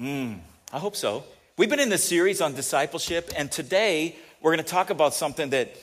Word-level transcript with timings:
Mm, 0.00 0.38
I 0.72 0.78
hope 0.78 0.94
so. 0.94 1.24
We've 1.56 1.68
been 1.68 1.80
in 1.80 1.88
this 1.88 2.04
series 2.04 2.40
on 2.40 2.54
discipleship, 2.54 3.32
and 3.36 3.50
today 3.50 4.14
we're 4.40 4.52
going 4.52 4.64
to 4.64 4.70
talk 4.70 4.90
about 4.90 5.12
something 5.12 5.50
that, 5.50 5.74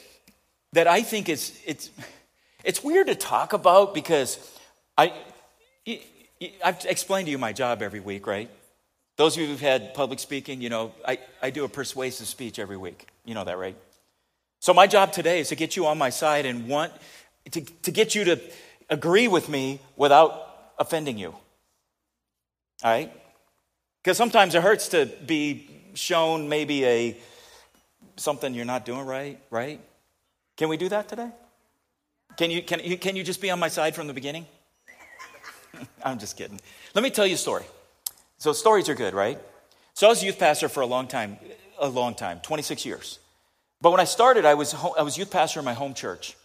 that 0.71 0.87
I 0.87 1.01
think 1.01 1.27
is 1.27 1.59
it's, 1.65 1.89
it's 2.63 2.81
weird 2.81 3.07
to 3.07 3.15
talk 3.15 3.51
about 3.51 3.93
because 3.93 4.39
I, 4.97 5.11
I've 6.63 6.85
explained 6.85 7.25
to 7.25 7.31
you 7.31 7.37
my 7.37 7.51
job 7.51 7.81
every 7.81 7.99
week, 7.99 8.25
right? 8.25 8.49
Those 9.17 9.35
of 9.35 9.41
you 9.41 9.47
who've 9.47 9.59
had 9.59 9.93
public 9.93 10.19
speaking, 10.19 10.61
you 10.61 10.69
know, 10.69 10.93
I, 11.05 11.19
I 11.41 11.49
do 11.49 11.65
a 11.65 11.69
persuasive 11.69 12.27
speech 12.27 12.57
every 12.57 12.77
week. 12.77 13.07
You 13.25 13.33
know 13.33 13.43
that, 13.43 13.57
right? 13.57 13.75
So 14.61 14.73
my 14.73 14.87
job 14.87 15.11
today 15.11 15.41
is 15.41 15.49
to 15.49 15.55
get 15.55 15.75
you 15.75 15.87
on 15.87 15.97
my 15.97 16.09
side 16.09 16.45
and 16.45 16.69
want 16.69 16.93
to, 17.51 17.61
to 17.61 17.91
get 17.91 18.15
you 18.15 18.23
to 18.25 18.39
agree 18.89 19.27
with 19.27 19.49
me 19.49 19.81
without 19.97 20.73
offending 20.79 21.17
you. 21.17 21.31
All 22.81 22.91
right? 22.91 23.11
Because 24.05 24.17
sometimes 24.17 24.53
it 24.53 24.61
hurts 24.61 24.89
to 24.89 25.07
be 25.07 25.67
shown 25.95 26.47
maybe 26.47 26.85
a 26.85 27.17
something 28.17 28.53
you're 28.53 28.63
not 28.63 28.85
doing 28.85 29.03
right, 29.03 29.39
right? 29.49 29.81
Can 30.57 30.69
we 30.69 30.77
do 30.77 30.87
that 30.89 31.09
today? 31.09 31.31
Can 32.37 32.51
you, 32.51 32.61
can, 32.61 32.81
you, 32.81 32.99
can 32.99 33.15
you 33.15 33.23
just 33.23 33.41
be 33.41 33.49
on 33.49 33.57
my 33.57 33.67
side 33.67 33.95
from 33.95 34.05
the 34.05 34.13
beginning? 34.13 34.45
I'm 36.03 36.19
just 36.19 36.37
kidding. 36.37 36.61
Let 36.93 37.03
me 37.03 37.09
tell 37.09 37.25
you 37.25 37.33
a 37.33 37.37
story. 37.37 37.63
So, 38.37 38.53
stories 38.53 38.89
are 38.89 38.93
good, 38.93 39.15
right? 39.15 39.39
So, 39.95 40.05
I 40.05 40.11
was 40.11 40.21
a 40.21 40.27
youth 40.27 40.37
pastor 40.37 40.69
for 40.69 40.81
a 40.81 40.85
long 40.85 41.07
time, 41.07 41.39
a 41.79 41.89
long 41.89 42.13
time, 42.13 42.41
26 42.41 42.85
years. 42.85 43.17
But 43.81 43.89
when 43.89 43.99
I 43.99 44.03
started, 44.03 44.45
I 44.45 44.53
was, 44.53 44.75
I 44.75 45.01
was 45.01 45.17
youth 45.17 45.31
pastor 45.31 45.61
in 45.61 45.65
my 45.65 45.73
home 45.73 45.95
church. 45.95 46.37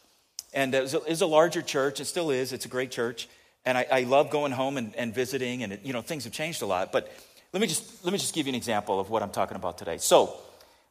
And 0.54 0.74
it 0.74 0.80
was, 0.80 0.94
a, 0.94 1.02
it 1.02 1.10
was 1.10 1.20
a 1.20 1.26
larger 1.26 1.60
church, 1.60 2.00
it 2.00 2.06
still 2.06 2.30
is, 2.30 2.54
it's 2.54 2.64
a 2.64 2.70
great 2.70 2.90
church. 2.90 3.28
And 3.66 3.76
I, 3.76 3.86
I 3.92 4.00
love 4.04 4.30
going 4.30 4.52
home 4.52 4.78
and, 4.78 4.96
and 4.96 5.14
visiting, 5.14 5.62
and 5.62 5.74
it, 5.74 5.80
you 5.84 5.92
know, 5.92 6.00
things 6.00 6.24
have 6.24 6.32
changed 6.32 6.62
a 6.62 6.66
lot. 6.66 6.92
But 6.92 7.12
let 7.52 7.60
me 7.60 7.66
just, 7.66 8.04
let 8.04 8.12
me 8.12 8.18
just 8.18 8.34
give 8.34 8.46
you 8.46 8.52
an 8.52 8.56
example 8.56 9.00
of 9.00 9.10
what 9.10 9.22
I'm 9.22 9.30
talking 9.30 9.56
about 9.56 9.76
today. 9.76 9.98
So, 9.98 10.36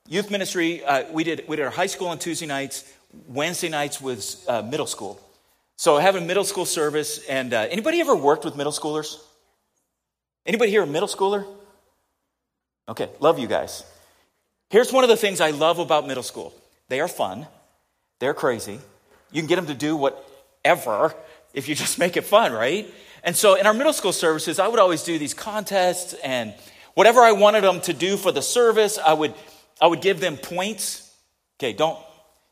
youth 0.08 0.30
ministry, 0.30 0.84
uh, 0.84 1.10
we, 1.12 1.24
did, 1.24 1.46
we 1.48 1.56
did 1.56 1.64
our 1.64 1.72
high 1.72 1.86
school 1.86 2.08
on 2.08 2.20
Tuesday 2.20 2.46
nights, 2.46 2.92
Wednesday 3.28 3.70
nights 3.70 4.02
was 4.02 4.46
uh, 4.48 4.62
middle 4.62 4.86
school. 4.86 5.20
So, 5.78 5.98
having 5.98 6.28
middle 6.28 6.44
school 6.44 6.66
service, 6.66 7.26
and 7.28 7.54
uh, 7.54 7.68
anybody 7.70 8.02
ever 8.02 8.16
worked 8.16 8.44
with 8.44 8.58
middle 8.58 8.74
schoolers? 8.74 9.18
Anybody 10.46 10.72
here 10.72 10.84
a 10.84 10.88
middle 10.88 11.08
schooler? 11.08 11.46
Okay, 12.90 13.10
love 13.20 13.40
you 13.40 13.48
guys. 13.48 13.84
Here's 14.70 14.92
one 14.92 15.04
of 15.04 15.10
the 15.10 15.18
things 15.18 15.40
I 15.42 15.52
love 15.52 15.80
about 15.80 16.08
middle 16.08 16.24
school 16.24 16.54
they 16.90 17.00
are 17.00 17.08
fun, 17.08 17.48
they're 18.20 18.34
crazy. 18.34 18.80
You 19.32 19.42
can 19.42 19.48
get 19.48 19.56
them 19.58 19.68
to 19.68 19.76
do 19.76 19.96
whatever 19.96 21.14
if 21.54 21.68
you 21.68 21.76
just 21.76 22.00
make 22.00 22.18
it 22.18 22.24
fun, 22.24 22.54
right? 22.54 22.92
And 23.24 23.36
so 23.36 23.56
in 23.56 23.66
our 23.66 23.74
middle 23.74 23.94
school 23.94 24.14
services, 24.14 24.60
I 24.60 24.68
would 24.68 24.80
always 24.80 25.04
do 25.04 25.18
these 25.20 25.34
contests 25.34 26.14
and 26.24 26.54
whatever 26.94 27.22
I 27.22 27.32
wanted 27.32 27.64
them 27.64 27.82
to 27.82 27.94
do 27.94 28.18
for 28.18 28.32
the 28.32 28.42
service, 28.42 28.98
I 28.98 29.14
would, 29.14 29.34
I 29.82 29.88
would 29.88 30.02
give 30.02 30.20
them 30.20 30.38
points. 30.38 31.14
Okay, 31.58 31.74
don't, 31.74 31.98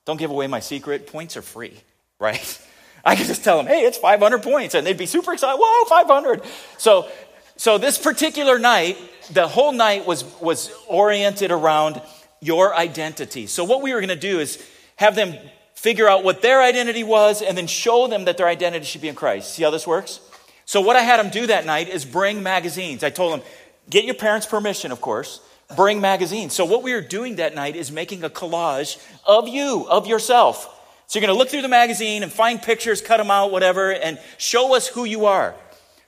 don't 0.06 0.18
give 0.18 0.32
away 0.32 0.48
my 0.48 0.60
secret. 0.60 1.08
Points 1.08 1.38
are 1.38 1.42
free, 1.42 1.74
right? 2.20 2.62
I 3.04 3.16
could 3.16 3.28
just 3.28 3.44
tell 3.44 3.58
them, 3.58 3.68
hey, 3.68 3.82
it's 3.82 3.98
500 3.98 4.44
points, 4.44 4.76
and 4.76 4.86
they'd 4.86 4.98
be 4.98 5.06
super 5.06 5.34
excited. 5.34 5.58
Whoa, 5.62 5.86
500. 5.86 6.44
So, 6.78 7.10
so 7.56 7.78
this 7.78 7.98
particular 7.98 8.60
night, 8.60 8.98
the 9.32 9.48
whole 9.48 9.72
night 9.72 10.06
was, 10.06 10.24
was 10.42 10.72
oriented 10.88 11.52
around 11.52 12.02
your 12.42 12.76
identity. 12.76 13.48
So 13.48 13.64
what 13.64 13.82
we 13.82 13.94
were 13.94 14.00
going 14.00 14.10
to 14.10 14.16
do 14.16 14.40
is 14.40 14.64
have 14.98 15.16
them 15.16 15.36
figure 15.78 16.10
out 16.10 16.24
what 16.24 16.42
their 16.42 16.60
identity 16.64 17.04
was 17.04 17.44
and 17.44 17.56
then 17.56 17.68
show 17.68 18.08
them 18.08 18.26
that 18.26 18.36
their 18.36 18.48
identity 18.48 18.84
should 18.84 19.00
be 19.00 19.10
in 19.10 19.14
Christ. 19.16 19.54
See 19.54 19.62
how 19.62 19.70
this 19.70 19.86
works? 19.86 20.20
So, 20.66 20.82
what 20.82 20.96
I 20.96 21.02
had 21.02 21.18
them 21.18 21.30
do 21.30 21.46
that 21.48 21.68
night 21.68 21.88
is 21.88 22.04
bring 22.04 22.42
magazines. 22.42 23.04
I 23.04 23.12
told 23.12 23.34
them, 23.34 23.48
get 23.88 24.04
your 24.04 24.16
parents' 24.16 24.48
permission, 24.48 24.92
of 24.92 25.02
course, 25.02 25.40
bring 25.76 26.02
magazines. 26.02 26.54
So, 26.54 26.66
what 26.66 26.82
we 26.82 26.94
were 26.94 27.02
doing 27.02 27.36
that 27.36 27.54
night 27.54 27.76
is 27.76 27.92
making 27.92 28.24
a 28.24 28.30
collage 28.30 28.98
of 29.24 29.48
you, 29.48 29.86
of 29.88 30.08
yourself. 30.08 30.66
So, 31.06 31.20
you're 31.20 31.28
going 31.28 31.36
to 31.36 31.38
look 31.38 31.50
through 31.50 31.62
the 31.62 31.68
magazine 31.68 32.24
and 32.24 32.32
find 32.32 32.60
pictures, 32.60 33.00
cut 33.00 33.18
them 33.18 33.30
out, 33.30 33.52
whatever, 33.52 33.94
and 33.94 34.20
show 34.40 34.76
us 34.76 34.88
who 34.88 35.06
you 35.06 35.28
are. 35.28 35.54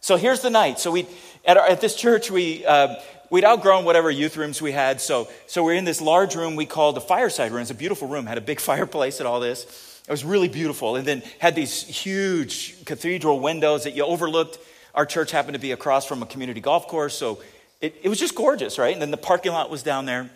So, 0.01 0.17
here's 0.17 0.41
the 0.41 0.49
night. 0.49 0.79
So, 0.79 0.89
we 0.89 1.07
at, 1.45 1.57
our, 1.57 1.67
at 1.67 1.79
this 1.79 1.95
church, 1.95 2.31
we, 2.31 2.65
uh, 2.65 2.95
we'd 3.29 3.45
outgrown 3.45 3.85
whatever 3.85 4.09
youth 4.09 4.37
rooms 4.37 4.61
we 4.61 4.71
had. 4.71 5.01
So, 5.01 5.27
so 5.47 5.63
we're 5.63 5.75
in 5.75 5.85
this 5.85 6.01
large 6.01 6.35
room 6.35 6.55
we 6.55 6.65
called 6.65 6.95
the 6.95 7.01
fireside 7.01 7.51
room. 7.51 7.61
It's 7.61 7.71
a 7.71 7.75
beautiful 7.75 8.07
room, 8.07 8.25
had 8.25 8.37
a 8.37 8.41
big 8.41 8.59
fireplace 8.69 9.19
and 9.19 9.27
all 9.27 9.39
this. 9.39 10.01
It 10.07 10.11
was 10.11 10.25
really 10.25 10.47
beautiful. 10.47 10.95
And 10.95 11.07
then 11.07 11.21
had 11.37 11.55
these 11.55 11.83
huge 11.83 12.83
cathedral 12.85 13.39
windows 13.39 13.83
that 13.83 13.95
you 13.95 14.03
overlooked. 14.03 14.57
Our 14.95 15.05
church 15.05 15.31
happened 15.31 15.53
to 15.53 15.59
be 15.59 15.71
across 15.71 16.05
from 16.05 16.23
a 16.23 16.25
community 16.25 16.61
golf 16.61 16.87
course. 16.87 17.15
So 17.15 17.39
it, 17.79 17.95
it 18.03 18.09
was 18.09 18.19
just 18.19 18.35
gorgeous, 18.35 18.79
right? 18.79 18.91
And 18.91 19.01
then 19.01 19.11
the 19.11 19.17
parking 19.17 19.51
lot 19.51 19.69
was 19.69 19.83
down 19.83 20.05
there. 20.05 20.29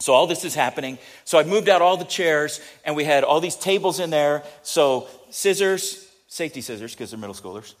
So 0.00 0.12
all 0.12 0.26
this 0.26 0.44
is 0.44 0.54
happening. 0.54 0.98
So 1.24 1.38
I 1.38 1.44
moved 1.44 1.68
out 1.68 1.82
all 1.82 1.96
the 1.96 2.04
chairs 2.04 2.60
and 2.84 2.96
we 2.96 3.04
had 3.04 3.24
all 3.24 3.40
these 3.40 3.56
tables 3.56 4.00
in 4.00 4.10
there. 4.10 4.42
So 4.62 5.06
scissors, 5.30 6.08
safety 6.26 6.60
scissors, 6.60 6.94
because 6.94 7.10
they're 7.10 7.20
middle 7.20 7.34
schoolers, 7.34 7.74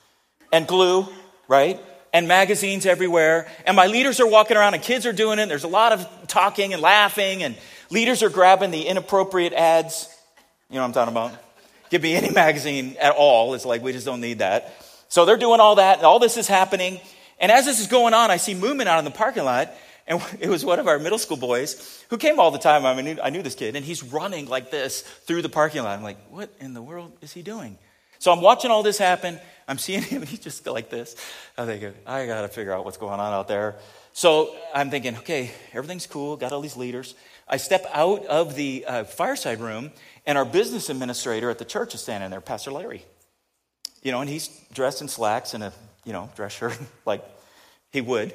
and 0.52 0.66
glue, 0.66 1.08
right? 1.48 1.80
And 2.14 2.26
magazines 2.28 2.86
everywhere. 2.86 3.46
And 3.66 3.76
my 3.76 3.86
leaders 3.86 4.20
are 4.20 4.26
walking 4.26 4.56
around 4.56 4.72
and 4.72 4.82
kids 4.82 5.04
are 5.04 5.12
doing 5.12 5.38
it. 5.38 5.46
There's 5.46 5.64
a 5.64 5.68
lot 5.68 5.92
of 5.92 6.08
talking 6.28 6.72
and 6.72 6.80
laughing 6.80 7.42
and 7.42 7.56
leaders 7.90 8.22
are 8.22 8.30
grabbing 8.30 8.70
the 8.70 8.86
inappropriate 8.86 9.52
ads. 9.52 10.08
You 10.70 10.76
know 10.76 10.82
what 10.82 10.86
I'm 10.86 10.92
talking 10.92 11.12
about? 11.12 11.32
Give 11.90 12.02
me 12.02 12.14
any 12.14 12.30
magazine 12.30 12.96
at 13.00 13.12
all. 13.12 13.54
It's 13.54 13.64
like, 13.64 13.82
we 13.82 13.92
just 13.92 14.06
don't 14.06 14.20
need 14.20 14.38
that. 14.38 14.74
So 15.08 15.24
they're 15.24 15.36
doing 15.36 15.60
all 15.60 15.76
that, 15.76 15.98
and 15.98 16.06
all 16.06 16.18
this 16.18 16.36
is 16.36 16.48
happening. 16.48 17.00
And 17.38 17.52
as 17.52 17.66
this 17.66 17.78
is 17.78 17.86
going 17.86 18.14
on, 18.14 18.30
I 18.30 18.36
see 18.36 18.54
movement 18.54 18.88
out 18.88 18.98
in 18.98 19.04
the 19.04 19.10
parking 19.10 19.44
lot. 19.44 19.72
And 20.06 20.20
it 20.40 20.48
was 20.48 20.64
one 20.64 20.78
of 20.78 20.88
our 20.88 20.98
middle 20.98 21.18
school 21.18 21.36
boys 21.36 22.04
who 22.10 22.18
came 22.18 22.40
all 22.40 22.50
the 22.50 22.58
time. 22.58 22.84
I 22.84 23.00
mean, 23.00 23.20
I 23.22 23.30
knew 23.30 23.42
this 23.42 23.54
kid, 23.54 23.76
and 23.76 23.84
he's 23.84 24.02
running 24.02 24.46
like 24.46 24.70
this 24.70 25.02
through 25.02 25.42
the 25.42 25.48
parking 25.48 25.82
lot. 25.82 25.96
I'm 25.96 26.02
like, 26.02 26.18
what 26.30 26.50
in 26.60 26.74
the 26.74 26.82
world 26.82 27.12
is 27.20 27.32
he 27.32 27.42
doing? 27.42 27.78
So 28.18 28.32
I'm 28.32 28.40
watching 28.40 28.70
all 28.70 28.82
this 28.82 28.98
happen. 28.98 29.38
I'm 29.66 29.78
seeing 29.78 30.02
him, 30.12 30.22
he's 30.22 30.38
just 30.38 30.66
like 30.66 30.90
this. 30.90 31.16
I 31.56 31.66
think, 31.66 31.94
I 32.06 32.26
got 32.26 32.42
to 32.42 32.48
figure 32.48 32.72
out 32.72 32.84
what's 32.84 32.96
going 32.96 33.20
on 33.20 33.32
out 33.32 33.48
there. 33.48 33.76
So 34.12 34.54
I'm 34.74 34.90
thinking, 34.90 35.16
okay, 35.18 35.50
everything's 35.72 36.06
cool, 36.06 36.36
got 36.36 36.52
all 36.52 36.60
these 36.60 36.76
leaders. 36.76 37.14
I 37.48 37.56
step 37.56 37.84
out 37.92 38.24
of 38.26 38.54
the 38.54 38.84
uh, 38.86 39.04
fireside 39.04 39.60
room, 39.60 39.90
and 40.24 40.38
our 40.38 40.44
business 40.44 40.88
administrator 40.88 41.50
at 41.50 41.58
the 41.58 41.64
church 41.64 41.94
is 41.94 42.00
standing 42.00 42.30
there, 42.30 42.40
Pastor 42.40 42.70
Larry. 42.70 43.04
You 44.02 44.12
know, 44.12 44.20
and 44.20 44.30
he's 44.30 44.48
dressed 44.72 45.02
in 45.02 45.08
slacks 45.08 45.54
and 45.54 45.64
a, 45.64 45.72
you 46.04 46.12
know, 46.12 46.30
dress 46.36 46.52
shirt 46.52 46.78
like 47.06 47.24
he 47.90 48.00
would. 48.00 48.34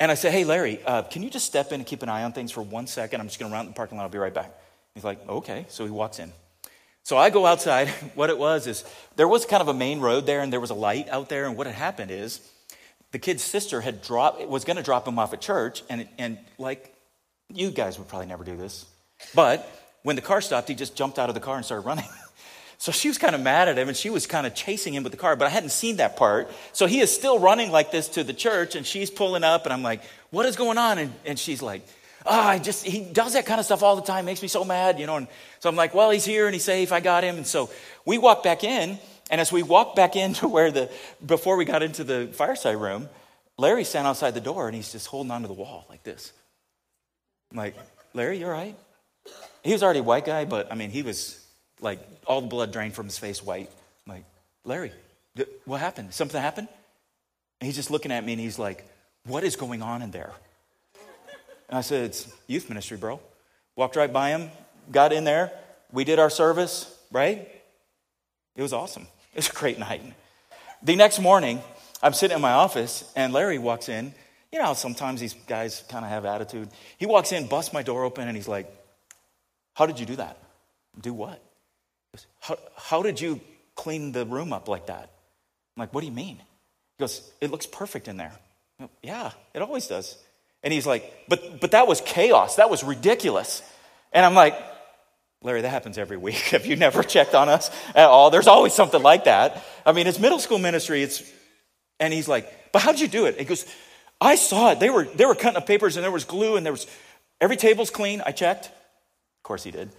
And 0.00 0.10
I 0.10 0.14
said, 0.14 0.32
hey, 0.32 0.44
Larry, 0.44 0.80
uh, 0.84 1.02
can 1.02 1.22
you 1.22 1.30
just 1.30 1.46
step 1.46 1.72
in 1.72 1.80
and 1.80 1.86
keep 1.86 2.02
an 2.02 2.08
eye 2.08 2.22
on 2.22 2.32
things 2.32 2.52
for 2.52 2.62
one 2.62 2.86
second? 2.86 3.20
I'm 3.20 3.26
just 3.26 3.38
going 3.38 3.50
to 3.50 3.54
run 3.54 3.66
in 3.66 3.72
the 3.72 3.76
parking 3.76 3.98
lot. 3.98 4.04
I'll 4.04 4.10
be 4.10 4.18
right 4.18 4.32
back. 4.32 4.52
He's 4.94 5.04
like, 5.04 5.28
okay. 5.28 5.66
So 5.68 5.84
he 5.84 5.90
walks 5.90 6.20
in. 6.20 6.32
So 7.08 7.16
I 7.16 7.30
go 7.30 7.46
outside. 7.46 7.88
What 8.14 8.28
it 8.28 8.36
was 8.36 8.66
is 8.66 8.84
there 9.16 9.26
was 9.26 9.46
kind 9.46 9.62
of 9.62 9.68
a 9.68 9.72
main 9.72 10.00
road 10.00 10.26
there, 10.26 10.40
and 10.40 10.52
there 10.52 10.60
was 10.60 10.68
a 10.68 10.74
light 10.74 11.08
out 11.08 11.30
there. 11.30 11.46
And 11.46 11.56
what 11.56 11.66
had 11.66 11.74
happened 11.74 12.10
is 12.10 12.38
the 13.12 13.18
kid's 13.18 13.42
sister 13.42 13.80
had 13.80 14.02
dropped, 14.02 14.46
was 14.46 14.66
going 14.66 14.76
to 14.76 14.82
drop 14.82 15.08
him 15.08 15.18
off 15.18 15.32
at 15.32 15.40
church, 15.40 15.82
and, 15.88 16.06
and 16.18 16.36
like 16.58 16.94
you 17.48 17.70
guys 17.70 17.98
would 17.98 18.08
probably 18.08 18.26
never 18.26 18.44
do 18.44 18.56
this, 18.58 18.84
but 19.34 19.66
when 20.02 20.16
the 20.16 20.22
car 20.22 20.42
stopped, 20.42 20.68
he 20.68 20.74
just 20.74 20.96
jumped 20.96 21.18
out 21.18 21.30
of 21.30 21.34
the 21.34 21.40
car 21.40 21.56
and 21.56 21.64
started 21.64 21.86
running. 21.86 22.04
So 22.80 22.92
she 22.92 23.08
was 23.08 23.18
kind 23.18 23.34
of 23.34 23.40
mad 23.40 23.68
at 23.68 23.76
him 23.76 23.88
and 23.88 23.96
she 23.96 24.08
was 24.08 24.28
kind 24.28 24.46
of 24.46 24.54
chasing 24.54 24.94
him 24.94 25.02
with 25.02 25.10
the 25.10 25.18
car, 25.18 25.34
but 25.34 25.48
I 25.48 25.50
hadn't 25.50 25.70
seen 25.70 25.96
that 25.96 26.16
part. 26.16 26.48
So 26.72 26.86
he 26.86 27.00
is 27.00 27.12
still 27.12 27.40
running 27.40 27.72
like 27.72 27.90
this 27.90 28.06
to 28.10 28.22
the 28.22 28.32
church 28.32 28.76
and 28.76 28.86
she's 28.86 29.10
pulling 29.10 29.42
up 29.42 29.64
and 29.64 29.72
I'm 29.72 29.82
like, 29.82 30.00
what 30.30 30.46
is 30.46 30.54
going 30.54 30.78
on? 30.78 30.98
And, 30.98 31.12
and 31.26 31.36
she's 31.36 31.60
like, 31.60 31.82
oh, 32.26 32.40
I 32.40 32.58
just, 32.58 32.84
he 32.84 33.00
does 33.00 33.34
that 33.34 33.46
kind 33.46 33.60
of 33.60 33.66
stuff 33.66 33.82
all 33.82 33.96
the 33.96 34.02
time, 34.02 34.24
makes 34.24 34.42
me 34.42 34.48
so 34.48 34.64
mad, 34.64 34.98
you 34.98 35.06
know. 35.06 35.16
And 35.16 35.28
so 35.60 35.68
I'm 35.68 35.76
like, 35.76 35.94
well, 35.94 36.10
he's 36.10 36.24
here 36.24 36.46
and 36.46 36.54
he's 36.54 36.64
safe, 36.64 36.92
I 36.92 37.00
got 37.00 37.24
him. 37.24 37.36
And 37.36 37.46
so 37.46 37.70
we 38.04 38.18
walk 38.18 38.42
back 38.42 38.64
in 38.64 38.98
and 39.30 39.40
as 39.40 39.52
we 39.52 39.62
walked 39.62 39.96
back 39.96 40.16
into 40.16 40.48
where 40.48 40.70
the, 40.70 40.90
before 41.24 41.56
we 41.56 41.64
got 41.64 41.82
into 41.82 42.04
the 42.04 42.28
fireside 42.32 42.76
room, 42.76 43.08
Larry 43.56 43.84
standing 43.84 44.08
outside 44.08 44.34
the 44.34 44.40
door 44.40 44.66
and 44.66 44.74
he's 44.74 44.92
just 44.92 45.06
holding 45.06 45.30
onto 45.30 45.48
the 45.48 45.54
wall 45.54 45.84
like 45.88 46.02
this. 46.02 46.32
I'm 47.50 47.58
like, 47.58 47.76
Larry, 48.14 48.38
you're 48.38 48.50
right. 48.50 48.76
He 49.62 49.72
was 49.72 49.82
already 49.82 49.98
a 49.98 50.04
white 50.04 50.24
guy, 50.24 50.44
but 50.44 50.72
I 50.72 50.74
mean, 50.74 50.90
he 50.90 51.02
was 51.02 51.44
like 51.80 52.00
all 52.26 52.40
the 52.40 52.46
blood 52.46 52.72
drained 52.72 52.94
from 52.94 53.06
his 53.06 53.18
face 53.18 53.42
white. 53.42 53.70
I'm 54.06 54.14
like, 54.14 54.24
Larry, 54.64 54.92
what 55.64 55.80
happened? 55.80 56.14
Something 56.14 56.40
happened? 56.40 56.68
And 57.60 57.66
he's 57.66 57.76
just 57.76 57.90
looking 57.90 58.12
at 58.12 58.24
me 58.24 58.32
and 58.32 58.40
he's 58.40 58.58
like, 58.58 58.84
What 59.24 59.44
is 59.44 59.56
going 59.56 59.82
on 59.82 60.02
in 60.02 60.10
there? 60.10 60.32
And 61.68 61.78
I 61.78 61.80
said, 61.82 62.04
It's 62.04 62.32
youth 62.46 62.68
ministry, 62.68 62.96
bro. 62.96 63.20
Walked 63.76 63.96
right 63.96 64.12
by 64.12 64.30
him, 64.30 64.50
got 64.90 65.12
in 65.12 65.24
there. 65.24 65.52
We 65.92 66.04
did 66.04 66.18
our 66.18 66.30
service, 66.30 66.92
right? 67.12 67.48
It 68.56 68.62
was 68.62 68.72
awesome. 68.72 69.06
It 69.32 69.36
was 69.36 69.48
a 69.48 69.52
great 69.52 69.78
night. 69.78 70.02
The 70.82 70.96
next 70.96 71.20
morning, 71.20 71.60
I'm 72.02 72.12
sitting 72.12 72.36
in 72.36 72.40
my 72.40 72.52
office 72.52 73.10
and 73.16 73.32
Larry 73.32 73.58
walks 73.58 73.88
in. 73.88 74.12
You 74.52 74.60
know, 74.60 74.74
sometimes 74.74 75.20
these 75.20 75.34
guys 75.46 75.84
kind 75.88 76.04
of 76.04 76.10
have 76.10 76.24
attitude. 76.24 76.68
He 76.96 77.06
walks 77.06 77.32
in, 77.32 77.46
busts 77.46 77.72
my 77.72 77.82
door 77.82 78.04
open, 78.04 78.26
and 78.28 78.36
he's 78.36 78.48
like, 78.48 78.66
How 79.74 79.86
did 79.86 80.00
you 80.00 80.06
do 80.06 80.16
that? 80.16 80.38
Do 81.00 81.12
what? 81.12 81.42
How, 82.40 82.58
how 82.76 83.02
did 83.02 83.20
you 83.20 83.40
clean 83.74 84.12
the 84.12 84.24
room 84.24 84.52
up 84.52 84.68
like 84.68 84.86
that? 84.86 85.10
I'm 85.76 85.80
like, 85.80 85.94
What 85.94 86.00
do 86.00 86.06
you 86.06 86.12
mean? 86.12 86.36
He 86.36 87.00
goes, 87.00 87.30
It 87.40 87.50
looks 87.50 87.66
perfect 87.66 88.08
in 88.08 88.16
there. 88.16 88.32
yeah, 89.02 89.32
it 89.54 89.62
always 89.62 89.86
does. 89.86 90.16
And 90.62 90.72
he's 90.72 90.86
like, 90.86 91.12
but, 91.28 91.60
but 91.60 91.70
that 91.72 91.86
was 91.86 92.00
chaos. 92.00 92.56
That 92.56 92.70
was 92.70 92.82
ridiculous. 92.82 93.62
And 94.12 94.24
I'm 94.24 94.34
like, 94.34 94.58
Larry, 95.42 95.62
that 95.62 95.68
happens 95.68 95.98
every 95.98 96.16
week. 96.16 96.34
Have 96.50 96.66
you 96.66 96.76
never 96.76 97.02
checked 97.02 97.34
on 97.34 97.48
us 97.48 97.70
at 97.94 98.06
all? 98.06 98.30
There's 98.30 98.48
always 98.48 98.74
something 98.74 99.02
like 99.02 99.24
that. 99.24 99.62
I 99.86 99.92
mean, 99.92 100.06
it's 100.06 100.18
middle 100.18 100.38
school 100.38 100.58
ministry. 100.58 101.02
It's, 101.02 101.22
and 102.00 102.12
he's 102.12 102.28
like, 102.28 102.72
but 102.72 102.82
how'd 102.82 102.98
you 102.98 103.08
do 103.08 103.26
it? 103.26 103.38
He 103.38 103.44
goes, 103.44 103.66
I 104.20 104.34
saw 104.34 104.72
it. 104.72 104.80
They 104.80 104.90
were, 104.90 105.04
they 105.04 105.26
were 105.26 105.34
cutting 105.34 105.56
up 105.56 105.66
papers 105.66 105.96
and 105.96 106.04
there 106.04 106.10
was 106.10 106.24
glue 106.24 106.56
and 106.56 106.66
there 106.66 106.72
was, 106.72 106.86
every 107.40 107.56
table's 107.56 107.90
clean. 107.90 108.22
I 108.26 108.32
checked. 108.32 108.66
Of 108.66 109.42
course 109.44 109.62
he 109.62 109.70
did. 109.70 109.90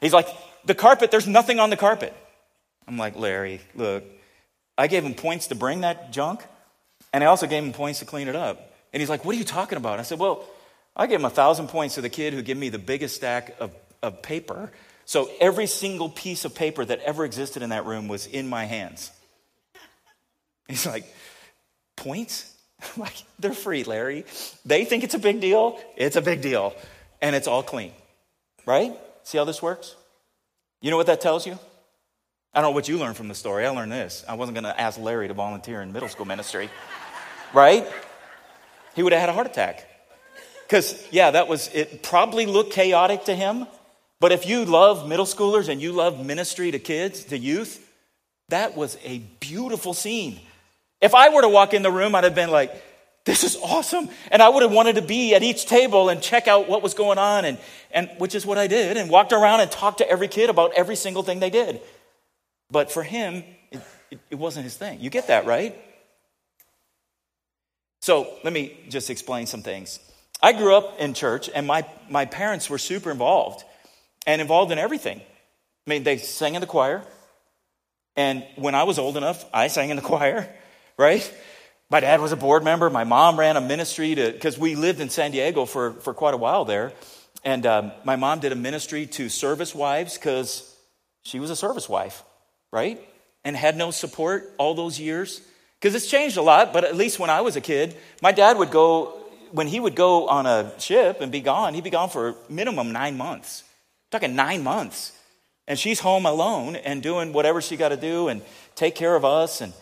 He's 0.00 0.14
like, 0.14 0.28
the 0.64 0.74
carpet, 0.74 1.10
there's 1.10 1.26
nothing 1.26 1.60
on 1.60 1.68
the 1.68 1.76
carpet. 1.76 2.14
I'm 2.88 2.96
like, 2.96 3.16
Larry, 3.16 3.60
look, 3.74 4.02
I 4.78 4.86
gave 4.86 5.04
him 5.04 5.14
points 5.14 5.48
to 5.48 5.54
bring 5.54 5.82
that 5.82 6.10
junk 6.10 6.42
and 7.12 7.22
I 7.22 7.26
also 7.26 7.46
gave 7.46 7.62
him 7.62 7.72
points 7.72 7.98
to 7.98 8.04
clean 8.04 8.28
it 8.28 8.36
up. 8.36 8.69
And 8.92 9.00
he's 9.00 9.10
like, 9.10 9.24
what 9.24 9.34
are 9.34 9.38
you 9.38 9.44
talking 9.44 9.78
about? 9.78 9.98
I 9.98 10.02
said, 10.02 10.18
well, 10.18 10.44
I 10.96 11.06
gave 11.06 11.20
him 11.20 11.24
a 11.24 11.30
thousand 11.30 11.68
points 11.68 11.94
to 11.94 12.00
the 12.00 12.08
kid 12.08 12.34
who 12.34 12.42
gave 12.42 12.56
me 12.56 12.68
the 12.68 12.78
biggest 12.78 13.16
stack 13.16 13.56
of, 13.60 13.72
of 14.02 14.22
paper. 14.22 14.70
So 15.04 15.30
every 15.40 15.66
single 15.66 16.08
piece 16.08 16.44
of 16.44 16.54
paper 16.54 16.84
that 16.84 17.00
ever 17.00 17.24
existed 17.24 17.62
in 17.62 17.70
that 17.70 17.86
room 17.86 18.08
was 18.08 18.26
in 18.26 18.48
my 18.48 18.64
hands. 18.64 19.10
He's 20.68 20.86
like, 20.86 21.04
points? 21.96 22.52
like, 22.96 23.14
they're 23.38 23.52
free, 23.52 23.84
Larry. 23.84 24.24
They 24.64 24.84
think 24.84 25.04
it's 25.04 25.14
a 25.14 25.18
big 25.18 25.40
deal. 25.40 25.78
It's 25.96 26.16
a 26.16 26.22
big 26.22 26.42
deal. 26.42 26.74
And 27.20 27.36
it's 27.36 27.48
all 27.48 27.62
clean. 27.62 27.92
Right? 28.66 28.96
See 29.24 29.38
how 29.38 29.44
this 29.44 29.62
works? 29.62 29.96
You 30.80 30.90
know 30.90 30.96
what 30.96 31.06
that 31.06 31.20
tells 31.20 31.46
you? 31.46 31.58
I 32.52 32.60
don't 32.60 32.70
know 32.70 32.74
what 32.74 32.88
you 32.88 32.98
learned 32.98 33.16
from 33.16 33.28
the 33.28 33.34
story. 33.34 33.64
I 33.64 33.70
learned 33.70 33.92
this. 33.92 34.24
I 34.28 34.34
wasn't 34.34 34.56
going 34.56 34.64
to 34.64 34.80
ask 34.80 34.98
Larry 34.98 35.28
to 35.28 35.34
volunteer 35.34 35.82
in 35.82 35.92
middle 35.92 36.08
school 36.08 36.26
ministry. 36.26 36.68
right? 37.52 37.86
He 39.00 39.02
would 39.02 39.14
have 39.14 39.20
had 39.20 39.30
a 39.30 39.32
heart 39.32 39.46
attack. 39.46 39.88
Because, 40.66 41.02
yeah, 41.10 41.30
that 41.30 41.48
was, 41.48 41.70
it 41.72 42.02
probably 42.02 42.44
looked 42.44 42.74
chaotic 42.74 43.24
to 43.24 43.34
him. 43.34 43.66
But 44.20 44.30
if 44.30 44.46
you 44.46 44.66
love 44.66 45.08
middle 45.08 45.24
schoolers 45.24 45.70
and 45.70 45.80
you 45.80 45.92
love 45.92 46.22
ministry 46.22 46.70
to 46.70 46.78
kids, 46.78 47.24
to 47.24 47.38
youth, 47.38 47.82
that 48.50 48.76
was 48.76 48.98
a 49.02 49.20
beautiful 49.40 49.94
scene. 49.94 50.38
If 51.00 51.14
I 51.14 51.30
were 51.30 51.40
to 51.40 51.48
walk 51.48 51.72
in 51.72 51.80
the 51.80 51.90
room, 51.90 52.14
I'd 52.14 52.24
have 52.24 52.34
been 52.34 52.50
like, 52.50 52.74
this 53.24 53.42
is 53.42 53.56
awesome. 53.56 54.10
And 54.30 54.42
I 54.42 54.50
would 54.50 54.62
have 54.62 54.70
wanted 54.70 54.96
to 54.96 55.02
be 55.02 55.34
at 55.34 55.42
each 55.42 55.64
table 55.64 56.10
and 56.10 56.20
check 56.20 56.46
out 56.46 56.68
what 56.68 56.82
was 56.82 56.92
going 56.92 57.16
on, 57.16 57.46
and, 57.46 57.56
and 57.92 58.10
which 58.18 58.34
is 58.34 58.44
what 58.44 58.58
I 58.58 58.66
did, 58.66 58.98
and 58.98 59.08
walked 59.08 59.32
around 59.32 59.60
and 59.60 59.70
talked 59.70 59.98
to 59.98 60.10
every 60.10 60.28
kid 60.28 60.50
about 60.50 60.74
every 60.76 60.94
single 60.94 61.22
thing 61.22 61.40
they 61.40 61.48
did. 61.48 61.80
But 62.70 62.92
for 62.92 63.02
him, 63.02 63.44
it, 63.70 63.80
it, 64.10 64.18
it 64.32 64.34
wasn't 64.34 64.64
his 64.64 64.76
thing. 64.76 65.00
You 65.00 65.08
get 65.08 65.28
that, 65.28 65.46
right? 65.46 65.74
So 68.00 68.32
let 68.44 68.52
me 68.52 68.78
just 68.88 69.10
explain 69.10 69.46
some 69.46 69.62
things. 69.62 70.00
I 70.42 70.52
grew 70.52 70.74
up 70.74 70.98
in 70.98 71.12
church, 71.12 71.50
and 71.54 71.66
my, 71.66 71.84
my 72.08 72.24
parents 72.24 72.70
were 72.70 72.78
super 72.78 73.10
involved 73.10 73.62
and 74.26 74.40
involved 74.40 74.72
in 74.72 74.78
everything. 74.78 75.20
I 75.86 75.90
mean, 75.90 76.02
they 76.02 76.16
sang 76.16 76.54
in 76.54 76.60
the 76.60 76.66
choir. 76.66 77.02
And 78.16 78.44
when 78.56 78.74
I 78.74 78.84
was 78.84 78.98
old 78.98 79.16
enough, 79.16 79.44
I 79.52 79.68
sang 79.68 79.90
in 79.90 79.96
the 79.96 80.02
choir, 80.12 80.48
right? 80.96 81.30
My 81.90 82.00
dad 82.00 82.20
was 82.20 82.32
a 82.32 82.36
board 82.36 82.64
member. 82.64 82.88
My 82.88 83.04
mom 83.04 83.38
ran 83.38 83.56
a 83.56 83.60
ministry 83.60 84.14
to, 84.14 84.32
because 84.32 84.58
we 84.58 84.76
lived 84.76 85.00
in 85.00 85.10
San 85.10 85.32
Diego 85.32 85.66
for, 85.66 85.92
for 85.92 86.14
quite 86.14 86.34
a 86.34 86.38
while 86.38 86.64
there. 86.64 86.92
And 87.44 87.66
um, 87.66 87.92
my 88.04 88.16
mom 88.16 88.40
did 88.40 88.52
a 88.52 88.56
ministry 88.56 89.06
to 89.06 89.28
service 89.28 89.74
wives 89.74 90.16
because 90.16 90.74
she 91.22 91.40
was 91.40 91.50
a 91.50 91.56
service 91.56 91.88
wife, 91.88 92.22
right? 92.72 93.00
And 93.44 93.56
had 93.56 93.76
no 93.76 93.90
support 93.90 94.52
all 94.58 94.74
those 94.74 95.00
years. 95.00 95.40
Because 95.80 95.94
it's 95.94 96.06
changed 96.06 96.36
a 96.36 96.42
lot, 96.42 96.72
but 96.72 96.84
at 96.84 96.94
least 96.94 97.18
when 97.18 97.30
I 97.30 97.40
was 97.40 97.56
a 97.56 97.60
kid, 97.60 97.96
my 98.20 98.32
dad 98.32 98.58
would 98.58 98.70
go, 98.70 99.16
when 99.52 99.66
he 99.66 99.80
would 99.80 99.96
go 99.96 100.28
on 100.28 100.44
a 100.44 100.78
ship 100.78 101.22
and 101.22 101.32
be 101.32 101.40
gone, 101.40 101.72
he'd 101.72 101.84
be 101.84 101.90
gone 101.90 102.10
for 102.10 102.28
a 102.28 102.34
minimum 102.50 102.92
nine 102.92 103.16
months. 103.16 103.64
I'm 104.12 104.20
talking 104.20 104.36
nine 104.36 104.62
months. 104.62 105.12
And 105.66 105.78
she's 105.78 106.00
home 106.00 106.26
alone 106.26 106.76
and 106.76 107.02
doing 107.02 107.32
whatever 107.32 107.62
she 107.62 107.76
got 107.76 107.90
to 107.90 107.96
do 107.96 108.28
and 108.28 108.42
take 108.74 108.94
care 108.94 109.14
of 109.14 109.24
us. 109.24 109.60
And 109.60 109.72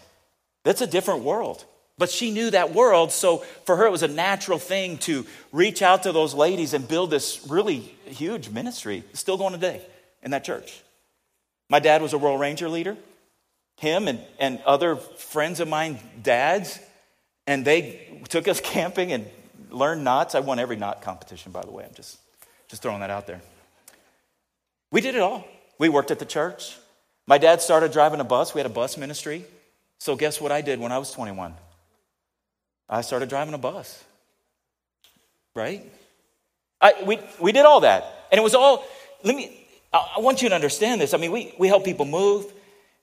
that's 0.62 0.82
a 0.82 0.86
different 0.86 1.22
world. 1.22 1.64
But 1.96 2.10
she 2.10 2.30
knew 2.30 2.50
that 2.50 2.72
world, 2.72 3.10
so 3.10 3.38
for 3.64 3.74
her 3.76 3.86
it 3.86 3.90
was 3.90 4.04
a 4.04 4.08
natural 4.08 4.58
thing 4.60 4.98
to 4.98 5.26
reach 5.50 5.82
out 5.82 6.04
to 6.04 6.12
those 6.12 6.32
ladies 6.32 6.74
and 6.74 6.86
build 6.86 7.10
this 7.10 7.44
really 7.48 7.78
huge 8.06 8.50
ministry. 8.50 9.02
Still 9.14 9.36
going 9.36 9.52
today 9.52 9.82
in 10.22 10.30
that 10.30 10.44
church. 10.44 10.80
My 11.68 11.80
dad 11.80 12.02
was 12.02 12.12
a 12.12 12.18
Royal 12.18 12.38
Ranger 12.38 12.68
leader 12.68 12.96
him 13.78 14.08
and, 14.08 14.20
and 14.38 14.60
other 14.66 14.96
friends 14.96 15.60
of 15.60 15.68
mine, 15.68 15.98
dads, 16.22 16.78
and 17.46 17.64
they 17.64 18.20
took 18.28 18.46
us 18.48 18.60
camping 18.62 19.12
and 19.12 19.26
learned 19.70 20.04
knots. 20.04 20.34
I 20.34 20.40
won 20.40 20.58
every 20.58 20.76
knot 20.76 21.02
competition, 21.02 21.52
by 21.52 21.62
the 21.62 21.70
way. 21.70 21.84
I'm 21.84 21.94
just, 21.94 22.18
just 22.68 22.82
throwing 22.82 23.00
that 23.00 23.10
out 23.10 23.26
there. 23.26 23.40
We 24.90 25.00
did 25.00 25.14
it 25.14 25.20
all. 25.20 25.44
We 25.78 25.88
worked 25.88 26.10
at 26.10 26.18
the 26.18 26.26
church. 26.26 26.76
My 27.26 27.38
dad 27.38 27.60
started 27.60 27.92
driving 27.92 28.20
a 28.20 28.24
bus. 28.24 28.54
We 28.54 28.58
had 28.58 28.66
a 28.66 28.72
bus 28.72 28.96
ministry. 28.96 29.44
So, 29.98 30.16
guess 30.16 30.40
what 30.40 30.52
I 30.52 30.60
did 30.60 30.80
when 30.80 30.92
I 30.92 30.98
was 30.98 31.12
21? 31.12 31.54
I 32.88 33.00
started 33.02 33.28
driving 33.28 33.54
a 33.54 33.58
bus. 33.58 34.02
Right? 35.54 35.84
I, 36.80 36.94
we, 37.04 37.18
we 37.40 37.52
did 37.52 37.66
all 37.66 37.80
that. 37.80 38.26
And 38.30 38.38
it 38.38 38.42
was 38.42 38.54
all, 38.54 38.84
let 39.24 39.34
me, 39.34 39.66
I, 39.92 40.20
want 40.20 40.42
you 40.42 40.48
to 40.48 40.54
understand 40.54 41.00
this. 41.00 41.14
I 41.14 41.18
mean, 41.18 41.32
we, 41.32 41.54
we 41.58 41.68
help 41.68 41.84
people 41.84 42.06
move. 42.06 42.52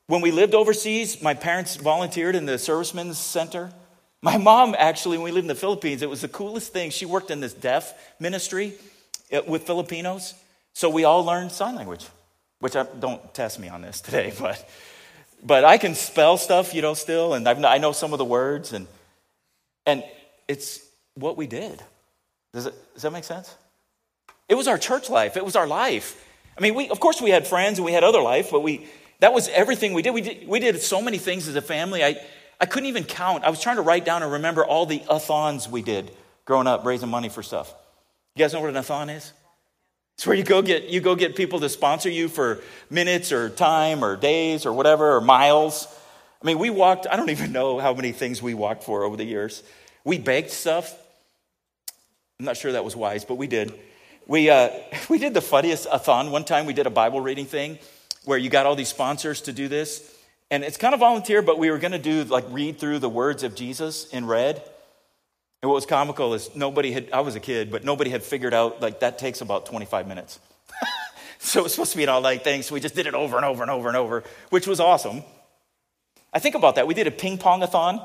When 0.07 0.21
we 0.21 0.31
lived 0.31 0.53
overseas, 0.53 1.21
my 1.21 1.33
parents 1.33 1.77
volunteered 1.77 2.35
in 2.35 2.45
the 2.45 2.59
Servicemen's 2.59 3.17
Center. 3.17 3.71
My 4.21 4.37
mom, 4.37 4.75
actually, 4.77 5.17
when 5.17 5.25
we 5.25 5.31
lived 5.31 5.45
in 5.45 5.49
the 5.49 5.55
Philippines, 5.55 6.03
it 6.03 6.09
was 6.09 6.21
the 6.21 6.27
coolest 6.27 6.71
thing. 6.71 6.91
She 6.91 7.05
worked 7.05 7.31
in 7.31 7.39
this 7.39 7.53
deaf 7.53 7.93
ministry 8.19 8.73
uh, 9.33 9.41
with 9.47 9.63
Filipinos. 9.63 10.35
So 10.73 10.89
we 10.89 11.05
all 11.05 11.25
learned 11.25 11.51
sign 11.51 11.75
language, 11.75 12.05
which 12.59 12.75
I, 12.75 12.83
don't 12.83 13.33
test 13.33 13.59
me 13.59 13.67
on 13.67 13.81
this 13.81 13.99
today, 14.01 14.31
but, 14.39 14.63
but 15.43 15.65
I 15.65 15.79
can 15.79 15.95
spell 15.95 16.37
stuff, 16.37 16.75
you 16.75 16.83
know, 16.83 16.93
still, 16.93 17.33
and 17.33 17.47
I've, 17.49 17.63
I 17.63 17.79
know 17.79 17.91
some 17.91 18.13
of 18.13 18.19
the 18.19 18.25
words, 18.25 18.73
and, 18.73 18.85
and 19.87 20.03
it's 20.47 20.81
what 21.15 21.35
we 21.35 21.47
did. 21.47 21.81
Does, 22.53 22.67
it, 22.67 22.93
does 22.93 23.01
that 23.01 23.11
make 23.11 23.23
sense? 23.23 23.55
It 24.47 24.55
was 24.55 24.67
our 24.67 24.77
church 24.77 25.09
life, 25.09 25.35
it 25.35 25.43
was 25.43 25.55
our 25.55 25.65
life. 25.65 26.21
I 26.57 26.61
mean, 26.61 26.75
we, 26.75 26.89
of 26.89 26.99
course, 26.99 27.21
we 27.21 27.31
had 27.31 27.47
friends 27.47 27.79
and 27.79 27.85
we 27.85 27.91
had 27.91 28.03
other 28.03 28.21
life, 28.21 28.49
but 28.51 28.61
we, 28.61 28.85
that 29.19 29.33
was 29.33 29.47
everything 29.49 29.93
we 29.93 30.01
did. 30.01 30.13
We 30.13 30.21
did, 30.21 30.47
we 30.47 30.59
did 30.59 30.81
so 30.81 31.01
many 31.01 31.17
things 31.17 31.47
as 31.47 31.55
a 31.55 31.61
family. 31.61 32.03
I, 32.03 32.19
I 32.59 32.65
couldn't 32.65 32.87
even 32.89 33.03
count. 33.03 33.43
I 33.43 33.49
was 33.49 33.61
trying 33.61 33.77
to 33.77 33.81
write 33.81 34.05
down 34.05 34.23
and 34.23 34.31
remember 34.33 34.65
all 34.65 34.85
the 34.85 35.01
athons 35.09 35.67
we 35.69 35.81
did 35.81 36.11
growing 36.45 36.67
up, 36.67 36.85
raising 36.85 37.09
money 37.09 37.29
for 37.29 37.43
stuff. 37.43 37.73
You 38.35 38.43
guys 38.43 38.53
know 38.53 38.61
what 38.61 38.69
an 38.69 38.75
athon 38.75 39.09
is? 39.09 39.33
It's 40.15 40.25
where 40.25 40.35
you 40.35 40.43
go 40.43 40.61
get 40.61 40.85
you 40.85 41.01
go 41.01 41.15
get 41.15 41.35
people 41.35 41.59
to 41.59 41.67
sponsor 41.67 42.09
you 42.09 42.29
for 42.29 42.61
minutes 42.89 43.31
or 43.31 43.49
time 43.49 44.03
or 44.03 44.15
days 44.15 44.65
or 44.65 44.71
whatever 44.71 45.15
or 45.15 45.21
miles. 45.21 45.87
I 46.41 46.45
mean, 46.45 46.57
we 46.57 46.69
walked. 46.69 47.05
I 47.09 47.17
don't 47.17 47.29
even 47.29 47.51
know 47.51 47.79
how 47.79 47.93
many 47.93 48.13
things 48.13 48.41
we 48.41 48.53
walked 48.53 48.83
for 48.83 49.03
over 49.03 49.17
the 49.17 49.25
years. 49.25 49.61
We 50.05 50.17
baked 50.17 50.51
stuff. 50.51 50.97
I'm 52.39 52.45
not 52.45 52.55
sure 52.55 52.71
that 52.73 52.85
was 52.85 52.95
wise, 52.95 53.25
but 53.25 53.35
we 53.35 53.47
did. 53.47 53.73
We 54.25 54.49
uh, 54.49 54.69
we 55.09 55.17
did 55.17 55.33
the 55.33 55.41
funniest 55.41 55.87
athon 55.87 56.31
one 56.31 56.45
time. 56.45 56.65
We 56.65 56.73
did 56.73 56.87
a 56.87 56.91
Bible 56.91 57.19
reading 57.19 57.45
thing, 57.45 57.77
where 58.25 58.37
you 58.37 58.49
got 58.49 58.65
all 58.65 58.75
these 58.75 58.89
sponsors 58.89 59.41
to 59.41 59.53
do 59.53 59.67
this. 59.67 60.11
And 60.51 60.63
it's 60.63 60.77
kind 60.77 60.93
of 60.93 60.99
volunteer, 60.99 61.41
but 61.41 61.57
we 61.57 61.71
were 61.71 61.77
going 61.77 61.91
to 61.91 61.99
do 61.99 62.23
like 62.25 62.45
read 62.49 62.79
through 62.79 62.99
the 62.99 63.09
words 63.09 63.43
of 63.43 63.55
Jesus 63.55 64.07
in 64.09 64.25
red. 64.25 64.57
And 65.61 65.69
what 65.69 65.75
was 65.75 65.85
comical 65.85 66.33
is 66.33 66.55
nobody 66.55 66.91
had, 66.91 67.09
I 67.11 67.21
was 67.21 67.35
a 67.35 67.39
kid, 67.39 67.71
but 67.71 67.83
nobody 67.83 68.11
had 68.11 68.21
figured 68.21 68.53
out 68.53 68.81
like 68.81 68.99
that 68.99 69.17
takes 69.17 69.41
about 69.41 69.65
25 69.65 70.07
minutes. 70.07 70.39
so 71.39 71.61
it 71.61 71.63
was 71.63 71.73
supposed 71.73 71.91
to 71.91 71.97
be 71.97 72.03
an 72.03 72.09
all 72.09 72.21
night 72.21 72.43
thing. 72.43 72.61
So 72.61 72.75
we 72.75 72.79
just 72.79 72.95
did 72.95 73.07
it 73.07 73.15
over 73.15 73.37
and 73.37 73.45
over 73.45 73.63
and 73.63 73.71
over 73.71 73.87
and 73.87 73.97
over, 73.97 74.23
which 74.49 74.67
was 74.67 74.79
awesome. 74.79 75.23
I 76.31 76.39
think 76.39 76.55
about 76.55 76.75
that. 76.75 76.85
We 76.85 76.93
did 76.93 77.07
a 77.07 77.11
ping 77.11 77.37
pong 77.37 77.63
a 77.63 77.67
thon. 77.67 77.99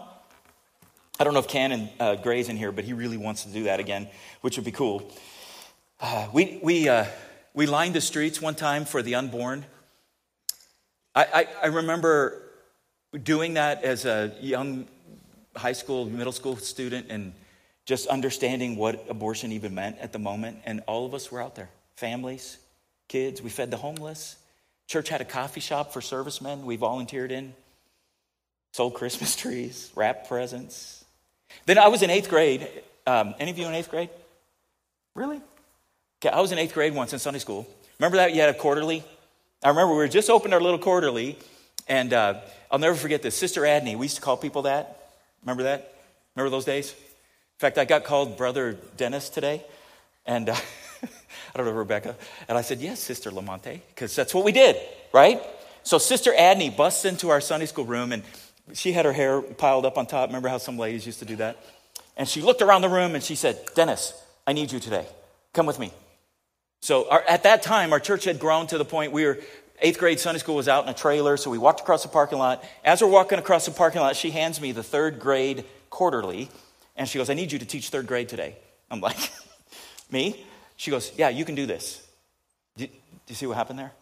I 1.18 1.24
don't 1.24 1.34
know 1.34 1.40
if 1.40 1.48
Cannon 1.48 1.90
uh, 2.00 2.14
Gray's 2.14 2.48
in 2.48 2.56
here, 2.56 2.72
but 2.72 2.84
he 2.84 2.94
really 2.94 3.18
wants 3.18 3.44
to 3.44 3.50
do 3.50 3.64
that 3.64 3.78
again, 3.78 4.08
which 4.40 4.56
would 4.56 4.64
be 4.64 4.72
cool. 4.72 5.12
Uh, 6.00 6.28
we, 6.32 6.58
we, 6.62 6.88
uh, 6.88 7.04
we 7.52 7.66
lined 7.66 7.94
the 7.94 8.00
streets 8.00 8.40
one 8.40 8.54
time 8.54 8.86
for 8.86 9.02
the 9.02 9.16
unborn. 9.16 9.66
I, 11.14 11.25
I, 11.25 11.49
I 11.64 11.67
remember 11.67 12.43
doing 13.23 13.55
that 13.55 13.83
as 13.83 14.05
a 14.05 14.33
young 14.40 14.87
high 15.57 15.73
school, 15.73 16.05
middle 16.05 16.33
school 16.33 16.57
student, 16.57 17.07
and 17.11 17.33
just 17.85 18.07
understanding 18.07 18.76
what 18.76 19.05
abortion 19.09 19.52
even 19.52 19.75
meant 19.75 19.99
at 19.99 20.12
the 20.12 20.19
moment. 20.19 20.59
And 20.64 20.83
all 20.87 21.07
of 21.07 21.14
us 21.14 21.31
were 21.31 21.43
out 21.43 21.57
there 21.57 21.71
families, 21.97 22.59
kids. 23.09 23.43
We 23.43 23.50
fed 23.50 23.71
the 23.71 23.76
homeless. 23.76 24.37
Church 24.87 25.09
had 25.09 25.21
a 25.21 25.25
coffee 25.25 25.61
shop 25.61 25.93
for 25.93 26.00
servicemen 26.00 26.64
we 26.64 26.76
volunteered 26.76 27.31
in, 27.31 27.52
sold 28.73 28.95
Christmas 28.95 29.37
trees, 29.43 29.90
wrapped 29.95 30.29
presents. 30.29 31.05
Then 31.67 31.79
I 31.79 31.88
was 31.88 32.02
in 32.02 32.11
eighth 32.11 32.31
grade. 32.31 32.67
Um, 33.07 33.35
any 33.38 33.50
of 33.50 33.59
you 33.59 33.67
in 33.67 33.75
eighth 33.75 33.90
grade? 33.90 34.11
Really? 35.14 35.40
Okay, 36.23 36.35
I 36.35 36.40
was 36.40 36.52
in 36.52 36.59
eighth 36.59 36.75
grade 36.75 36.95
once 36.95 37.12
in 37.12 37.19
Sunday 37.19 37.40
school. 37.40 37.67
Remember 37.99 38.19
that? 38.19 38.35
You 38.35 38.40
had 38.40 38.50
a 38.50 38.55
quarterly 38.55 39.05
I 39.62 39.69
remember 39.69 39.93
we 39.93 39.99
were 39.99 40.09
just 40.09 40.31
opened 40.31 40.55
our 40.55 40.61
little 40.61 40.79
quarterly, 40.79 41.38
and 41.87 42.14
uh, 42.14 42.40
I'll 42.71 42.79
never 42.79 42.97
forget 42.97 43.21
this. 43.21 43.37
Sister 43.37 43.62
Adney, 43.62 43.95
we 43.95 44.07
used 44.07 44.17
to 44.17 44.23
call 44.23 44.38
people 44.38 44.62
that. 44.62 45.11
Remember 45.43 45.64
that? 45.64 45.95
Remember 46.35 46.50
those 46.50 46.64
days? 46.64 46.93
In 46.93 47.59
fact, 47.59 47.76
I 47.76 47.85
got 47.85 48.05
called 48.05 48.38
Brother 48.38 48.79
Dennis 48.97 49.29
today, 49.29 49.62
and 50.25 50.49
uh, 50.49 50.55
I 51.02 51.59
don't 51.59 51.67
know, 51.67 51.73
Rebecca. 51.73 52.17
And 52.49 52.57
I 52.57 52.62
said, 52.62 52.81
Yes, 52.81 53.00
Sister 53.00 53.31
Lamonte, 53.31 53.81
because 53.88 54.17
that's 54.17 54.33
what 54.33 54.47
we 54.47 54.52
did, 54.52 54.76
right? 55.12 55.43
So 55.83 55.99
Sister 55.99 56.33
Adney 56.33 56.75
busts 56.75 57.05
into 57.05 57.29
our 57.29 57.43
Sunday 57.43 57.67
school 57.67 57.85
room, 57.85 58.12
and 58.12 58.23
she 58.73 58.93
had 58.93 59.05
her 59.05 59.12
hair 59.12 59.43
piled 59.43 59.85
up 59.85 59.99
on 59.99 60.07
top. 60.07 60.31
Remember 60.31 60.49
how 60.49 60.59
some 60.59 60.79
ladies 60.79 61.05
used 61.05 61.19
to 61.19 61.26
do 61.26 61.37
that? 61.37 61.59
And 62.17 62.29
she 62.29 62.40
looked 62.40 62.62
around 62.62 62.83
the 62.83 62.88
room 62.88 63.14
and 63.14 63.23
she 63.25 63.35
said, 63.35 63.59
Dennis, 63.75 64.12
I 64.47 64.52
need 64.52 64.73
you 64.73 64.79
today. 64.79 65.07
Come 65.52 65.67
with 65.67 65.79
me. 65.79 65.93
So 66.80 67.08
our, 67.10 67.22
at 67.28 67.42
that 67.42 67.62
time, 67.62 67.92
our 67.92 68.00
church 68.00 68.25
had 68.25 68.38
grown 68.38 68.66
to 68.68 68.78
the 68.78 68.84
point 68.84 69.12
we 69.12 69.25
were 69.25 69.38
eighth 69.80 69.99
grade 69.99 70.20
Sunday 70.20 70.38
school 70.38 70.56
was 70.56 70.68
out 70.68 70.84
in 70.84 70.90
a 70.90 70.94
trailer, 70.94 71.37
so 71.37 71.50
we 71.50 71.58
walked 71.58 71.80
across 71.80 72.02
the 72.02 72.08
parking 72.08 72.38
lot. 72.38 72.64
As 72.84 73.02
we're 73.02 73.08
walking 73.08 73.38
across 73.38 73.66
the 73.66 73.72
parking 73.72 74.00
lot, 74.00 74.16
she 74.16 74.30
hands 74.30 74.60
me 74.60 74.72
the 74.72 74.82
third 74.82 75.18
grade 75.18 75.64
quarterly, 75.88 76.49
and 76.96 77.08
she 77.08 77.18
goes, 77.18 77.30
I 77.30 77.34
need 77.34 77.52
you 77.52 77.58
to 77.58 77.66
teach 77.66 77.88
third 77.88 78.06
grade 78.06 78.28
today. 78.28 78.56
I'm 78.90 79.00
like, 79.00 79.16
Me? 80.10 80.44
She 80.76 80.90
goes, 80.90 81.12
Yeah, 81.16 81.28
you 81.28 81.44
can 81.44 81.54
do 81.54 81.66
this. 81.66 82.06
Do, 82.76 82.87
do 82.87 82.92
you 83.28 83.34
see 83.34 83.46
what 83.46 83.56
happened 83.56 83.78
there? 83.78 83.92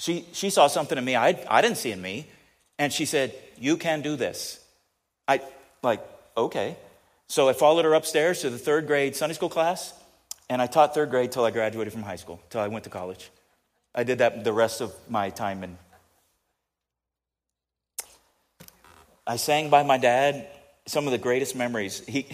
She, 0.00 0.26
she 0.32 0.50
saw 0.50 0.66
something 0.66 0.98
in 0.98 1.04
me 1.04 1.14
I, 1.14 1.44
I 1.48 1.60
didn't 1.60 1.76
see 1.76 1.92
in 1.92 2.00
me, 2.00 2.26
and 2.78 2.92
she 2.92 3.04
said, 3.04 3.34
You 3.58 3.76
can 3.76 4.02
do 4.02 4.16
this. 4.16 4.64
I, 5.28 5.40
like, 5.82 6.00
okay. 6.36 6.76
So 7.28 7.48
I 7.48 7.52
followed 7.52 7.84
her 7.84 7.94
upstairs 7.94 8.40
to 8.40 8.50
the 8.50 8.58
third 8.58 8.86
grade 8.86 9.16
Sunday 9.16 9.34
school 9.34 9.48
class, 9.48 9.94
and 10.52 10.60
I 10.60 10.66
taught 10.66 10.92
third 10.92 11.08
grade 11.08 11.32
till 11.32 11.46
I 11.46 11.50
graduated 11.50 11.94
from 11.94 12.02
high 12.02 12.16
school, 12.16 12.38
till 12.50 12.60
I 12.60 12.68
went 12.68 12.84
to 12.84 12.90
college. 12.90 13.30
I 13.94 14.04
did 14.04 14.18
that 14.18 14.44
the 14.44 14.52
rest 14.52 14.82
of 14.82 14.92
my 15.08 15.30
time. 15.30 15.62
And 15.62 15.78
I 19.26 19.36
sang 19.36 19.70
by 19.70 19.82
my 19.82 19.96
dad 19.96 20.46
some 20.84 21.06
of 21.06 21.12
the 21.12 21.16
greatest 21.16 21.56
memories. 21.56 22.04
He, 22.06 22.26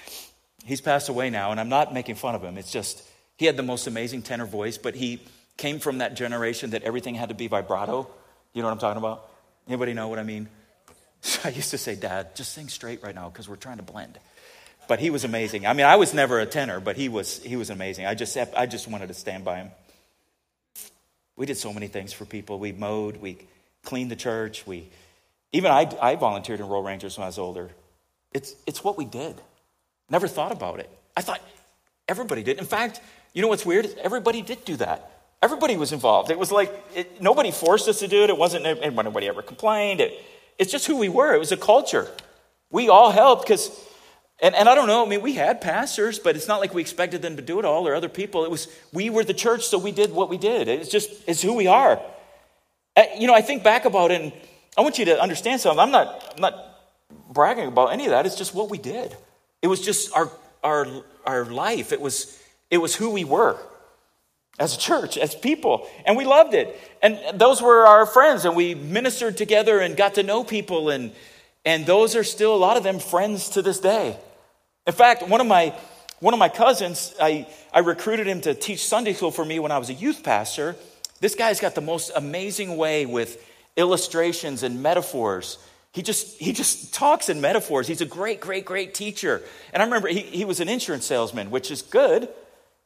he's 0.64 0.80
passed 0.80 1.08
away 1.08 1.30
now, 1.30 1.52
and 1.52 1.60
I'm 1.60 1.68
not 1.68 1.94
making 1.94 2.16
fun 2.16 2.34
of 2.34 2.42
him. 2.42 2.58
It's 2.58 2.72
just, 2.72 3.08
he 3.36 3.46
had 3.46 3.56
the 3.56 3.62
most 3.62 3.86
amazing 3.86 4.22
tenor 4.22 4.46
voice, 4.46 4.76
but 4.76 4.96
he 4.96 5.20
came 5.56 5.78
from 5.78 5.98
that 5.98 6.16
generation 6.16 6.70
that 6.70 6.82
everything 6.82 7.14
had 7.14 7.28
to 7.28 7.36
be 7.36 7.46
vibrato. 7.46 8.10
You 8.52 8.62
know 8.62 8.66
what 8.66 8.72
I'm 8.72 8.80
talking 8.80 8.98
about? 8.98 9.30
Anybody 9.68 9.94
know 9.94 10.08
what 10.08 10.18
I 10.18 10.24
mean? 10.24 10.48
I 11.44 11.50
used 11.50 11.70
to 11.70 11.78
say, 11.78 11.94
Dad, 11.94 12.34
just 12.34 12.52
sing 12.52 12.66
straight 12.66 13.00
right 13.04 13.14
now 13.14 13.28
because 13.28 13.48
we're 13.48 13.54
trying 13.54 13.76
to 13.76 13.84
blend. 13.84 14.18
But 14.86 15.00
he 15.00 15.10
was 15.10 15.24
amazing. 15.24 15.66
I 15.66 15.72
mean, 15.72 15.86
I 15.86 15.96
was 15.96 16.12
never 16.12 16.40
a 16.40 16.46
tenor, 16.46 16.80
but 16.80 16.96
he 16.96 17.08
was, 17.08 17.42
he 17.42 17.56
was 17.56 17.70
amazing. 17.70 18.06
I 18.06 18.14
just, 18.14 18.36
I 18.36 18.66
just 18.66 18.88
wanted 18.88 19.08
to 19.08 19.14
stand 19.14 19.44
by 19.44 19.56
him. 19.56 19.70
We 21.36 21.46
did 21.46 21.56
so 21.56 21.72
many 21.72 21.88
things 21.88 22.12
for 22.12 22.24
people. 22.24 22.58
We 22.58 22.72
mowed, 22.72 23.16
we 23.16 23.38
cleaned 23.82 24.10
the 24.10 24.16
church, 24.16 24.66
we 24.66 24.88
even 25.54 25.70
I, 25.70 25.88
I 26.02 26.16
volunteered 26.16 26.58
in 26.58 26.66
Royal 26.66 26.82
Rangers 26.82 27.16
when 27.16 27.22
I 27.22 27.28
was 27.28 27.38
older. 27.38 27.70
It's, 28.32 28.56
it's 28.66 28.82
what 28.82 28.98
we 28.98 29.04
did. 29.04 29.36
Never 30.10 30.26
thought 30.26 30.50
about 30.50 30.80
it. 30.80 30.90
I 31.16 31.22
thought 31.22 31.40
everybody 32.08 32.42
did. 32.42 32.58
In 32.58 32.64
fact, 32.64 33.00
you 33.32 33.40
know 33.40 33.46
what's 33.46 33.64
weird? 33.64 33.86
Everybody 34.02 34.42
did 34.42 34.64
do 34.64 34.74
that. 34.76 35.12
Everybody 35.40 35.76
was 35.76 35.92
involved. 35.92 36.30
It 36.30 36.38
was 36.38 36.50
like 36.50 36.72
it, 36.96 37.22
nobody 37.22 37.52
forced 37.52 37.86
us 37.86 38.00
to 38.00 38.08
do 38.08 38.24
it. 38.24 38.30
It 38.30 38.36
wasn't 38.36 38.66
anybody 38.66 39.28
ever 39.28 39.42
complained. 39.42 40.00
It, 40.00 40.20
it's 40.58 40.72
just 40.72 40.86
who 40.86 40.96
we 40.96 41.08
were. 41.08 41.34
It 41.34 41.38
was 41.38 41.52
a 41.52 41.56
culture. 41.56 42.10
We 42.70 42.88
all 42.88 43.12
helped 43.12 43.44
because, 43.44 43.70
and, 44.44 44.54
and 44.54 44.68
I 44.68 44.74
don't 44.74 44.86
know, 44.86 45.06
I 45.06 45.08
mean, 45.08 45.22
we 45.22 45.32
had 45.32 45.62
pastors, 45.62 46.18
but 46.18 46.36
it's 46.36 46.46
not 46.46 46.60
like 46.60 46.74
we 46.74 46.82
expected 46.82 47.22
them 47.22 47.36
to 47.36 47.42
do 47.42 47.58
it 47.58 47.64
all 47.64 47.88
or 47.88 47.94
other 47.94 48.10
people. 48.10 48.44
It 48.44 48.50
was, 48.50 48.68
we 48.92 49.08
were 49.08 49.24
the 49.24 49.32
church, 49.32 49.64
so 49.64 49.78
we 49.78 49.90
did 49.90 50.12
what 50.12 50.28
we 50.28 50.36
did. 50.36 50.68
It's 50.68 50.90
just, 50.90 51.10
it's 51.26 51.40
who 51.40 51.54
we 51.54 51.66
are. 51.66 51.98
Uh, 52.94 53.04
you 53.18 53.26
know, 53.26 53.34
I 53.34 53.40
think 53.40 53.64
back 53.64 53.86
about 53.86 54.10
it, 54.10 54.20
and 54.20 54.32
I 54.76 54.82
want 54.82 54.98
you 54.98 55.06
to 55.06 55.18
understand 55.18 55.62
something. 55.62 55.80
I'm 55.80 55.90
not, 55.90 56.34
I'm 56.34 56.42
not 56.42 56.54
bragging 57.30 57.68
about 57.68 57.94
any 57.94 58.04
of 58.04 58.10
that. 58.10 58.26
It's 58.26 58.36
just 58.36 58.54
what 58.54 58.68
we 58.68 58.76
did. 58.76 59.16
It 59.62 59.68
was 59.68 59.80
just 59.80 60.14
our, 60.14 60.30
our, 60.62 60.86
our 61.24 61.46
life. 61.46 61.90
It 61.90 62.02
was, 62.02 62.38
it 62.70 62.76
was 62.76 62.94
who 62.94 63.08
we 63.08 63.24
were 63.24 63.56
as 64.58 64.74
a 64.74 64.78
church, 64.78 65.16
as 65.16 65.34
people. 65.34 65.88
And 66.04 66.18
we 66.18 66.26
loved 66.26 66.52
it. 66.52 66.78
And 67.02 67.18
those 67.40 67.62
were 67.62 67.86
our 67.86 68.04
friends, 68.04 68.44
and 68.44 68.54
we 68.54 68.74
ministered 68.74 69.38
together 69.38 69.80
and 69.80 69.96
got 69.96 70.16
to 70.16 70.22
know 70.22 70.44
people. 70.44 70.90
And, 70.90 71.12
and 71.64 71.86
those 71.86 72.14
are 72.14 72.24
still, 72.24 72.54
a 72.54 72.58
lot 72.58 72.76
of 72.76 72.82
them, 72.82 72.98
friends 72.98 73.48
to 73.48 73.62
this 73.62 73.80
day. 73.80 74.18
In 74.86 74.92
fact, 74.92 75.26
one 75.26 75.40
of 75.40 75.46
my, 75.46 75.74
one 76.20 76.34
of 76.34 76.38
my 76.38 76.48
cousins, 76.48 77.14
I, 77.20 77.46
I 77.72 77.80
recruited 77.80 78.26
him 78.26 78.42
to 78.42 78.54
teach 78.54 78.84
Sunday 78.84 79.14
school 79.14 79.30
for 79.30 79.44
me 79.44 79.58
when 79.58 79.72
I 79.72 79.78
was 79.78 79.90
a 79.90 79.94
youth 79.94 80.22
pastor. 80.22 80.76
This 81.20 81.34
guy's 81.34 81.60
got 81.60 81.74
the 81.74 81.80
most 81.80 82.10
amazing 82.14 82.76
way 82.76 83.06
with 83.06 83.42
illustrations 83.76 84.62
and 84.62 84.82
metaphors. 84.82 85.58
He 85.92 86.02
just, 86.02 86.38
he 86.38 86.52
just 86.52 86.92
talks 86.92 87.28
in 87.28 87.40
metaphors. 87.40 87.86
He's 87.86 88.02
a 88.02 88.06
great, 88.06 88.40
great, 88.40 88.64
great 88.64 88.94
teacher. 88.94 89.42
And 89.72 89.82
I 89.82 89.86
remember 89.86 90.08
he, 90.08 90.20
he 90.20 90.44
was 90.44 90.60
an 90.60 90.68
insurance 90.68 91.06
salesman, 91.06 91.50
which 91.50 91.70
is 91.70 91.80
good, 91.82 92.28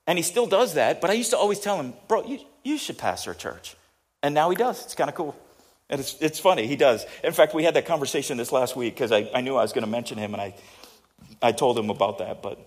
and 0.06 0.18
he 0.18 0.22
still 0.22 0.46
does 0.46 0.74
that. 0.74 1.00
But 1.00 1.10
I 1.10 1.14
used 1.14 1.30
to 1.30 1.38
always 1.38 1.58
tell 1.58 1.80
him, 1.80 1.94
bro, 2.06 2.24
you, 2.24 2.38
you 2.62 2.78
should 2.78 2.98
pastor 2.98 3.32
a 3.32 3.34
church. 3.34 3.76
And 4.22 4.34
now 4.34 4.50
he 4.50 4.56
does. 4.56 4.84
It's 4.84 4.94
kind 4.94 5.10
of 5.10 5.16
cool. 5.16 5.34
And 5.90 6.00
it's, 6.00 6.16
it's 6.20 6.38
funny, 6.38 6.66
he 6.66 6.76
does. 6.76 7.06
In 7.24 7.32
fact, 7.32 7.54
we 7.54 7.64
had 7.64 7.74
that 7.74 7.86
conversation 7.86 8.36
this 8.36 8.52
last 8.52 8.76
week 8.76 8.94
because 8.94 9.10
I, 9.10 9.30
I 9.34 9.40
knew 9.40 9.56
I 9.56 9.62
was 9.62 9.72
going 9.72 9.84
to 9.84 9.90
mention 9.90 10.18
him, 10.18 10.34
and 10.34 10.40
I, 10.42 10.54
I 11.40 11.52
told 11.52 11.78
him 11.78 11.90
about 11.90 12.18
that. 12.18 12.42
But 12.42 12.58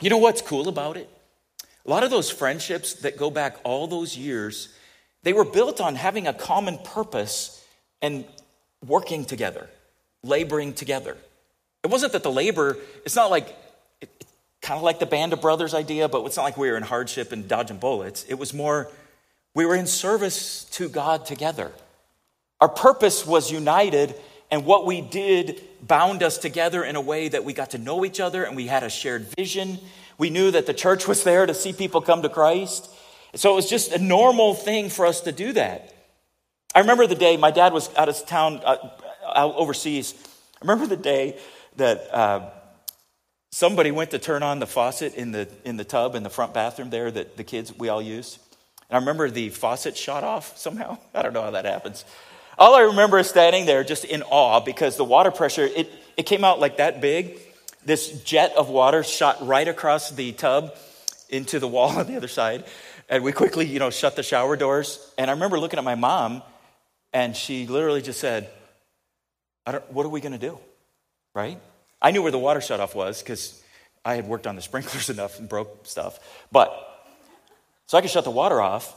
you 0.00 0.10
know 0.10 0.18
what's 0.18 0.42
cool 0.42 0.68
about 0.68 0.96
it? 0.96 1.08
A 1.84 1.90
lot 1.90 2.02
of 2.02 2.10
those 2.10 2.30
friendships 2.30 2.94
that 2.94 3.16
go 3.16 3.30
back 3.30 3.56
all 3.64 3.86
those 3.86 4.16
years 4.16 4.68
they 5.26 5.32
were 5.32 5.44
built 5.44 5.80
on 5.80 5.96
having 5.96 6.28
a 6.28 6.32
common 6.32 6.78
purpose 6.78 7.60
and 8.00 8.24
working 8.86 9.24
together, 9.24 9.68
laboring 10.22 10.72
together. 10.72 11.16
It 11.82 11.88
wasn't 11.88 12.12
that 12.12 12.22
the 12.22 12.30
labor, 12.30 12.76
it's 13.04 13.16
not 13.16 13.28
like, 13.28 13.56
it, 14.00 14.24
kind 14.62 14.78
of 14.78 14.84
like 14.84 15.00
the 15.00 15.06
Band 15.06 15.32
of 15.32 15.40
Brothers 15.40 15.74
idea, 15.74 16.08
but 16.08 16.24
it's 16.26 16.36
not 16.36 16.44
like 16.44 16.56
we 16.56 16.70
were 16.70 16.76
in 16.76 16.84
hardship 16.84 17.32
and 17.32 17.48
dodging 17.48 17.78
bullets. 17.78 18.24
It 18.28 18.34
was 18.34 18.54
more, 18.54 18.88
we 19.52 19.66
were 19.66 19.74
in 19.74 19.88
service 19.88 20.62
to 20.74 20.88
God 20.88 21.26
together. 21.26 21.72
Our 22.60 22.68
purpose 22.68 23.26
was 23.26 23.50
united, 23.50 24.14
and 24.52 24.64
what 24.64 24.86
we 24.86 25.00
did 25.00 25.60
bound 25.86 26.22
us 26.22 26.38
together 26.38 26.84
in 26.84 26.96
a 26.96 27.00
way 27.00 27.28
that 27.28 27.44
we 27.44 27.52
got 27.52 27.70
to 27.70 27.78
know 27.78 28.04
each 28.04 28.20
other 28.20 28.44
and 28.44 28.56
we 28.56 28.66
had 28.66 28.82
a 28.82 28.90
shared 28.90 29.26
vision. 29.36 29.78
We 30.18 30.30
knew 30.30 30.50
that 30.50 30.66
the 30.66 30.74
church 30.74 31.06
was 31.06 31.24
there 31.24 31.46
to 31.46 31.54
see 31.54 31.72
people 31.72 32.00
come 32.00 32.22
to 32.22 32.28
Christ. 32.28 32.90
So 33.34 33.52
it 33.52 33.56
was 33.56 33.68
just 33.68 33.92
a 33.92 33.98
normal 33.98 34.54
thing 34.54 34.88
for 34.88 35.06
us 35.06 35.20
to 35.22 35.32
do 35.32 35.52
that. 35.52 35.92
I 36.74 36.80
remember 36.80 37.06
the 37.06 37.14
day 37.14 37.36
my 37.36 37.50
dad 37.50 37.72
was 37.72 37.94
out 37.96 38.08
of 38.08 38.26
town, 38.26 38.60
uh, 38.64 38.76
overseas. 39.34 40.14
I 40.56 40.58
remember 40.62 40.86
the 40.86 41.02
day 41.02 41.38
that 41.76 42.14
uh, 42.14 42.50
somebody 43.50 43.90
went 43.90 44.10
to 44.12 44.18
turn 44.18 44.42
on 44.42 44.58
the 44.58 44.66
faucet 44.66 45.14
in 45.14 45.32
the, 45.32 45.48
in 45.64 45.76
the 45.76 45.84
tub 45.84 46.14
in 46.14 46.22
the 46.22 46.30
front 46.30 46.54
bathroom 46.54 46.90
there 46.90 47.10
that 47.10 47.36
the 47.36 47.44
kids, 47.44 47.76
we 47.76 47.88
all 47.88 48.02
used. 48.02 48.38
And 48.88 48.96
I 48.96 49.00
remember 49.00 49.30
the 49.30 49.50
faucet 49.50 49.96
shot 49.96 50.24
off 50.24 50.56
somehow. 50.56 50.98
I 51.14 51.22
don't 51.22 51.32
know 51.32 51.42
how 51.42 51.50
that 51.50 51.64
happens. 51.64 52.04
All 52.58 52.74
I 52.74 52.82
remember 52.82 53.18
is 53.18 53.28
standing 53.28 53.66
there 53.66 53.84
just 53.84 54.04
in 54.04 54.22
awe 54.22 54.60
because 54.60 54.96
the 54.96 55.04
water 55.04 55.30
pressure, 55.30 55.64
it, 55.64 55.90
it 56.16 56.24
came 56.24 56.42
out 56.42 56.58
like 56.58 56.78
that 56.78 57.00
big. 57.00 57.38
This 57.84 58.22
jet 58.22 58.54
of 58.56 58.70
water 58.70 59.02
shot 59.02 59.46
right 59.46 59.68
across 59.68 60.10
the 60.10 60.32
tub 60.32 60.74
into 61.28 61.58
the 61.58 61.68
wall 61.68 61.90
on 61.98 62.06
the 62.06 62.16
other 62.16 62.28
side. 62.28 62.64
And 63.08 63.22
we 63.22 63.32
quickly, 63.32 63.66
you 63.66 63.78
know, 63.78 63.90
shut 63.90 64.16
the 64.16 64.22
shower 64.22 64.56
doors. 64.56 65.12
And 65.18 65.30
I 65.30 65.34
remember 65.34 65.60
looking 65.60 65.78
at 65.78 65.84
my 65.84 65.94
mom, 65.94 66.42
and 67.12 67.36
she 67.36 67.66
literally 67.66 68.02
just 68.02 68.20
said, 68.20 68.50
I 69.66 69.72
don't, 69.72 69.92
what 69.92 70.06
are 70.06 70.08
we 70.08 70.20
going 70.20 70.32
to 70.32 70.38
do? 70.38 70.58
Right? 71.34 71.60
I 72.00 72.10
knew 72.10 72.22
where 72.22 72.32
the 72.32 72.38
water 72.38 72.60
shut 72.60 72.80
off 72.80 72.94
was 72.94 73.22
because 73.22 73.62
I 74.04 74.14
had 74.14 74.26
worked 74.26 74.46
on 74.46 74.56
the 74.56 74.62
sprinklers 74.70 75.10
enough 75.10 75.38
and 75.38 75.48
broke 75.48 75.86
stuff. 75.86 76.18
But, 76.50 76.74
so 77.86 77.98
I 77.98 78.00
could 78.00 78.10
shut 78.10 78.24
the 78.24 78.30
water 78.30 78.62
off. 78.62 78.94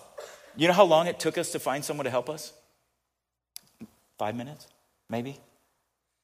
You 0.55 0.67
know 0.67 0.73
how 0.73 0.85
long 0.85 1.07
it 1.07 1.19
took 1.19 1.37
us 1.37 1.51
to 1.51 1.59
find 1.59 1.83
someone 1.83 2.05
to 2.05 2.09
help 2.09 2.29
us? 2.29 2.53
Five 4.19 4.35
minutes, 4.35 4.67
maybe? 5.09 5.39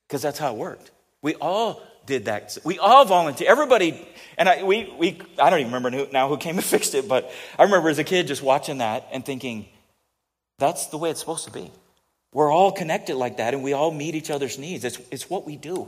Because 0.08 0.22
that's 0.22 0.38
how 0.38 0.54
it 0.54 0.58
worked. 0.58 0.92
We 1.22 1.34
all 1.36 1.82
did 2.06 2.26
that. 2.26 2.58
We 2.64 2.78
all 2.78 3.06
volunteered. 3.06 3.50
Everybody, 3.50 4.08
and 4.38 4.48
I, 4.48 4.64
we, 4.64 4.94
we, 5.00 5.22
I 5.40 5.50
don't 5.50 5.62
even 5.62 5.72
remember 5.72 5.98
who, 5.98 6.12
now 6.12 6.28
who 6.28 6.38
came 6.38 6.58
and 6.58 6.64
fixed 6.76 6.94
it, 6.94 7.08
but 7.08 7.32
I 7.58 7.64
remember 7.64 7.90
as 7.90 7.98
a 7.98 8.04
kid 8.04 8.28
just 8.28 8.44
watching 8.44 8.80
that 8.80 9.08
and 9.12 9.26
thinking, 9.26 9.66
that's 10.60 10.88
the 10.88 10.98
way 10.98 11.10
it's 11.10 11.22
supposed 11.22 11.46
to 11.46 11.52
be. 11.52 11.72
We're 12.34 12.52
all 12.52 12.74
connected 12.74 13.16
like 13.16 13.38
that, 13.38 13.54
and 13.54 13.64
we 13.64 13.72
all 13.72 13.92
meet 13.92 14.14
each 14.14 14.30
other's 14.30 14.60
needs. 14.60 14.84
It's, 14.84 15.00
it's 15.10 15.30
what 15.30 15.46
we 15.46 15.56
do. 15.56 15.88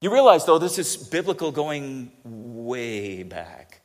You 0.00 0.12
realize, 0.12 0.44
though, 0.44 0.58
this 0.58 0.78
is 0.78 0.96
biblical 0.96 1.52
going 1.52 2.10
way 2.24 3.22
back. 3.22 3.80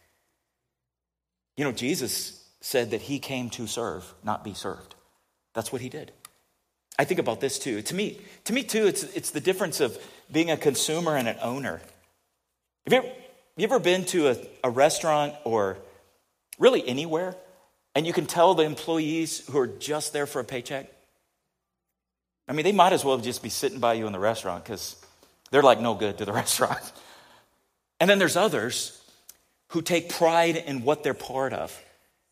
You 1.58 1.64
know, 1.64 1.72
Jesus 1.72 2.44
said 2.60 2.92
that 2.92 3.02
he 3.02 3.20
came 3.20 3.52
to 3.52 3.68
serve, 3.68 4.14
not 4.24 4.44
be 4.44 4.56
served. 4.56 4.96
That's 5.54 5.72
what 5.72 5.82
he 5.82 5.90
did. 5.90 6.12
I 7.00 7.06
think 7.06 7.20
about 7.22 7.40
this 7.40 7.58
too. 7.58 7.82
To 7.82 7.96
me, 7.96 8.20
to 8.44 8.54
me 8.54 8.62
too, 8.62 8.86
it's, 8.86 9.04
it's 9.16 9.32
the 9.32 9.40
difference 9.40 9.80
of 9.80 9.98
being 10.30 10.52
a 10.52 10.58
consumer 10.58 11.16
and 11.16 11.30
an 11.30 11.38
owner. 11.42 11.82
Have 12.86 12.94
you 12.94 12.98
ever, 12.98 13.08
you 13.56 13.64
ever 13.64 13.80
been 13.80 14.04
to 14.06 14.28
a, 14.28 14.38
a 14.66 14.70
restaurant 14.70 15.34
or 15.46 15.78
really 16.60 16.86
anywhere 16.86 17.36
and 17.96 18.06
you 18.06 18.12
can 18.12 18.26
tell 18.26 18.54
the 18.54 18.64
employees 18.64 19.48
who 19.48 19.58
are 19.60 19.68
just 19.68 20.12
there 20.12 20.28
for 20.28 20.42
a 20.42 20.44
paycheck? 20.44 20.92
I 22.50 22.54
mean, 22.54 22.66
they 22.66 22.74
might 22.74 22.92
as 22.92 23.06
well 23.06 23.18
just 23.18 23.42
be 23.42 23.50
sitting 23.50 23.80
by 23.80 23.94
you 23.94 24.06
in 24.06 24.12
the 24.12 24.20
restaurant 24.20 24.66
because 24.66 24.98
They're 25.52 25.64
like 25.64 25.80
no 25.80 25.96
good 25.96 26.18
to 26.18 26.26
the 26.26 26.34
restaurant. 26.44 26.92
And 28.02 28.10
then 28.10 28.20
there's 28.20 28.36
others 28.36 29.02
who 29.70 29.82
take 29.82 30.10
pride 30.10 30.58
in 30.58 30.84
what 30.84 31.04
they're 31.04 31.14
part 31.14 31.54
of. 31.54 31.82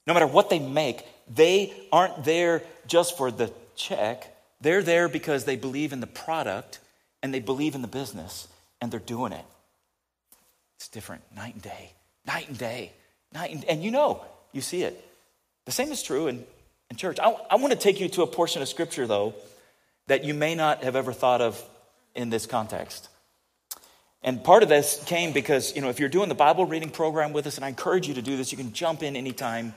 No 0.05 0.13
matter 0.13 0.27
what 0.27 0.49
they 0.49 0.59
make, 0.59 1.05
they 1.33 1.73
aren't 1.91 2.25
there 2.25 2.63
just 2.85 3.17
for 3.17 3.31
the 3.31 3.51
check. 3.75 4.33
They're 4.61 4.83
there 4.83 5.07
because 5.07 5.45
they 5.45 5.55
believe 5.55 5.93
in 5.93 5.99
the 5.99 6.07
product 6.07 6.79
and 7.21 7.33
they 7.33 7.39
believe 7.39 7.75
in 7.75 7.81
the 7.81 7.87
business 7.87 8.47
and 8.81 8.91
they're 8.91 8.99
doing 8.99 9.31
it. 9.31 9.45
It's 10.77 10.87
different 10.87 11.23
night 11.35 11.53
and 11.53 11.63
day, 11.63 11.91
night 12.25 12.47
and 12.47 12.57
day, 12.57 12.91
night 13.33 13.51
and 13.51 13.65
And 13.65 13.83
you 13.83 13.91
know, 13.91 14.23
you 14.51 14.61
see 14.61 14.83
it. 14.83 15.03
The 15.65 15.71
same 15.71 15.91
is 15.91 16.01
true 16.01 16.27
in, 16.27 16.45
in 16.89 16.97
church. 16.97 17.19
I, 17.19 17.35
I 17.49 17.55
want 17.55 17.73
to 17.73 17.79
take 17.79 17.99
you 17.99 18.07
to 18.09 18.21
a 18.21 18.27
portion 18.27 18.61
of 18.61 18.67
scripture, 18.67 19.07
though, 19.07 19.33
that 20.07 20.23
you 20.23 20.33
may 20.33 20.55
not 20.55 20.83
have 20.83 20.95
ever 20.95 21.11
thought 21.11 21.41
of 21.41 21.61
in 22.15 22.29
this 22.29 22.45
context. 22.45 23.09
And 24.23 24.43
part 24.43 24.63
of 24.63 24.69
this 24.69 25.03
came 25.05 25.33
because, 25.33 25.75
you 25.75 25.81
know, 25.81 25.89
if 25.89 25.99
you're 25.99 26.09
doing 26.09 26.29
the 26.29 26.35
Bible 26.35 26.65
reading 26.65 26.89
program 26.89 27.33
with 27.33 27.47
us, 27.47 27.57
and 27.57 27.65
I 27.65 27.69
encourage 27.69 28.07
you 28.07 28.13
to 28.15 28.21
do 28.21 28.37
this, 28.37 28.51
you 28.51 28.57
can 28.57 28.73
jump 28.73 29.03
in 29.03 29.15
anytime. 29.15 29.73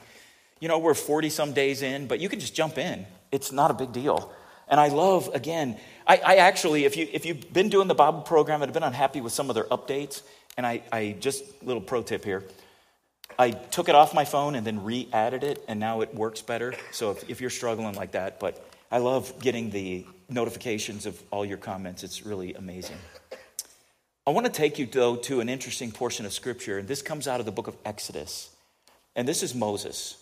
You 0.60 0.68
know, 0.68 0.78
we're 0.78 0.94
40 0.94 1.30
some 1.30 1.52
days 1.52 1.82
in, 1.82 2.06
but 2.06 2.20
you 2.20 2.28
can 2.28 2.40
just 2.40 2.54
jump 2.54 2.78
in. 2.78 3.06
It's 3.32 3.52
not 3.52 3.70
a 3.70 3.74
big 3.74 3.92
deal. 3.92 4.32
And 4.70 4.78
I 4.78 4.88
love, 4.88 5.28
again, 5.34 5.76
I, 6.06 6.16
I 6.24 6.36
actually, 6.36 6.84
if, 6.84 6.96
you, 6.96 7.08
if 7.12 7.26
you've 7.26 7.52
been 7.52 7.68
doing 7.68 7.88
the 7.88 7.94
Bible 7.94 8.20
program 8.20 8.62
and 8.62 8.68
have 8.68 8.74
been 8.74 8.84
unhappy 8.84 9.20
with 9.20 9.32
some 9.32 9.50
of 9.50 9.54
their 9.54 9.64
updates, 9.64 10.22
and 10.56 10.64
I, 10.64 10.82
I 10.92 11.16
just, 11.18 11.44
little 11.62 11.82
pro 11.82 12.02
tip 12.02 12.24
here, 12.24 12.44
I 13.36 13.50
took 13.50 13.88
it 13.88 13.94
off 13.96 14.14
my 14.14 14.24
phone 14.24 14.54
and 14.54 14.64
then 14.66 14.84
re 14.84 15.08
added 15.12 15.42
it, 15.42 15.64
and 15.66 15.80
now 15.80 16.02
it 16.02 16.14
works 16.14 16.40
better. 16.40 16.74
So 16.92 17.10
if, 17.10 17.28
if 17.28 17.40
you're 17.40 17.50
struggling 17.50 17.94
like 17.94 18.12
that, 18.12 18.38
but 18.38 18.64
I 18.92 18.98
love 18.98 19.40
getting 19.40 19.70
the 19.70 20.06
notifications 20.28 21.04
of 21.04 21.20
all 21.30 21.44
your 21.44 21.58
comments. 21.58 22.04
It's 22.04 22.24
really 22.24 22.54
amazing. 22.54 22.96
I 24.26 24.30
want 24.30 24.46
to 24.46 24.52
take 24.52 24.78
you, 24.78 24.86
though, 24.86 25.16
to 25.16 25.40
an 25.40 25.48
interesting 25.48 25.90
portion 25.90 26.26
of 26.26 26.32
Scripture, 26.32 26.78
and 26.78 26.86
this 26.86 27.02
comes 27.02 27.26
out 27.26 27.40
of 27.40 27.46
the 27.46 27.52
book 27.52 27.66
of 27.66 27.76
Exodus. 27.84 28.50
And 29.16 29.26
this 29.26 29.42
is 29.42 29.54
Moses. 29.54 30.19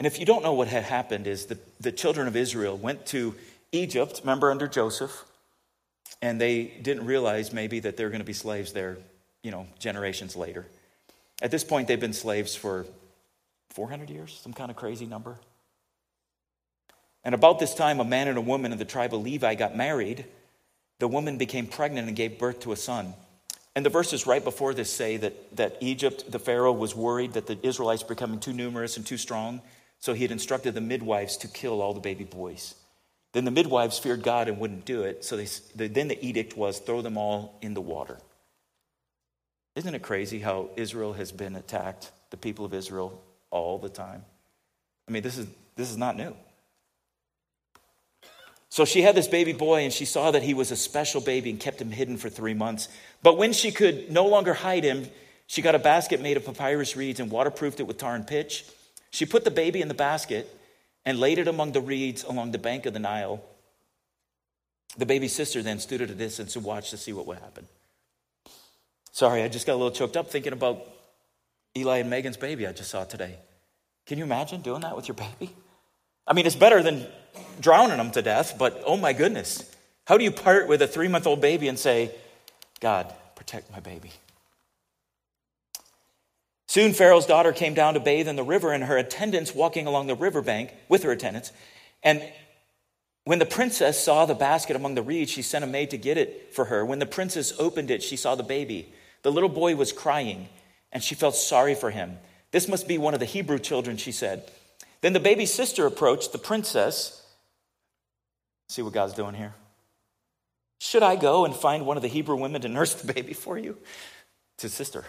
And 0.00 0.06
if 0.06 0.18
you 0.18 0.24
don't 0.24 0.42
know 0.42 0.54
what 0.54 0.68
had 0.68 0.84
happened, 0.84 1.26
is 1.26 1.44
the, 1.44 1.58
the 1.78 1.92
children 1.92 2.26
of 2.26 2.34
Israel 2.34 2.74
went 2.74 3.04
to 3.08 3.34
Egypt, 3.70 4.20
remember 4.24 4.50
under 4.50 4.66
Joseph, 4.66 5.26
and 6.22 6.40
they 6.40 6.64
didn't 6.64 7.04
realize 7.04 7.52
maybe 7.52 7.80
that 7.80 7.98
they're 7.98 8.08
going 8.08 8.22
to 8.22 8.26
be 8.26 8.32
slaves 8.32 8.72
there, 8.72 8.96
you 9.42 9.50
know, 9.50 9.66
generations 9.78 10.36
later. 10.36 10.66
At 11.42 11.50
this 11.50 11.64
point, 11.64 11.86
they've 11.86 12.00
been 12.00 12.14
slaves 12.14 12.56
for 12.56 12.86
400 13.74 14.08
years, 14.08 14.40
some 14.42 14.54
kind 14.54 14.70
of 14.70 14.76
crazy 14.78 15.04
number. 15.04 15.36
And 17.22 17.34
about 17.34 17.58
this 17.58 17.74
time, 17.74 18.00
a 18.00 18.04
man 18.04 18.26
and 18.26 18.38
a 18.38 18.40
woman 18.40 18.72
of 18.72 18.78
the 18.78 18.86
tribe 18.86 19.12
of 19.12 19.20
Levi 19.20 19.54
got 19.54 19.76
married. 19.76 20.24
The 20.98 21.08
woman 21.08 21.36
became 21.36 21.66
pregnant 21.66 22.08
and 22.08 22.16
gave 22.16 22.38
birth 22.38 22.60
to 22.60 22.72
a 22.72 22.76
son. 22.76 23.12
And 23.76 23.84
the 23.84 23.90
verses 23.90 24.26
right 24.26 24.42
before 24.42 24.72
this 24.72 24.90
say 24.90 25.18
that, 25.18 25.56
that 25.56 25.76
Egypt, 25.80 26.32
the 26.32 26.38
Pharaoh, 26.38 26.72
was 26.72 26.96
worried 26.96 27.34
that 27.34 27.46
the 27.46 27.58
Israelites 27.62 28.02
were 28.02 28.14
becoming 28.14 28.40
too 28.40 28.54
numerous 28.54 28.96
and 28.96 29.04
too 29.04 29.18
strong. 29.18 29.60
So 30.00 30.14
he 30.14 30.22
had 30.22 30.32
instructed 30.32 30.74
the 30.74 30.80
midwives 30.80 31.36
to 31.38 31.48
kill 31.48 31.80
all 31.82 31.94
the 31.94 32.00
baby 32.00 32.24
boys. 32.24 32.74
Then 33.32 33.44
the 33.44 33.50
midwives 33.50 33.98
feared 33.98 34.22
God 34.22 34.48
and 34.48 34.58
wouldn't 34.58 34.84
do 34.84 35.02
it. 35.02 35.24
So 35.24 35.36
they, 35.36 35.86
then 35.86 36.08
the 36.08 36.26
edict 36.26 36.56
was 36.56 36.78
throw 36.78 37.02
them 37.02 37.16
all 37.16 37.58
in 37.62 37.74
the 37.74 37.80
water. 37.80 38.18
Isn't 39.76 39.94
it 39.94 40.02
crazy 40.02 40.40
how 40.40 40.70
Israel 40.76 41.12
has 41.12 41.30
been 41.30 41.54
attacked, 41.54 42.10
the 42.30 42.36
people 42.36 42.64
of 42.64 42.74
Israel, 42.74 43.22
all 43.50 43.78
the 43.78 43.88
time? 43.88 44.24
I 45.08 45.12
mean, 45.12 45.22
this 45.22 45.38
is, 45.38 45.46
this 45.76 45.90
is 45.90 45.96
not 45.96 46.16
new. 46.16 46.34
So 48.68 48.84
she 48.84 49.02
had 49.02 49.14
this 49.14 49.28
baby 49.28 49.52
boy, 49.52 49.82
and 49.82 49.92
she 49.92 50.04
saw 50.04 50.30
that 50.30 50.42
he 50.42 50.54
was 50.54 50.70
a 50.70 50.76
special 50.76 51.20
baby 51.20 51.50
and 51.50 51.58
kept 51.58 51.80
him 51.80 51.90
hidden 51.90 52.16
for 52.16 52.28
three 52.28 52.54
months. 52.54 52.88
But 53.22 53.36
when 53.36 53.52
she 53.52 53.70
could 53.72 54.10
no 54.10 54.26
longer 54.26 54.54
hide 54.54 54.84
him, 54.84 55.06
she 55.46 55.62
got 55.62 55.74
a 55.74 55.80
basket 55.80 56.20
made 56.20 56.36
of 56.36 56.44
papyrus 56.44 56.96
reeds 56.96 57.18
and 57.18 57.30
waterproofed 57.30 57.80
it 57.80 57.86
with 57.86 57.98
tar 57.98 58.14
and 58.14 58.26
pitch. 58.26 58.64
She 59.10 59.26
put 59.26 59.44
the 59.44 59.50
baby 59.50 59.80
in 59.80 59.88
the 59.88 59.94
basket 59.94 60.48
and 61.04 61.18
laid 61.18 61.38
it 61.38 61.48
among 61.48 61.72
the 61.72 61.80
reeds 61.80 62.24
along 62.24 62.52
the 62.52 62.58
bank 62.58 62.86
of 62.86 62.92
the 62.92 62.98
Nile. 62.98 63.42
The 64.96 65.06
baby's 65.06 65.34
sister 65.34 65.62
then 65.62 65.78
stood 65.78 66.02
at 66.02 66.10
a 66.10 66.14
distance 66.14 66.56
and 66.56 66.64
watched 66.64 66.90
to 66.90 66.96
see 66.96 67.12
what 67.12 67.26
would 67.26 67.38
happen. 67.38 67.66
Sorry, 69.12 69.42
I 69.42 69.48
just 69.48 69.66
got 69.66 69.74
a 69.74 69.76
little 69.76 69.90
choked 69.90 70.16
up 70.16 70.30
thinking 70.30 70.52
about 70.52 70.86
Eli 71.76 71.98
and 71.98 72.10
Megan's 72.10 72.36
baby 72.36 72.66
I 72.66 72.72
just 72.72 72.90
saw 72.90 73.04
today. 73.04 73.36
Can 74.06 74.18
you 74.18 74.24
imagine 74.24 74.60
doing 74.60 74.80
that 74.80 74.96
with 74.96 75.08
your 75.08 75.14
baby? 75.14 75.54
I 76.26 76.32
mean, 76.32 76.46
it's 76.46 76.56
better 76.56 76.82
than 76.82 77.06
drowning 77.60 77.96
them 77.96 78.10
to 78.12 78.22
death, 78.22 78.56
but 78.58 78.82
oh 78.84 78.96
my 78.96 79.12
goodness. 79.12 79.70
How 80.04 80.16
do 80.18 80.24
you 80.24 80.30
part 80.30 80.68
with 80.68 80.82
a 80.82 80.88
three 80.88 81.08
month 81.08 81.26
old 81.26 81.40
baby 81.40 81.68
and 81.68 81.78
say, 81.78 82.12
God, 82.80 83.12
protect 83.36 83.70
my 83.70 83.80
baby? 83.80 84.10
Soon 86.70 86.92
Pharaoh's 86.92 87.26
daughter 87.26 87.52
came 87.52 87.74
down 87.74 87.94
to 87.94 87.98
bathe 88.00 88.28
in 88.28 88.36
the 88.36 88.44
river, 88.44 88.72
and 88.72 88.84
her 88.84 88.96
attendants 88.96 89.52
walking 89.52 89.88
along 89.88 90.06
the 90.06 90.14
riverbank 90.14 90.72
with 90.88 91.02
her 91.02 91.10
attendants. 91.10 91.50
And 92.04 92.22
when 93.24 93.40
the 93.40 93.44
princess 93.44 93.98
saw 93.98 94.24
the 94.24 94.36
basket 94.36 94.76
among 94.76 94.94
the 94.94 95.02
reeds, 95.02 95.32
she 95.32 95.42
sent 95.42 95.64
a 95.64 95.66
maid 95.66 95.90
to 95.90 95.98
get 95.98 96.16
it 96.16 96.54
for 96.54 96.66
her. 96.66 96.84
When 96.86 97.00
the 97.00 97.06
princess 97.06 97.52
opened 97.58 97.90
it, 97.90 98.04
she 98.04 98.16
saw 98.16 98.36
the 98.36 98.44
baby. 98.44 98.94
The 99.22 99.32
little 99.32 99.48
boy 99.48 99.74
was 99.74 99.90
crying, 99.90 100.48
and 100.92 101.02
she 101.02 101.16
felt 101.16 101.34
sorry 101.34 101.74
for 101.74 101.90
him. 101.90 102.18
This 102.52 102.68
must 102.68 102.86
be 102.86 102.98
one 102.98 103.14
of 103.14 103.20
the 103.20 103.26
Hebrew 103.26 103.58
children, 103.58 103.96
she 103.96 104.12
said. 104.12 104.48
Then 105.00 105.12
the 105.12 105.18
baby's 105.18 105.52
sister 105.52 105.86
approached 105.86 106.30
the 106.30 106.38
princess. 106.38 107.20
See 108.68 108.82
what 108.82 108.92
God's 108.92 109.14
doing 109.14 109.34
here? 109.34 109.56
Should 110.78 111.02
I 111.02 111.16
go 111.16 111.44
and 111.44 111.52
find 111.52 111.84
one 111.84 111.96
of 111.96 112.04
the 112.04 112.08
Hebrew 112.08 112.36
women 112.36 112.62
to 112.62 112.68
nurse 112.68 112.94
the 112.94 113.12
baby 113.12 113.32
for 113.32 113.58
you? 113.58 113.76
It's 114.54 114.62
his 114.62 114.72
sister. 114.72 115.04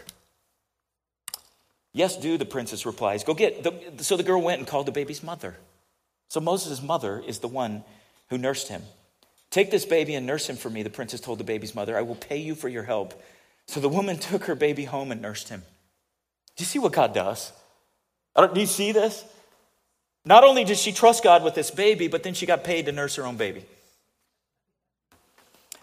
Yes, 1.94 2.16
do, 2.18 2.38
the 2.38 2.46
princess 2.46 2.86
replies. 2.86 3.24
Go 3.24 3.34
get. 3.34 3.64
The, 3.64 4.04
so 4.04 4.16
the 4.16 4.24
girl 4.24 4.42
went 4.42 4.60
and 4.60 4.68
called 4.68 4.86
the 4.86 4.92
baby's 4.92 5.24
mother. 5.24 5.58
So 6.30 6.40
Moses' 6.40 6.82
mother 6.82 7.22
is 7.26 7.40
the 7.40 7.50
one 7.50 7.84
who 8.30 8.38
nursed 8.38 8.70
him. 8.70 8.84
Take 9.50 9.70
this 9.70 9.86
baby 9.86 10.16
and 10.16 10.26
nurse 10.26 10.50
him 10.50 10.56
for 10.56 10.70
me, 10.70 10.82
the 10.82 10.90
princess 10.90 11.20
told 11.20 11.38
the 11.38 11.44
baby's 11.44 11.76
mother. 11.76 11.98
I 11.98 12.02
will 12.02 12.16
pay 12.16 12.38
you 12.38 12.56
for 12.56 12.70
your 12.70 12.84
help. 12.84 13.22
So 13.68 13.82
the 13.82 13.90
woman 13.90 14.18
took 14.20 14.46
her 14.46 14.56
baby 14.56 14.86
home 14.86 15.12
and 15.12 15.22
nursed 15.22 15.50
him. 15.50 15.64
Do 16.56 16.62
you 16.62 16.66
see 16.66 16.80
what 16.80 16.94
God 16.94 17.14
does? 17.14 17.52
Do 18.36 18.60
you 18.60 18.66
see 18.66 18.94
this? 18.94 19.26
Not 20.24 20.44
only 20.44 20.64
did 20.64 20.78
she 20.78 20.94
trust 20.94 21.24
God 21.24 21.44
with 21.44 21.56
this 21.56 21.72
baby, 21.72 22.08
but 22.08 22.24
then 22.24 22.34
she 22.34 22.46
got 22.46 22.64
paid 22.64 22.86
to 22.86 22.92
nurse 22.92 23.16
her 23.16 23.26
own 23.26 23.36
baby. 23.36 23.66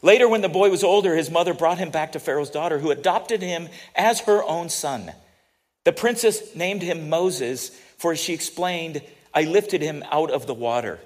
Later, 0.01 0.29
when 0.29 0.43
the 0.43 0.49
boy 0.49 0.71
was 0.71 0.85
older, 0.85 1.17
his 1.17 1.31
mother 1.31 1.53
brought 1.53 1.79
him 1.79 1.91
back 1.91 2.13
to 2.13 2.21
Pharaoh's 2.21 2.51
daughter, 2.51 2.79
who 2.79 2.91
adopted 2.91 3.43
him 3.43 3.69
as 3.97 4.21
her 4.21 4.45
own 4.45 4.69
son. 4.69 5.13
The 5.89 5.93
princess 5.95 6.55
named 6.55 6.83
him 6.83 7.09
Moses, 7.09 7.71
for 7.97 8.15
she 8.15 8.35
explained, 8.35 9.01
I 9.33 9.45
lifted 9.45 9.81
him 9.81 10.05
out 10.11 10.31
of 10.31 10.47
the 10.47 10.53
water. 10.53 11.01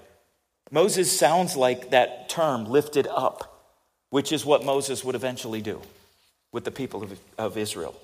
Moses 0.73 1.17
sounds 1.17 1.57
like 1.57 1.91
that 1.91 2.29
term, 2.29 2.65
lifted 2.65 3.07
up, 3.07 3.65
which 4.11 4.33
is 4.33 4.45
what 4.45 4.65
Moses 4.65 5.05
would 5.05 5.15
eventually 5.15 5.61
do 5.61 5.81
with 6.51 6.65
the 6.65 6.73
people 6.73 7.05
of, 7.05 7.17
of 7.39 7.57
Israel. 7.57 7.95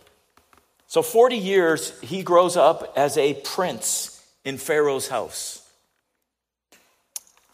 So, 0.86 1.02
40 1.02 1.36
years, 1.36 1.98
he 2.00 2.22
grows 2.22 2.56
up 2.56 2.92
as 2.94 3.18
a 3.18 3.34
prince 3.34 4.24
in 4.44 4.56
Pharaoh's 4.56 5.08
house. 5.08 5.68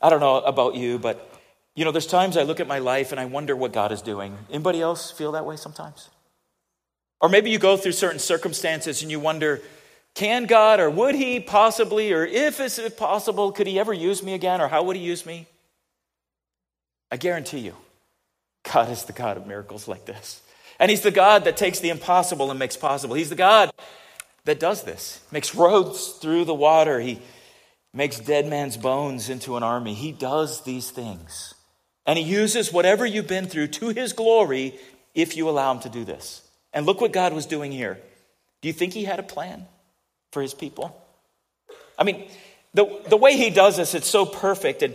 I 0.03 0.11
don't 0.11 0.21
know 0.21 0.37
about 0.41 0.75
you, 0.75 0.99
but 0.99 1.33
you 1.75 1.87
know, 1.87 1.93
there's 1.93 2.07
times 2.07 2.37
I 2.37 2.43
look 2.43 2.61
at 2.61 2.67
my 2.67 2.79
life 2.79 3.11
and 3.11 3.19
I 3.19 3.25
wonder 3.25 3.57
what 3.57 3.73
God 3.73 3.91
is 3.91 4.03
doing. 4.03 4.37
Anybody 4.51 4.83
else 4.83 5.11
feel 5.11 5.33
that 5.33 5.47
way 5.47 5.57
sometimes? 5.57 6.11
Or 7.25 7.29
maybe 7.31 7.49
you 7.49 7.59
go 7.59 7.79
through 7.79 7.93
certain 7.93 8.19
circumstances 8.19 9.01
and 9.01 9.11
you 9.11 9.19
wonder, 9.19 9.63
can 10.15 10.45
God 10.45 10.79
or 10.79 10.91
would 10.91 11.15
He 11.15 11.41
possibly, 11.41 12.13
or 12.13 12.27
if 12.27 12.61
it's 12.61 12.79
possible, 12.97 13.51
could 13.51 13.67
He 13.67 13.79
ever 13.79 13.95
use 13.95 14.23
me 14.23 14.35
again, 14.35 14.61
or 14.61 14.69
how 14.69 14.83
would 14.83 14.95
He 14.95 15.03
use 15.03 15.25
me? 15.25 15.47
I 17.11 17.17
guarantee 17.17 17.61
you, 17.61 17.77
God 18.71 18.91
is 18.91 19.05
the 19.05 19.15
God 19.15 19.39
of 19.39 19.47
miracles 19.47 19.89
like 19.89 20.05
this. 20.05 20.43
And 20.79 20.91
He's 20.91 21.01
the 21.01 21.11
God 21.11 21.45
that 21.45 21.57
takes 21.57 21.81
the 21.81 21.89
impossible 21.89 22.51
and 22.51 22.59
makes 22.59 22.77
possible. 22.77 23.15
He's 23.15 23.31
the 23.31 23.37
God 23.37 23.71
that 24.45 24.61
does 24.61 24.83
this, 24.83 25.23
makes 25.33 25.55
roads 25.55 26.09
through 26.21 26.45
the 26.45 26.53
water. 26.53 27.01
He 27.01 27.23
makes 27.95 28.19
dead 28.21 28.47
man's 28.47 28.77
bones 28.77 29.31
into 29.31 29.57
an 29.57 29.63
army. 29.63 29.95
He 29.95 30.13
does 30.13 30.63
these 30.65 30.91
things. 30.91 31.55
And 32.05 32.19
He 32.19 32.25
uses 32.27 32.71
whatever 32.71 33.07
you've 33.07 33.29
been 33.29 33.47
through 33.47 33.69
to 33.69 33.89
His 33.89 34.13
glory 34.13 34.75
if 35.15 35.39
you 35.39 35.49
allow 35.49 35.73
Him 35.73 35.81
to 35.81 35.89
do 35.89 36.05
this. 36.05 36.43
And 36.75 36.85
look 36.85 37.01
what 37.01 37.13
God 37.13 37.33
was 37.33 37.47
doing 37.47 37.73
here. 37.73 37.99
Do 38.61 38.69
you 38.69 38.75
think 38.75 38.93
he 38.93 39.05
had 39.05 39.21
a 39.21 39.23
plan 39.23 39.67
for 40.33 40.43
his 40.43 40.53
people? 40.53 41.01
I 41.99 42.05
mean, 42.05 42.29
the, 42.75 43.01
the 43.09 43.17
way 43.17 43.37
he 43.37 43.51
does 43.51 43.77
this, 43.77 43.95
it's 43.95 44.09
so 44.09 44.27
perfect. 44.27 44.83
And 44.83 44.95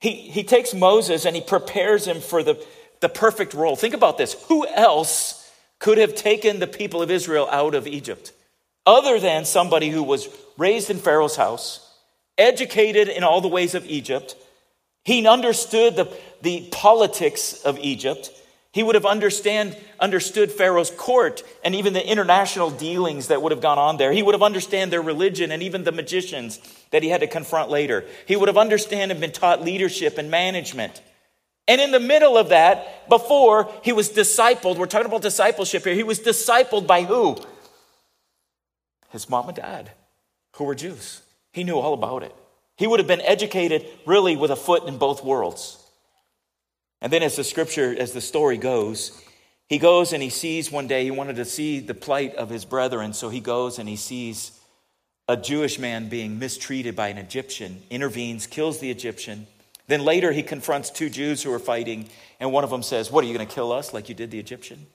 he, 0.00 0.10
he 0.12 0.42
takes 0.42 0.74
Moses 0.74 1.24
and 1.24 1.36
he 1.36 1.42
prepares 1.42 2.06
him 2.06 2.20
for 2.20 2.42
the, 2.42 2.62
the 3.00 3.08
perfect 3.08 3.54
role. 3.54 3.76
Think 3.76 3.94
about 3.94 4.18
this. 4.18 4.34
Who 4.48 4.66
else 4.66 5.50
could 5.78 5.98
have 5.98 6.14
taken 6.14 6.58
the 6.58 6.66
people 6.66 7.02
of 7.02 7.10
Israel 7.10 7.48
out 7.50 7.74
of 7.74 7.86
Egypt 7.86 8.32
other 8.84 9.20
than 9.20 9.44
somebody 9.44 9.90
who 9.90 10.02
was 10.02 10.28
raised 10.58 10.90
in 10.90 10.98
Pharaoh's 10.98 11.36
house, 11.36 11.82
educated 12.36 13.08
in 13.08 13.24
all 13.24 13.40
the 13.40 13.48
ways 13.48 13.74
of 13.74 13.86
Egypt? 13.86 14.34
He 15.04 15.26
understood 15.26 15.94
the, 15.94 16.12
the 16.42 16.68
politics 16.72 17.62
of 17.62 17.78
Egypt. 17.78 18.30
He 18.76 18.82
would 18.82 18.94
have 18.94 19.06
understand, 19.06 19.74
understood 19.98 20.52
Pharaoh's 20.52 20.90
court 20.90 21.42
and 21.64 21.74
even 21.74 21.94
the 21.94 22.06
international 22.06 22.68
dealings 22.68 23.28
that 23.28 23.40
would 23.40 23.52
have 23.52 23.62
gone 23.62 23.78
on 23.78 23.96
there. 23.96 24.12
He 24.12 24.22
would 24.22 24.34
have 24.34 24.42
understood 24.42 24.90
their 24.90 25.00
religion 25.00 25.50
and 25.50 25.62
even 25.62 25.82
the 25.82 25.92
magicians 25.92 26.60
that 26.90 27.02
he 27.02 27.08
had 27.08 27.22
to 27.22 27.26
confront 27.26 27.70
later. 27.70 28.04
He 28.26 28.36
would 28.36 28.48
have 28.48 28.58
understood 28.58 29.10
and 29.10 29.18
been 29.18 29.32
taught 29.32 29.62
leadership 29.62 30.18
and 30.18 30.30
management. 30.30 31.00
And 31.66 31.80
in 31.80 31.90
the 31.90 31.98
middle 31.98 32.36
of 32.36 32.50
that, 32.50 33.08
before 33.08 33.72
he 33.82 33.94
was 33.94 34.10
discipled, 34.10 34.76
we're 34.76 34.84
talking 34.84 35.06
about 35.06 35.22
discipleship 35.22 35.82
here, 35.82 35.94
he 35.94 36.02
was 36.02 36.20
discipled 36.20 36.86
by 36.86 37.04
who? 37.04 37.38
His 39.08 39.26
mom 39.30 39.48
and 39.48 39.56
dad, 39.56 39.90
who 40.56 40.64
were 40.64 40.74
Jews. 40.74 41.22
He 41.54 41.64
knew 41.64 41.78
all 41.78 41.94
about 41.94 42.22
it. 42.22 42.34
He 42.76 42.86
would 42.86 43.00
have 43.00 43.08
been 43.08 43.22
educated 43.22 43.86
really 44.04 44.36
with 44.36 44.50
a 44.50 44.56
foot 44.56 44.86
in 44.86 44.98
both 44.98 45.24
worlds. 45.24 45.82
And 47.00 47.12
then, 47.12 47.22
as 47.22 47.36
the 47.36 47.44
scripture, 47.44 47.94
as 47.96 48.12
the 48.12 48.20
story 48.20 48.56
goes, 48.56 49.22
he 49.68 49.78
goes 49.78 50.12
and 50.12 50.22
he 50.22 50.30
sees 50.30 50.70
one 50.70 50.86
day, 50.86 51.04
he 51.04 51.10
wanted 51.10 51.36
to 51.36 51.44
see 51.44 51.80
the 51.80 51.94
plight 51.94 52.34
of 52.36 52.48
his 52.48 52.64
brethren, 52.64 53.12
so 53.12 53.28
he 53.28 53.40
goes 53.40 53.78
and 53.78 53.88
he 53.88 53.96
sees 53.96 54.58
a 55.28 55.36
Jewish 55.36 55.78
man 55.78 56.08
being 56.08 56.38
mistreated 56.38 56.94
by 56.94 57.08
an 57.08 57.18
Egyptian, 57.18 57.82
intervenes, 57.90 58.46
kills 58.46 58.78
the 58.78 58.90
Egyptian. 58.90 59.46
Then 59.88 60.04
later, 60.04 60.32
he 60.32 60.42
confronts 60.42 60.90
two 60.90 61.10
Jews 61.10 61.42
who 61.42 61.52
are 61.52 61.58
fighting, 61.58 62.08
and 62.40 62.52
one 62.52 62.64
of 62.64 62.70
them 62.70 62.82
says, 62.82 63.10
What, 63.10 63.24
are 63.24 63.26
you 63.26 63.34
going 63.34 63.46
to 63.46 63.54
kill 63.54 63.72
us 63.72 63.92
like 63.92 64.08
you 64.08 64.14
did 64.14 64.30
the 64.30 64.38
Egyptian? 64.38 64.86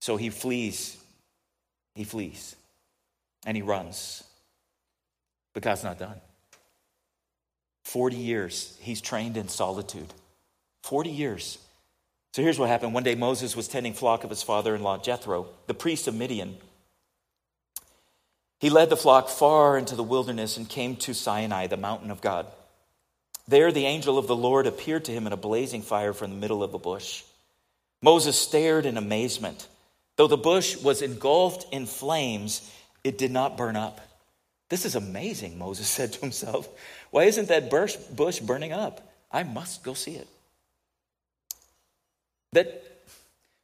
So 0.00 0.16
he 0.16 0.30
flees. 0.30 0.96
He 1.94 2.04
flees. 2.04 2.56
And 3.44 3.56
he 3.56 3.62
runs. 3.62 4.24
But 5.52 5.62
God's 5.62 5.84
not 5.84 5.98
done. 5.98 6.20
40 7.84 8.16
years, 8.16 8.76
he's 8.80 9.00
trained 9.00 9.36
in 9.36 9.48
solitude. 9.48 10.12
40 10.86 11.10
years. 11.10 11.58
So 12.32 12.42
here's 12.42 12.58
what 12.58 12.68
happened. 12.68 12.94
One 12.94 13.02
day 13.02 13.14
Moses 13.14 13.56
was 13.56 13.66
tending 13.66 13.94
flock 13.94 14.22
of 14.22 14.30
his 14.30 14.42
father-in-law 14.42 14.98
Jethro, 14.98 15.48
the 15.66 15.74
priest 15.74 16.06
of 16.06 16.14
Midian. 16.14 16.56
He 18.58 18.70
led 18.70 18.88
the 18.88 18.96
flock 18.96 19.28
far 19.28 19.76
into 19.76 19.96
the 19.96 20.02
wilderness 20.02 20.56
and 20.56 20.68
came 20.68 20.96
to 20.96 21.14
Sinai, 21.14 21.66
the 21.66 21.76
mountain 21.76 22.10
of 22.10 22.20
God. 22.20 22.46
There 23.48 23.72
the 23.72 23.86
angel 23.86 24.18
of 24.18 24.26
the 24.26 24.36
Lord 24.36 24.66
appeared 24.66 25.04
to 25.06 25.12
him 25.12 25.26
in 25.26 25.32
a 25.32 25.36
blazing 25.36 25.82
fire 25.82 26.12
from 26.12 26.30
the 26.30 26.36
middle 26.36 26.62
of 26.62 26.74
a 26.74 26.78
bush. 26.78 27.22
Moses 28.02 28.38
stared 28.38 28.86
in 28.86 28.96
amazement. 28.96 29.68
Though 30.16 30.26
the 30.26 30.36
bush 30.36 30.76
was 30.76 31.02
engulfed 31.02 31.72
in 31.72 31.86
flames, 31.86 32.70
it 33.04 33.18
did 33.18 33.30
not 33.30 33.56
burn 33.56 33.76
up. 33.76 34.00
This 34.68 34.84
is 34.84 34.94
amazing, 34.94 35.58
Moses 35.58 35.88
said 35.96 36.12
to 36.12 36.20
himself. 36.20 36.68
Why 37.10 37.24
isn't 37.24 37.48
that 37.48 37.70
bush 37.70 38.38
burning 38.40 38.72
up? 38.72 39.12
I 39.30 39.42
must 39.42 39.82
go 39.82 39.94
see 39.94 40.16
it. 40.16 40.28
That, 42.56 42.82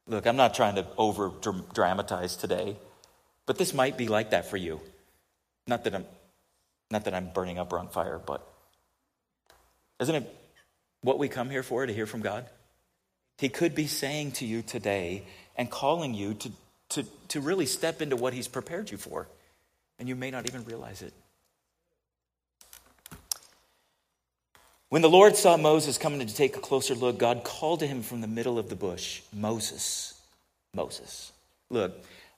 look, 0.06 0.26
I'm 0.26 0.36
not 0.36 0.52
trying 0.52 0.74
to 0.74 0.86
over 0.98 1.32
dramatize 1.72 2.36
today, 2.36 2.76
but 3.46 3.56
this 3.56 3.72
might 3.72 3.96
be 3.96 4.06
like 4.06 4.32
that 4.32 4.50
for 4.50 4.58
you. 4.58 4.82
Not 5.66 5.84
that 5.84 5.94
I'm, 5.94 6.04
not 6.90 7.06
that 7.06 7.14
I'm 7.14 7.30
burning 7.32 7.58
up 7.58 7.72
or 7.72 7.78
on 7.78 7.88
fire, 7.88 8.18
but 8.18 8.46
isn't 9.98 10.14
it 10.14 10.36
what 11.00 11.18
we 11.18 11.28
come 11.28 11.48
here 11.48 11.62
for 11.62 11.86
to 11.86 11.92
hear 11.94 12.04
from 12.04 12.20
God? 12.20 12.44
He 13.38 13.48
could 13.48 13.74
be 13.74 13.86
saying 13.86 14.32
to 14.32 14.44
you 14.44 14.60
today 14.60 15.22
and 15.56 15.70
calling 15.70 16.12
you 16.12 16.34
to, 16.34 16.52
to, 16.90 17.04
to 17.28 17.40
really 17.40 17.64
step 17.64 18.02
into 18.02 18.16
what 18.16 18.34
He's 18.34 18.46
prepared 18.46 18.90
you 18.90 18.98
for, 18.98 19.26
and 19.98 20.06
you 20.06 20.16
may 20.16 20.30
not 20.30 20.46
even 20.46 20.66
realize 20.66 21.00
it. 21.00 21.14
When 24.92 25.00
the 25.00 25.08
Lord 25.08 25.36
saw 25.36 25.56
Moses 25.56 25.96
coming 25.96 26.26
to 26.26 26.34
take 26.34 26.54
a 26.54 26.60
closer 26.60 26.94
look, 26.94 27.16
God 27.16 27.44
called 27.44 27.80
to 27.80 27.86
him 27.86 28.02
from 28.02 28.20
the 28.20 28.26
middle 28.26 28.58
of 28.58 28.68
the 28.68 28.76
bush, 28.76 29.22
Moses, 29.32 30.20
Moses. 30.74 31.32
Look, 31.70 31.94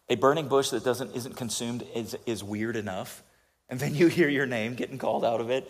a 0.09 0.15
burning 0.15 0.47
bush 0.47 0.69
that 0.69 0.85
doesn't, 0.85 1.17
isn't 1.17 1.37
consumed 1.37 1.85
is, 1.97 2.17
is 2.27 2.45
weird 2.45 2.77
enough. 2.77 3.25
And 3.69 3.81
then 3.81 3.97
you 3.97 4.07
hear 4.07 4.29
your 4.29 4.47
name 4.47 4.77
getting 4.77 4.99
called 4.99 5.25
out 5.25 5.41
of 5.41 5.51
it. 5.51 5.69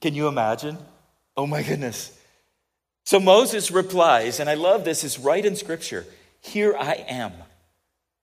Can 0.00 0.14
you 0.14 0.28
imagine? 0.28 0.78
Oh 1.36 1.48
my 1.48 1.64
goodness. 1.64 2.16
So 3.02 3.18
Moses 3.18 3.72
replies, 3.72 4.38
and 4.38 4.48
I 4.48 4.54
love 4.54 4.84
this, 4.84 5.02
is 5.02 5.18
right 5.18 5.44
in 5.44 5.56
scripture 5.56 6.06
Here 6.40 6.76
I 6.78 6.92
am. 7.08 7.32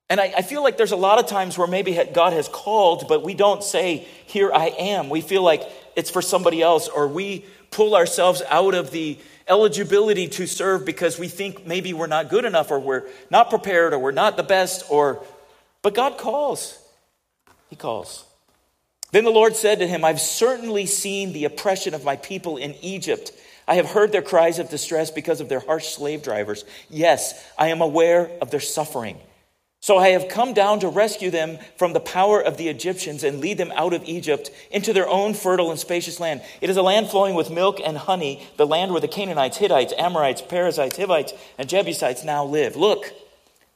And 0.09 0.21
I, 0.21 0.33
I, 0.37 0.41
feel 0.43 0.63
like 0.63 0.77
there's 0.77 0.93
a 0.93 0.97
lot 0.97 1.19
of 1.19 1.27
times 1.27 1.57
where 1.57 1.67
maybe 1.67 1.99
God 2.13 2.31
has 2.31 2.47
called, 2.47 3.09
but 3.09 3.21
we 3.21 3.33
don't 3.33 3.61
say, 3.61 4.07
Here 4.27 4.49
I 4.53 4.67
am. 4.67 5.09
We 5.09 5.19
feel 5.19 5.43
like 5.43 5.63
it's 5.97 6.09
for 6.09 6.21
somebody 6.21 6.61
else, 6.61 6.87
or 6.87 7.09
we 7.09 7.45
pull 7.71 7.95
ourselves 7.95 8.41
out 8.49 8.75
of 8.75 8.91
the 8.91 9.17
eligibility 9.47 10.27
to 10.27 10.45
serve 10.45 10.85
because 10.85 11.17
we 11.17 11.27
think 11.27 11.65
maybe 11.65 11.93
we're 11.93 12.07
not 12.07 12.29
good 12.29 12.45
enough 12.45 12.71
or 12.71 12.79
we're 12.79 13.07
not 13.29 13.49
prepared 13.49 13.93
or 13.93 13.99
we're 13.99 14.11
not 14.11 14.37
the 14.37 14.43
best 14.43 14.85
or 14.89 15.23
but 15.81 15.95
God 15.95 16.17
calls. 16.17 16.77
He 17.69 17.75
calls. 17.75 18.25
Then 19.11 19.23
the 19.23 19.31
Lord 19.31 19.55
said 19.55 19.79
to 19.79 19.87
him, 19.87 20.05
I've 20.05 20.21
certainly 20.21 20.85
seen 20.85 21.33
the 21.33 21.45
oppression 21.45 21.93
of 21.93 22.05
my 22.05 22.15
people 22.15 22.57
in 22.57 22.75
Egypt. 22.81 23.31
I 23.67 23.75
have 23.75 23.87
heard 23.87 24.11
their 24.11 24.21
cries 24.21 24.59
of 24.59 24.69
distress 24.69 25.11
because 25.11 25.41
of 25.41 25.49
their 25.49 25.59
harsh 25.59 25.87
slave 25.87 26.23
drivers. 26.23 26.65
Yes, 26.89 27.33
I 27.57 27.69
am 27.69 27.81
aware 27.81 28.29
of 28.41 28.51
their 28.51 28.59
suffering. 28.59 29.17
So 29.83 29.97
I 29.97 30.09
have 30.09 30.29
come 30.29 30.53
down 30.53 30.79
to 30.81 30.87
rescue 30.87 31.31
them 31.31 31.57
from 31.75 31.93
the 31.93 31.99
power 31.99 32.39
of 32.39 32.57
the 32.57 32.69
Egyptians 32.69 33.23
and 33.23 33.39
lead 33.39 33.57
them 33.57 33.73
out 33.75 33.93
of 33.93 34.03
Egypt 34.07 34.51
into 34.69 34.93
their 34.93 35.09
own 35.09 35.33
fertile 35.33 35.71
and 35.71 35.79
spacious 35.79 36.19
land. 36.19 36.43
It 36.61 36.69
is 36.69 36.77
a 36.77 36.83
land 36.83 37.09
flowing 37.09 37.33
with 37.33 37.49
milk 37.49 37.79
and 37.83 37.97
honey, 37.97 38.47
the 38.57 38.67
land 38.67 38.91
where 38.91 39.01
the 39.01 39.07
Canaanites, 39.07 39.57
Hittites, 39.57 39.91
Amorites, 39.97 40.43
Perizzites, 40.43 40.97
Hivites, 40.97 41.33
and 41.57 41.67
Jebusites 41.67 42.23
now 42.23 42.45
live. 42.45 42.75
Look, 42.75 43.11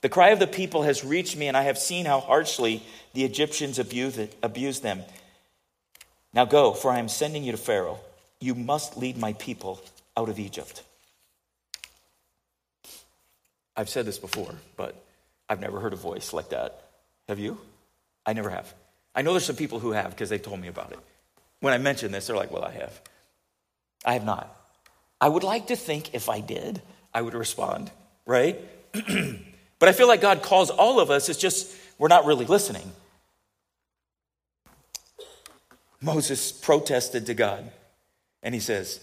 the 0.02 0.10
cry 0.10 0.30
of 0.30 0.38
the 0.38 0.46
people 0.46 0.84
has 0.84 1.04
reached 1.04 1.36
me, 1.38 1.48
and 1.48 1.58
I 1.58 1.63
have 1.63 1.80
seen 1.80 2.06
how 2.06 2.20
harshly 2.20 2.84
the 3.13 3.24
Egyptians 3.26 3.80
abuse 3.80 4.80
them. 4.82 5.02
Now 6.36 6.46
go, 6.46 6.74
for 6.74 6.91
I 6.91 7.00
am 7.00 7.10
sending 7.10 7.44
you 7.44 7.52
to 7.52 7.58
Pharaoh. 7.58 8.00
You 8.39 8.54
must 8.54 8.96
lead 8.96 9.18
my 9.18 9.34
people 9.34 9.82
out 10.15 10.30
of 10.30 10.38
Egypt. 10.38 10.84
I've 13.76 13.89
said 13.89 14.06
this 14.06 14.20
before, 14.20 14.54
but 14.78 15.02
I've 15.49 15.60
never 15.60 15.79
heard 15.79 15.93
a 15.93 15.97
voice 15.97 16.34
like 16.34 16.49
that. 16.49 16.89
Have 17.27 17.39
you? 17.39 17.60
I 18.25 18.34
never 18.34 18.49
have. 18.49 18.73
I 19.13 19.21
know 19.21 19.31
there's 19.31 19.45
some 19.45 19.55
people 19.55 19.79
who 19.79 19.91
have 19.91 20.10
because 20.10 20.29
they 20.29 20.38
told 20.38 20.60
me 20.60 20.67
about 20.67 20.91
it. 20.91 20.99
When 21.60 21.73
I 21.73 21.77
mention 21.77 22.12
this, 22.12 22.27
they're 22.27 22.36
like, 22.36 22.51
well, 22.51 22.63
I 22.63 22.71
have. 22.71 23.01
I 24.03 24.13
have 24.13 24.25
not. 24.25 24.55
I 25.21 25.29
would 25.29 25.43
like 25.43 25.67
to 25.67 25.75
think 25.75 26.13
if 26.13 26.29
I 26.29 26.41
did, 26.41 26.81
I 27.13 27.21
would 27.21 27.34
respond, 27.34 27.91
right? 28.25 28.60
but 28.93 29.89
I 29.89 29.93
feel 29.93 30.08
like 30.08 30.21
God 30.21 30.43
calls 30.43 30.69
all 30.69 30.99
of 30.99 31.10
us, 31.10 31.29
it's 31.29 31.39
just 31.39 31.75
we're 31.97 32.10
not 32.10 32.25
really 32.25 32.45
listening. 32.45 32.91
Moses 36.01 36.51
protested 36.51 37.25
to 37.27 37.34
God, 37.34 37.71
and 38.43 38.53
he 38.53 38.60
says, 38.60 38.99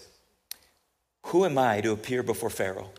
Who 1.27 1.43
am 1.43 1.57
I 1.57 1.81
to 1.81 1.91
appear 1.91 2.23
before 2.23 2.49
Pharaoh? 2.49 2.91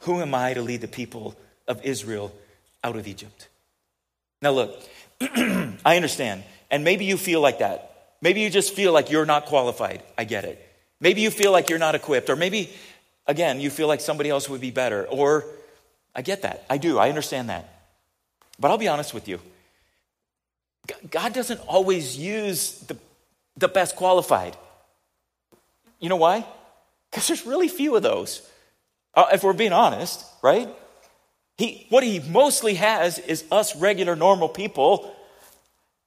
Who 0.00 0.20
am 0.20 0.34
I 0.34 0.52
to 0.52 0.60
lead 0.60 0.82
the 0.82 0.88
people 0.88 1.36
of 1.66 1.82
Israel 1.84 2.34
out 2.84 2.96
of 2.96 3.08
Egypt. 3.08 3.48
Now, 4.40 4.52
look, 4.52 4.80
I 5.20 5.96
understand. 5.96 6.44
And 6.70 6.84
maybe 6.84 7.04
you 7.04 7.16
feel 7.16 7.40
like 7.40 7.58
that. 7.58 8.12
Maybe 8.20 8.40
you 8.40 8.50
just 8.50 8.74
feel 8.74 8.92
like 8.92 9.10
you're 9.10 9.26
not 9.26 9.46
qualified. 9.46 10.02
I 10.16 10.24
get 10.24 10.44
it. 10.44 10.60
Maybe 11.00 11.22
you 11.22 11.30
feel 11.30 11.50
like 11.50 11.68
you're 11.70 11.78
not 11.78 11.94
equipped. 11.94 12.30
Or 12.30 12.36
maybe, 12.36 12.70
again, 13.26 13.60
you 13.60 13.70
feel 13.70 13.88
like 13.88 14.00
somebody 14.00 14.30
else 14.30 14.48
would 14.48 14.60
be 14.60 14.70
better. 14.70 15.04
Or 15.06 15.44
I 16.14 16.22
get 16.22 16.42
that. 16.42 16.64
I 16.70 16.78
do. 16.78 16.98
I 16.98 17.08
understand 17.08 17.48
that. 17.48 17.68
But 18.60 18.70
I'll 18.70 18.78
be 18.78 18.88
honest 18.88 19.12
with 19.14 19.26
you 19.26 19.40
God 21.10 21.32
doesn't 21.32 21.60
always 21.60 22.18
use 22.18 22.78
the, 22.80 22.96
the 23.56 23.68
best 23.68 23.96
qualified. 23.96 24.56
You 25.98 26.08
know 26.08 26.16
why? 26.16 26.44
Because 27.10 27.26
there's 27.26 27.46
really 27.46 27.68
few 27.68 27.96
of 27.96 28.02
those. 28.02 28.46
Uh, 29.14 29.26
if 29.32 29.42
we're 29.42 29.52
being 29.52 29.72
honest, 29.72 30.24
right? 30.42 30.68
He, 31.56 31.86
what 31.88 32.02
he 32.02 32.18
mostly 32.18 32.74
has 32.74 33.18
is 33.18 33.44
us 33.50 33.76
regular, 33.76 34.16
normal 34.16 34.48
people, 34.48 35.14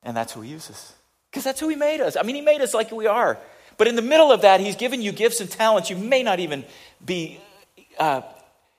and 0.04 0.16
that's 0.16 0.34
who 0.34 0.42
he 0.42 0.52
uses. 0.52 0.94
Because 1.32 1.44
that's 1.44 1.60
who 1.60 1.70
he 1.70 1.76
made 1.76 2.02
us. 2.02 2.18
I 2.18 2.24
mean, 2.24 2.36
he 2.36 2.42
made 2.42 2.62
us 2.62 2.74
like 2.74 2.92
we 2.92 3.08
are. 3.08 3.38
But 3.78 3.88
in 3.88 3.96
the 3.96 4.02
middle 4.02 4.32
of 4.32 4.42
that, 4.42 4.60
he's 4.60 4.76
given 4.76 5.02
you 5.02 5.12
gifts 5.12 5.40
and 5.40 5.50
talents 5.50 5.90
you 5.90 5.98
may 5.98 6.24
not 6.24 6.40
even 6.40 6.66
be, 7.06 7.40
uh, 8.00 8.22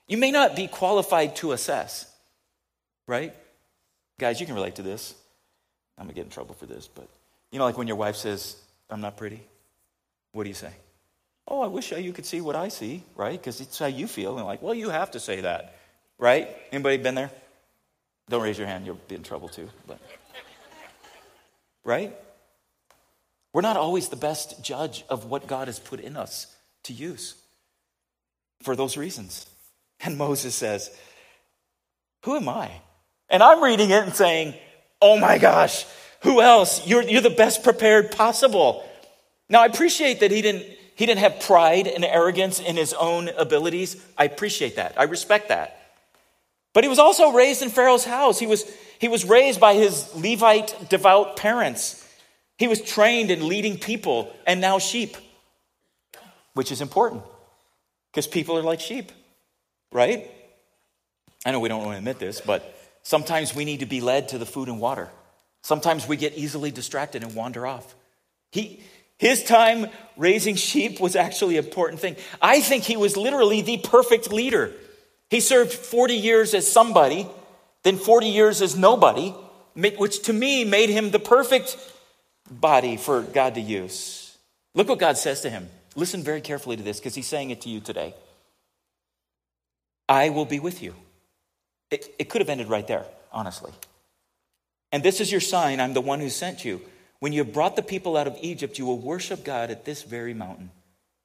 you 0.07 0.17
may 0.17 0.31
not 0.31 0.55
be 0.55 0.67
qualified 0.67 1.35
to 1.37 1.53
assess. 1.53 2.05
Right? 3.07 3.33
Guys, 4.19 4.39
you 4.39 4.45
can 4.45 4.55
relate 4.55 4.75
to 4.75 4.83
this. 4.83 5.15
I'm 5.97 6.05
going 6.05 6.13
to 6.13 6.15
get 6.15 6.25
in 6.25 6.31
trouble 6.31 6.55
for 6.55 6.65
this, 6.65 6.87
but 6.87 7.07
you 7.51 7.59
know, 7.59 7.65
like 7.65 7.77
when 7.77 7.87
your 7.87 7.97
wife 7.97 8.15
says, 8.15 8.55
I'm 8.89 9.01
not 9.01 9.17
pretty, 9.17 9.41
what 10.33 10.43
do 10.43 10.49
you 10.49 10.55
say? 10.55 10.71
Oh, 11.47 11.61
I 11.61 11.67
wish 11.67 11.91
you 11.91 12.13
could 12.13 12.25
see 12.25 12.41
what 12.41 12.55
I 12.55 12.67
see, 12.67 13.03
right? 13.15 13.39
Because 13.39 13.59
it's 13.59 13.79
how 13.79 13.87
you 13.87 14.07
feel. 14.07 14.37
And 14.37 14.45
like, 14.45 14.61
well, 14.61 14.73
you 14.73 14.89
have 14.89 15.11
to 15.11 15.19
say 15.19 15.41
that. 15.41 15.75
Right? 16.19 16.49
Anybody 16.71 16.97
been 16.97 17.15
there? 17.15 17.31
Don't 18.29 18.43
raise 18.43 18.57
your 18.57 18.67
hand, 18.67 18.85
you'll 18.85 18.99
be 19.07 19.15
in 19.15 19.23
trouble 19.23 19.49
too. 19.49 19.69
But 19.87 19.99
right? 21.83 22.15
We're 23.53 23.61
not 23.61 23.77
always 23.77 24.09
the 24.09 24.15
best 24.15 24.63
judge 24.63 25.03
of 25.09 25.25
what 25.25 25.47
God 25.47 25.67
has 25.67 25.79
put 25.79 25.99
in 25.99 26.15
us. 26.15 26.55
to 26.83 26.93
use 26.93 27.35
for 28.61 28.75
those 28.75 28.97
reasons. 28.97 29.45
And 30.01 30.17
Moses 30.17 30.55
says, 30.55 30.95
Who 32.23 32.35
am 32.35 32.47
I? 32.47 32.71
And 33.29 33.43
I'm 33.43 33.63
reading 33.63 33.89
it 33.89 34.03
and 34.03 34.15
saying, 34.15 34.53
Oh 35.01 35.19
my 35.19 35.37
gosh, 35.37 35.85
who 36.21 36.41
else? 36.41 36.85
You're, 36.85 37.01
you're 37.01 37.21
the 37.21 37.29
best 37.29 37.63
prepared 37.63 38.11
possible. 38.11 38.87
Now, 39.49 39.61
I 39.61 39.65
appreciate 39.65 40.19
that 40.19 40.31
he 40.31 40.41
didn't, 40.41 40.65
he 40.95 41.05
didn't 41.05 41.19
have 41.19 41.41
pride 41.41 41.87
and 41.87 42.05
arrogance 42.05 42.59
in 42.59 42.77
his 42.77 42.93
own 42.93 43.29
abilities. 43.29 44.01
I 44.17 44.25
appreciate 44.25 44.75
that. 44.75 44.93
I 44.97 45.03
respect 45.03 45.49
that. 45.49 45.78
But 46.73 46.83
he 46.83 46.87
was 46.87 46.99
also 46.99 47.31
raised 47.31 47.61
in 47.61 47.69
Pharaoh's 47.69 48.05
house. 48.05 48.39
He 48.39 48.47
was, 48.47 48.63
he 48.99 49.07
was 49.07 49.25
raised 49.25 49.59
by 49.59 49.73
his 49.73 50.13
Levite 50.15 50.89
devout 50.89 51.37
parents. 51.37 52.05
He 52.57 52.67
was 52.67 52.81
trained 52.81 53.31
in 53.31 53.47
leading 53.47 53.77
people 53.77 54.33
and 54.45 54.61
now 54.61 54.79
sheep, 54.79 55.15
which 56.53 56.71
is 56.71 56.81
important 56.81 57.23
because 58.11 58.27
people 58.27 58.57
are 58.57 58.61
like 58.61 58.79
sheep, 58.79 59.11
right? 59.91 60.29
I 61.45 61.51
know 61.51 61.59
we 61.59 61.69
don't 61.69 61.79
want 61.79 61.93
to 61.93 61.97
admit 61.97 62.19
this, 62.19 62.41
but 62.41 62.75
sometimes 63.01 63.55
we 63.55 63.65
need 63.65 63.79
to 63.79 63.85
be 63.85 64.01
led 64.01 64.29
to 64.29 64.37
the 64.37 64.45
food 64.45 64.67
and 64.67 64.79
water. 64.79 65.09
Sometimes 65.61 66.07
we 66.07 66.17
get 66.17 66.37
easily 66.37 66.71
distracted 66.71 67.23
and 67.23 67.33
wander 67.33 67.65
off. 67.65 67.95
He, 68.51 68.83
his 69.17 69.43
time 69.43 69.87
raising 70.17 70.55
sheep 70.55 70.99
was 70.99 71.15
actually 71.15 71.57
an 71.57 71.65
important 71.65 72.01
thing. 72.01 72.15
I 72.41 72.61
think 72.61 72.83
he 72.83 72.97
was 72.97 73.17
literally 73.17 73.61
the 73.61 73.77
perfect 73.77 74.31
leader. 74.31 74.73
He 75.29 75.39
served 75.39 75.71
40 75.71 76.15
years 76.15 76.53
as 76.53 76.69
somebody, 76.69 77.27
then 77.83 77.97
40 77.97 78.27
years 78.27 78.61
as 78.61 78.75
nobody, 78.75 79.33
which 79.75 80.23
to 80.23 80.33
me 80.33 80.63
made 80.65 80.89
him 80.89 81.11
the 81.11 81.19
perfect 81.19 81.77
body 82.49 82.97
for 82.97 83.21
God 83.21 83.55
to 83.55 83.61
use. 83.61 84.37
Look 84.73 84.89
what 84.89 84.99
God 84.99 85.17
says 85.17 85.41
to 85.41 85.49
him. 85.49 85.69
Listen 85.95 86.23
very 86.23 86.41
carefully 86.41 86.77
to 86.77 86.83
this 86.83 86.99
because 86.99 87.15
he's 87.15 87.27
saying 87.27 87.51
it 87.51 87.61
to 87.61 87.69
you 87.69 87.79
today. 87.79 88.13
I 90.07 90.29
will 90.29 90.45
be 90.45 90.59
with 90.59 90.81
you. 90.81 90.95
It, 91.91 92.13
it 92.17 92.29
could 92.29 92.41
have 92.41 92.49
ended 92.49 92.69
right 92.69 92.87
there, 92.87 93.05
honestly. 93.31 93.71
And 94.91 95.03
this 95.03 95.21
is 95.21 95.31
your 95.31 95.41
sign 95.41 95.79
I'm 95.79 95.93
the 95.93 96.01
one 96.01 96.19
who 96.19 96.29
sent 96.29 96.65
you. 96.65 96.81
When 97.19 97.33
you 97.33 97.43
have 97.43 97.53
brought 97.53 97.75
the 97.75 97.83
people 97.83 98.17
out 98.17 98.27
of 98.27 98.37
Egypt, 98.41 98.79
you 98.79 98.85
will 98.85 98.97
worship 98.97 99.43
God 99.43 99.69
at 99.69 99.85
this 99.85 100.03
very 100.03 100.33
mountain. 100.33 100.71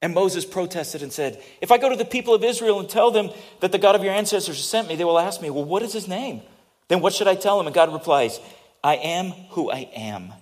And 0.04 0.12
Moses 0.12 0.44
protested 0.44 1.02
and 1.02 1.10
said, 1.10 1.42
If 1.62 1.72
I 1.72 1.78
go 1.78 1.88
to 1.88 1.96
the 1.96 2.04
people 2.04 2.34
of 2.34 2.44
Israel 2.44 2.78
and 2.78 2.86
tell 2.86 3.10
them 3.10 3.30
that 3.60 3.72
the 3.72 3.78
God 3.78 3.94
of 3.94 4.04
your 4.04 4.12
ancestors 4.12 4.62
sent 4.62 4.86
me, 4.86 4.96
they 4.96 5.04
will 5.04 5.18
ask 5.18 5.40
me, 5.40 5.48
Well, 5.48 5.64
what 5.64 5.82
is 5.82 5.94
his 5.94 6.06
name? 6.06 6.42
Then 6.88 7.00
what 7.00 7.14
should 7.14 7.26
I 7.26 7.36
tell 7.36 7.56
them? 7.56 7.66
And 7.66 7.74
God 7.74 7.90
replies, 7.90 8.38
I 8.82 8.96
am 8.96 9.30
who 9.52 9.70
I 9.70 9.88
am, 9.96 10.34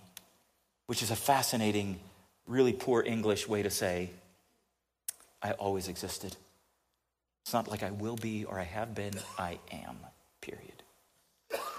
which 0.88 1.00
is 1.00 1.12
a 1.12 1.16
fascinating, 1.16 2.00
really 2.44 2.72
poor 2.72 3.04
English 3.06 3.46
way 3.46 3.62
to 3.62 3.70
say, 3.70 4.10
I 5.40 5.52
always 5.52 5.86
existed. 5.86 6.36
It's 7.44 7.52
not 7.52 7.68
like 7.68 7.84
I 7.84 7.92
will 7.92 8.16
be 8.16 8.44
or 8.44 8.58
I 8.58 8.64
have 8.64 8.96
been, 8.96 9.14
I 9.38 9.60
am, 9.70 9.96
period. 10.40 10.82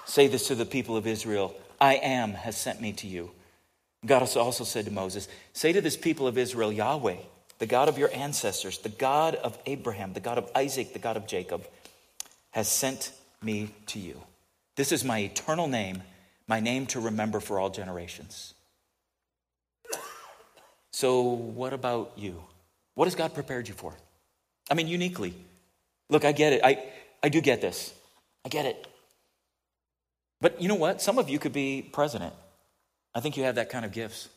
Say 0.06 0.28
this 0.28 0.48
to 0.48 0.56
the 0.56 0.66
people 0.66 0.96
of 0.96 1.06
Israel 1.06 1.54
I 1.82 1.96
am 1.96 2.32
has 2.32 2.56
sent 2.56 2.80
me 2.80 2.94
to 2.94 3.08
you. 3.08 3.32
God 4.06 4.22
also 4.38 4.64
said 4.64 4.86
to 4.86 4.92
Moses, 4.92 5.28
Say 5.52 5.74
to 5.74 5.82
this 5.82 5.98
people 5.98 6.28
of 6.28 6.38
Israel, 6.38 6.72
Yahweh, 6.72 7.18
the 7.60 7.66
God 7.66 7.90
of 7.90 7.98
your 7.98 8.10
ancestors, 8.14 8.80
the 8.80 8.90
God 8.90 9.36
of 9.36 9.58
Abraham, 9.66 10.14
the 10.14 10.20
God 10.20 10.38
of 10.38 10.50
Isaac, 10.56 10.94
the 10.94 11.00
God 11.00 11.18
of 11.18 11.28
Jacob, 11.28 11.66
has 12.52 12.68
sent 12.68 13.12
me 13.42 13.70
to 13.88 14.00
you. 14.00 14.22
This 14.76 14.92
is 14.92 15.04
my 15.04 15.20
eternal 15.20 15.68
name, 15.68 16.04
my 16.48 16.60
name 16.60 16.86
to 16.88 17.00
remember 17.00 17.40
for 17.40 17.60
all 17.60 17.70
generations. 17.70 18.54
So, 20.92 21.22
what 21.22 21.74
about 21.74 22.14
you? 22.16 22.44
What 22.96 23.06
has 23.06 23.16
God 23.16 23.34
prepared 23.34 23.68
you 23.68 23.74
for? 23.74 23.96
I 24.70 24.76
mean, 24.76 24.88
uniquely. 24.88 25.34
Look, 26.10 26.26
I 26.26 26.32
get 26.32 26.54
it. 26.54 26.62
I, 26.64 26.84
I 27.22 27.30
do 27.30 27.42
get 27.42 27.62
this. 27.62 27.94
I 28.46 28.50
get 28.50 28.66
it. 28.66 28.88
But 30.42 30.62
you 30.62 30.68
know 30.68 30.76
what? 30.76 31.02
Some 31.02 31.18
of 31.18 31.30
you 31.30 31.40
could 31.40 31.54
be 31.54 31.88
president. 31.92 32.34
I 33.16 33.20
think 33.20 33.38
you 33.38 33.44
have 33.44 33.56
that 33.56 33.70
kind 33.70 33.86
of 33.86 33.92
gifts. 33.92 34.30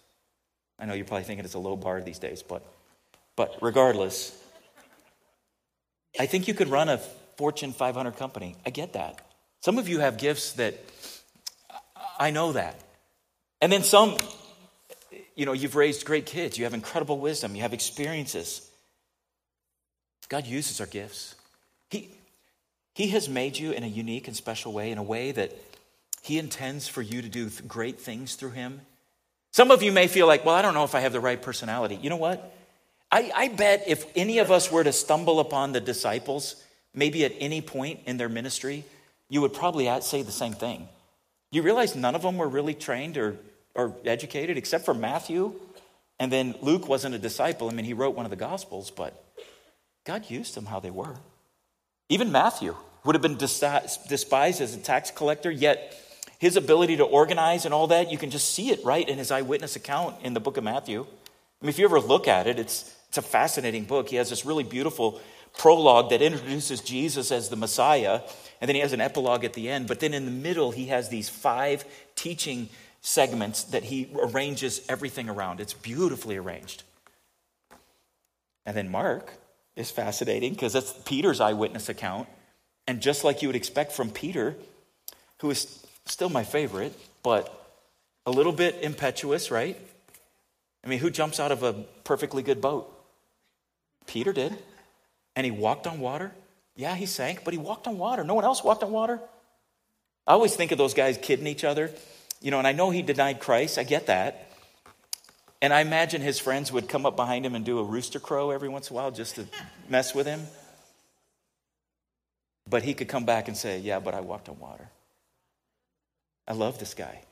I 0.79 0.87
know 0.87 0.94
you're 0.94 1.05
probably 1.05 1.24
thinking 1.24 1.44
it's 1.44 1.55
a 1.55 1.59
low 1.59 1.76
bar 1.76 2.00
these 2.00 2.18
days, 2.18 2.42
but, 2.42 2.64
but 3.37 3.57
regardless, 3.61 4.37
I 6.18 6.27
think 6.27 6.49
you 6.49 6.55
could 6.55 6.68
run 6.68 6.88
a 6.88 6.99
Fortune 7.37 7.72
500 7.72 8.16
company. 8.16 8.57
I 8.64 8.70
get 8.70 8.94
that. 8.94 9.20
Some 9.61 9.79
of 9.79 9.88
you 9.88 10.01
have 10.01 10.18
gifts 10.18 10.53
that 10.55 10.75
I 12.18 12.31
know 12.31 12.53
that. 12.53 12.81
And 13.61 13.70
then 13.70 13.83
some, 13.83 14.16
you 15.35 15.46
know, 15.46 15.53
you've 15.53 15.77
raised 15.77 16.05
great 16.05 16.27
kids, 16.27 16.59
you 16.59 16.64
have 16.64 16.75
incredible 16.75 17.18
wisdom, 17.18 17.55
you 17.55 17.62
have 17.62 17.75
experiences. 17.75 18.68
God 20.29 20.46
uses 20.46 20.81
our 20.81 20.87
gifts. 20.87 21.35
He, 21.90 22.11
he 22.94 23.09
has 23.09 23.29
made 23.29 23.59
you 23.59 23.70
in 23.72 23.85
a 23.85 23.87
unique 23.87 24.27
and 24.27 24.37
special 24.37 24.72
way, 24.72 24.90
in 24.90 24.99
a 24.99 25.03
way 25.03 25.31
that 25.33 25.53
he 26.27 26.38
intends 26.38 26.88
for 26.88 27.03
you 27.03 27.22
to 27.22 27.29
do 27.29 27.49
great 27.68 28.01
things 28.01 28.35
through 28.35 28.51
Him. 28.51 28.81
Some 29.53 29.70
of 29.70 29.81
you 29.81 29.92
may 29.92 30.09
feel 30.09 30.27
like, 30.27 30.44
well, 30.44 30.57
I 30.57 30.62
don't 30.62 30.75
know 30.75 30.83
if 30.83 30.96
I 30.96 31.01
have 31.01 31.12
the 31.12 31.20
right 31.20 31.40
personality. 31.40 32.01
You 32.03 32.11
know 32.11 32.16
what? 32.16 32.53
I, 33.16 33.33
I 33.35 33.48
bet 33.48 33.85
if 33.87 34.05
any 34.14 34.40
of 34.40 34.50
us 34.50 34.70
were 34.70 34.85
to 34.85 34.92
stumble 34.92 35.40
upon 35.40 35.72
the 35.72 35.81
disciples, 35.81 36.62
maybe 36.92 37.24
at 37.24 37.33
any 37.38 37.62
point 37.62 38.00
in 38.05 38.18
their 38.18 38.29
ministry, 38.29 38.85
you 39.31 39.40
would 39.40 39.55
probably 39.55 39.88
say 40.02 40.20
the 40.20 40.31
same 40.31 40.52
thing. 40.52 40.87
You 41.50 41.62
realize 41.62 41.96
none 41.96 42.14
of 42.14 42.20
them 42.20 42.37
were 42.37 42.46
really 42.46 42.74
trained 42.74 43.16
or, 43.16 43.38
or 43.74 43.94
educated 44.05 44.59
except 44.59 44.85
for 44.85 44.92
Matthew. 44.92 45.55
And 46.20 46.31
then 46.31 46.57
Luke 46.61 46.88
wasn't 46.88 47.14
a 47.14 47.18
disciple. 47.18 47.70
I 47.70 47.72
mean, 47.72 47.87
he 47.87 47.94
wrote 47.94 48.14
one 48.14 48.26
of 48.26 48.31
the 48.31 48.37
Gospels, 48.37 48.90
but 48.90 49.24
God 50.05 50.29
used 50.29 50.55
them 50.55 50.66
how 50.66 50.79
they 50.79 50.90
were. 50.90 51.16
Even 52.11 52.31
Matthew 52.31 52.76
would 53.07 53.14
have 53.14 53.22
been 53.22 53.38
despised 53.38 54.61
as 54.61 54.74
a 54.74 54.79
tax 54.79 55.11
collector, 55.11 55.50
yet 55.50 55.98
his 56.38 56.57
ability 56.57 56.98
to 56.98 57.05
organize 57.05 57.64
and 57.64 57.72
all 57.72 57.87
that, 57.87 58.12
you 58.12 58.18
can 58.18 58.29
just 58.29 58.52
see 58.52 58.68
it 58.68 58.85
right 58.85 59.09
in 59.09 59.16
his 59.16 59.31
eyewitness 59.31 59.74
account 59.74 60.16
in 60.22 60.35
the 60.35 60.40
book 60.40 60.59
of 60.59 60.64
Matthew. 60.64 61.00
I 61.00 61.64
mean, 61.64 61.70
if 61.70 61.79
you 61.79 61.87
ever 61.87 61.98
look 61.98 62.29
at 62.29 62.46
it, 62.46 62.59
it's, 62.59 62.92
it's 63.16 63.26
a 63.26 63.31
fascinating 63.31 63.85
book. 63.85 64.11
He 64.11 64.16
has 64.16 64.29
this 64.29 64.44
really 64.44 64.62
beautiful 64.62 65.20
prologue 65.57 66.11
that 66.11 66.20
introduces 66.20 66.83
Jesus 66.83 67.33
as 67.33 67.48
the 67.48 67.57
Messiah, 67.57 68.20
and 68.61 68.68
then 68.68 68.74
he 68.74 68.83
has 68.83 68.92
an 68.92 69.00
epilogue 69.00 69.42
at 69.42 69.55
the 69.55 69.70
end. 69.70 69.88
But 69.88 70.00
then 70.00 70.12
in 70.12 70.26
the 70.26 70.31
middle, 70.31 70.70
he 70.70 70.87
has 70.87 71.09
these 71.09 71.31
five 71.31 71.87
teaching 72.14 72.68
segments 73.00 73.64
that 73.64 73.85
he 73.85 74.11
arranges 74.20 74.83
everything 74.87 75.31
around. 75.31 75.61
It's 75.61 75.72
beautifully 75.72 76.37
arranged. 76.37 76.83
And 78.66 78.76
then 78.76 78.90
Mark 78.90 79.33
is 79.76 79.90
fascinating 79.90 80.52
because 80.52 80.74
that's 80.74 80.92
Peter's 81.07 81.40
eyewitness 81.40 81.88
account. 81.88 82.29
And 82.87 83.00
just 83.00 83.24
like 83.24 83.40
you 83.40 83.48
would 83.48 83.57
expect 83.57 83.92
from 83.92 84.11
Peter, 84.11 84.57
who 85.40 85.50
is 85.50 85.87
still 86.05 86.29
my 86.29 86.44
favorite, 86.44 86.92
but 87.22 87.66
a 88.26 88.31
little 88.31 88.52
bit 88.52 88.76
impetuous, 88.83 89.50
right? 89.50 89.81
I 90.85 90.88
mean, 90.88 90.98
who 90.98 91.09
jumps 91.09 91.40
out 91.40 91.50
of 91.50 91.62
a 91.62 91.72
perfectly 92.05 92.42
good 92.42 92.61
boat? 92.61 92.92
Peter 94.07 94.33
did. 94.33 94.57
And 95.35 95.45
he 95.45 95.51
walked 95.51 95.87
on 95.87 96.01
water. 96.01 96.33
Yeah, 96.77 96.95
he 96.95 97.07
sank, 97.07 97.42
but 97.45 97.55
he 97.55 97.59
walked 97.59 97.87
on 97.87 97.99
water. 97.99 98.25
No 98.25 98.35
one 98.35 98.45
else 98.45 98.62
walked 98.64 98.83
on 98.83 98.90
water. 98.90 99.21
I 100.27 100.33
always 100.33 100.57
think 100.57 100.73
of 100.73 100.79
those 100.79 100.95
guys 100.95 101.19
kidding 101.21 101.47
each 101.47 101.64
other. 101.64 101.90
You 102.40 102.51
know, 102.51 102.59
and 102.59 102.66
I 102.66 102.73
know 102.73 102.90
he 102.90 103.03
denied 103.03 103.40
Christ. 103.40 103.79
I 103.79 103.85
get 103.85 104.07
that. 104.07 104.51
And 105.62 105.73
I 105.73 105.81
imagine 105.81 106.21
his 106.21 106.38
friends 106.38 106.71
would 106.71 106.88
come 106.88 107.07
up 107.07 107.16
behind 107.16 107.47
him 107.47 107.55
and 107.55 107.64
do 107.64 107.79
a 107.79 107.83
rooster 107.83 108.21
crow 108.21 108.51
every 108.51 108.69
once 108.69 108.90
in 108.90 108.95
a 108.95 108.97
while 108.97 109.11
just 109.11 109.37
to 109.37 109.47
mess 109.88 110.14
with 110.14 110.27
him. 110.27 110.42
But 112.69 112.83
he 112.83 112.95
could 112.95 113.09
come 113.09 113.25
back 113.25 113.49
and 113.49 113.57
say, 113.57 113.79
Yeah, 113.79 114.01
but 114.01 114.14
I 114.14 114.21
walked 114.21 114.49
on 114.49 114.59
water. 114.59 114.90
I 116.49 116.53
love 116.53 116.79
this 116.79 116.95
guy. 116.95 117.23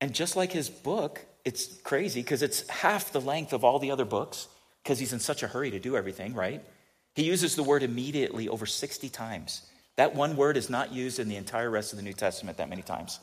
And 0.00 0.14
just 0.14 0.36
like 0.36 0.52
his 0.52 0.70
book, 0.70 1.20
it's 1.44 1.76
crazy 1.82 2.22
because 2.22 2.42
it's 2.42 2.68
half 2.68 3.12
the 3.12 3.20
length 3.20 3.52
of 3.52 3.64
all 3.64 3.78
the 3.78 3.90
other 3.90 4.04
books 4.04 4.48
because 4.88 4.98
he's 4.98 5.12
in 5.12 5.20
such 5.20 5.42
a 5.42 5.46
hurry 5.46 5.70
to 5.70 5.78
do 5.78 5.98
everything, 5.98 6.32
right? 6.32 6.64
He 7.14 7.22
uses 7.24 7.56
the 7.56 7.62
word 7.62 7.82
immediately 7.82 8.48
over 8.48 8.64
60 8.64 9.10
times. 9.10 9.60
That 9.96 10.14
one 10.14 10.34
word 10.34 10.56
is 10.56 10.70
not 10.70 10.94
used 10.94 11.18
in 11.18 11.28
the 11.28 11.36
entire 11.36 11.68
rest 11.68 11.92
of 11.92 11.98
the 11.98 12.02
New 12.02 12.14
Testament 12.14 12.56
that 12.56 12.70
many 12.70 12.80
times 12.80 13.20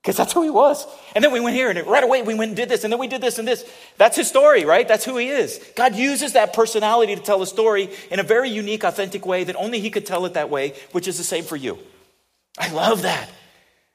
because 0.00 0.16
that's 0.16 0.32
who 0.32 0.44
he 0.44 0.50
was. 0.50 0.86
And 1.16 1.24
then 1.24 1.32
we 1.32 1.40
went 1.40 1.56
here 1.56 1.68
and 1.68 1.76
it 1.76 1.86
right 1.88 2.04
away 2.04 2.22
we 2.22 2.34
went 2.34 2.50
and 2.50 2.56
did 2.56 2.68
this 2.68 2.84
and 2.84 2.92
then 2.92 3.00
we 3.00 3.08
did 3.08 3.20
this 3.20 3.40
and 3.40 3.48
this. 3.48 3.68
That's 3.98 4.16
his 4.16 4.28
story, 4.28 4.64
right? 4.64 4.86
That's 4.86 5.04
who 5.04 5.16
he 5.16 5.30
is. 5.30 5.60
God 5.74 5.96
uses 5.96 6.34
that 6.34 6.52
personality 6.52 7.16
to 7.16 7.22
tell 7.22 7.42
a 7.42 7.46
story 7.46 7.90
in 8.08 8.20
a 8.20 8.22
very 8.22 8.48
unique, 8.48 8.84
authentic 8.84 9.26
way 9.26 9.42
that 9.42 9.56
only 9.56 9.80
he 9.80 9.90
could 9.90 10.06
tell 10.06 10.26
it 10.26 10.34
that 10.34 10.48
way, 10.48 10.74
which 10.92 11.08
is 11.08 11.18
the 11.18 11.24
same 11.24 11.42
for 11.42 11.56
you. 11.56 11.76
I 12.56 12.70
love 12.70 13.02
that. 13.02 13.28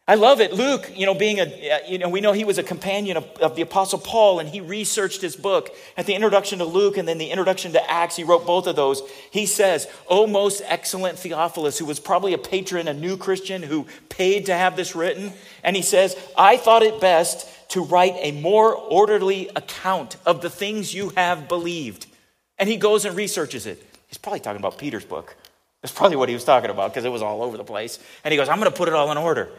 I 0.07 0.13
love 0.15 0.39
it. 0.39 0.53
Luke, 0.53 0.91
you 0.95 1.07
know, 1.07 1.15
being 1.15 1.39
a, 1.39 1.45
uh, 1.45 1.79
you 1.87 1.97
know, 1.97 2.09
we 2.09 2.21
know 2.21 2.31
he 2.31 2.43
was 2.43 2.59
a 2.59 2.63
companion 2.63 3.17
of, 3.17 3.25
of, 3.41 3.55
the 3.55 3.63
Apostle 3.63 3.97
Paul 3.97 4.39
and 4.39 4.47
he 4.47 4.61
researched 4.61 5.19
his 5.19 5.35
book. 5.35 5.75
At 5.97 6.05
the 6.05 6.13
introduction 6.13 6.59
to 6.59 6.65
Luke 6.65 6.97
and 6.97 7.07
then 7.07 7.17
the 7.17 7.31
introduction 7.31 7.71
to 7.71 7.91
Acts, 7.91 8.15
he 8.15 8.23
wrote 8.23 8.45
both 8.45 8.67
of 8.67 8.75
those. 8.75 9.01
He 9.31 9.47
says, 9.47 9.87
O 10.07 10.27
most 10.27 10.61
excellent 10.65 11.17
Theophilus, 11.17 11.79
who 11.79 11.85
was 11.85 11.99
probably 11.99 12.33
a 12.33 12.37
patron, 12.37 12.87
a 12.87 12.93
new 12.93 13.17
Christian 13.17 13.63
who 13.63 13.87
paid 14.09 14.45
to 14.45 14.53
have 14.53 14.75
this 14.75 14.95
written. 14.95 15.33
And 15.63 15.75
he 15.75 15.81
says, 15.81 16.15
I 16.37 16.57
thought 16.57 16.83
it 16.83 17.01
best 17.01 17.49
to 17.69 17.83
write 17.83 18.13
a 18.17 18.31
more 18.31 18.75
orderly 18.75 19.49
account 19.55 20.17
of 20.23 20.41
the 20.41 20.51
things 20.51 20.93
you 20.93 21.09
have 21.17 21.47
believed. 21.47 22.05
And 22.59 22.69
he 22.69 22.77
goes 22.77 23.05
and 23.05 23.17
researches 23.17 23.65
it. 23.65 23.83
He's 24.07 24.19
probably 24.19 24.39
talking 24.39 24.59
about 24.59 24.77
Peter's 24.77 25.03
book. 25.03 25.35
That's 25.81 25.93
probably 25.93 26.17
what 26.17 26.29
he 26.29 26.35
was 26.35 26.43
talking 26.43 26.69
about 26.69 26.91
because 26.91 27.05
it 27.05 27.11
was 27.11 27.23
all 27.23 27.41
over 27.41 27.57
the 27.57 27.63
place. 27.63 27.97
And 28.23 28.31
he 28.31 28.37
goes, 28.37 28.49
I'm 28.49 28.59
going 28.59 28.71
to 28.71 28.77
put 28.77 28.87
it 28.87 28.93
all 28.93 29.11
in 29.11 29.17
order. 29.17 29.49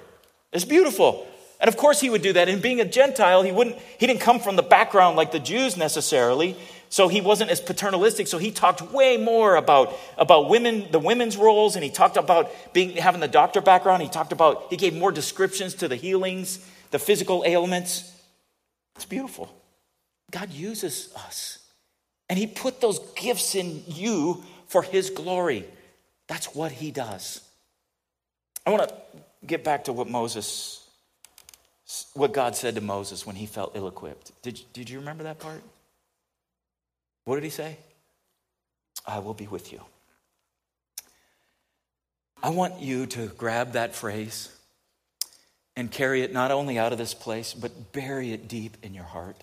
It's 0.57 0.65
beautiful. 0.65 1.27
And 1.61 1.69
of 1.69 1.77
course 1.77 2.01
he 2.01 2.11
would 2.11 2.23
do 2.23 2.33
that. 2.35 2.49
And 2.49 2.61
being 2.61 2.81
a 2.81 2.85
Gentile, 2.85 3.43
he 3.43 3.53
wouldn't 3.53 3.77
he 3.99 4.07
didn't 4.07 4.21
come 4.21 4.41
from 4.41 4.57
the 4.57 4.63
background 4.63 5.17
like 5.17 5.33
the 5.33 5.39
Jews 5.39 5.77
necessarily. 5.77 6.57
So 6.89 7.09
he 7.09 7.21
wasn't 7.21 7.51
as 7.51 7.61
paternalistic. 7.61 8.27
So 8.27 8.39
he 8.39 8.51
talked 8.51 8.81
way 8.93 9.17
more 9.17 9.57
about, 9.57 9.95
about 10.19 10.49
women, 10.49 10.87
the 10.91 10.99
women's 10.99 11.37
roles, 11.37 11.75
and 11.75 11.85
he 11.85 11.91
talked 11.91 12.17
about 12.17 12.51
being 12.73 12.97
having 12.97 13.21
the 13.21 13.29
doctor 13.29 13.61
background. 13.61 14.03
He 14.03 14.09
talked 14.09 14.33
about 14.33 14.67
he 14.71 14.77
gave 14.77 14.95
more 14.95 15.13
descriptions 15.13 15.75
to 15.77 15.89
the 15.89 15.97
healings, 15.97 16.65
the 16.91 16.99
physical 16.99 17.45
ailments. 17.45 18.13
It's 18.95 19.05
beautiful. 19.05 19.53
God 20.31 20.53
uses 20.53 21.13
us. 21.17 21.59
And 22.29 22.39
he 22.39 22.47
put 22.47 22.81
those 22.81 22.99
gifts 23.15 23.55
in 23.55 23.83
you 23.87 24.43
for 24.67 24.83
his 24.83 25.11
glory. 25.11 25.65
That's 26.27 26.55
what 26.55 26.73
he 26.73 26.91
does. 26.91 27.41
I 28.65 28.71
want 28.71 28.89
to 28.89 28.95
get 29.47 29.65
back 29.65 29.85
to 29.85 29.93
what 29.93 30.09
Moses 30.09 30.83
what 32.15 32.33
God 32.33 32.57
said 32.57 32.75
to 32.75 32.81
Moses 32.81 33.25
when 33.25 33.37
he 33.37 33.47
felt 33.47 33.77
ill 33.77 33.87
equipped. 33.87 34.33
Did, 34.43 34.61
did 34.73 34.91
you 34.91 34.99
remember 34.99 35.23
that 35.25 35.39
part? 35.39 35.63
What 37.25 37.37
did 37.37 37.45
he 37.45 37.51
say? 37.51 37.77
I 39.07 39.21
will 39.21 39.35
be 39.35 39.47
with 39.47 39.73
you. 39.73 39.81
I 42.43 42.51
want 42.51 42.81
you 42.81 43.07
to 43.07 43.27
grab 43.29 43.73
that 43.73 43.95
phrase 43.95 44.51
and 45.77 45.91
carry 45.91 46.23
it 46.23 46.33
not 46.33 46.51
only 46.51 46.79
out 46.79 46.93
of 46.93 46.99
this 46.99 47.15
place, 47.15 47.55
but 47.55 47.93
bury 47.93 48.33
it 48.33 48.49
deep 48.49 48.77
in 48.83 48.95
your 48.95 49.05
heart. 49.05 49.37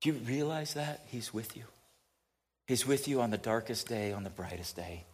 Do 0.00 0.10
you 0.10 0.16
realize 0.16 0.74
that? 0.74 1.04
He's 1.06 1.32
with 1.32 1.56
you. 1.56 1.64
He's 2.66 2.86
with 2.86 3.08
you 3.08 3.22
on 3.22 3.30
the 3.30 3.38
darkest 3.38 3.88
day, 3.88 4.12
on 4.12 4.22
the 4.22 4.30
brightest 4.30 4.76
day. 4.76 5.04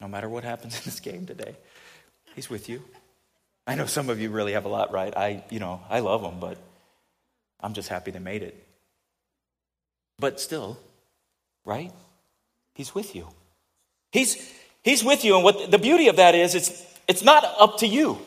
No 0.00 0.08
matter 0.08 0.28
what 0.28 0.44
happens 0.44 0.76
in 0.76 0.82
this 0.84 1.00
game 1.00 1.24
today, 1.24 1.56
He's 2.34 2.50
with 2.50 2.68
you. 2.68 2.82
I 3.66 3.74
know 3.74 3.86
some 3.86 4.10
of 4.10 4.20
you 4.20 4.30
really 4.30 4.52
have 4.52 4.66
a 4.66 4.68
lot 4.68 4.92
right. 4.92 5.16
I, 5.16 5.44
you 5.50 5.58
know, 5.58 5.80
I 5.88 6.00
love 6.00 6.22
them, 6.22 6.38
but 6.38 6.58
I'm 7.60 7.72
just 7.72 7.88
happy 7.88 8.10
they 8.10 8.18
made 8.18 8.42
it. 8.42 8.62
But 10.18 10.40
still, 10.40 10.78
right? 11.64 11.90
He's 12.74 12.94
with 12.94 13.16
you. 13.16 13.28
He's 14.12 14.52
he's 14.82 15.02
with 15.02 15.24
you, 15.24 15.36
and 15.36 15.44
what 15.44 15.70
the 15.70 15.78
beauty 15.78 16.08
of 16.08 16.16
that 16.16 16.34
is, 16.34 16.54
it's 16.54 16.84
it's 17.08 17.22
not 17.22 17.44
up 17.58 17.78
to 17.78 17.86
you. 17.86 18.18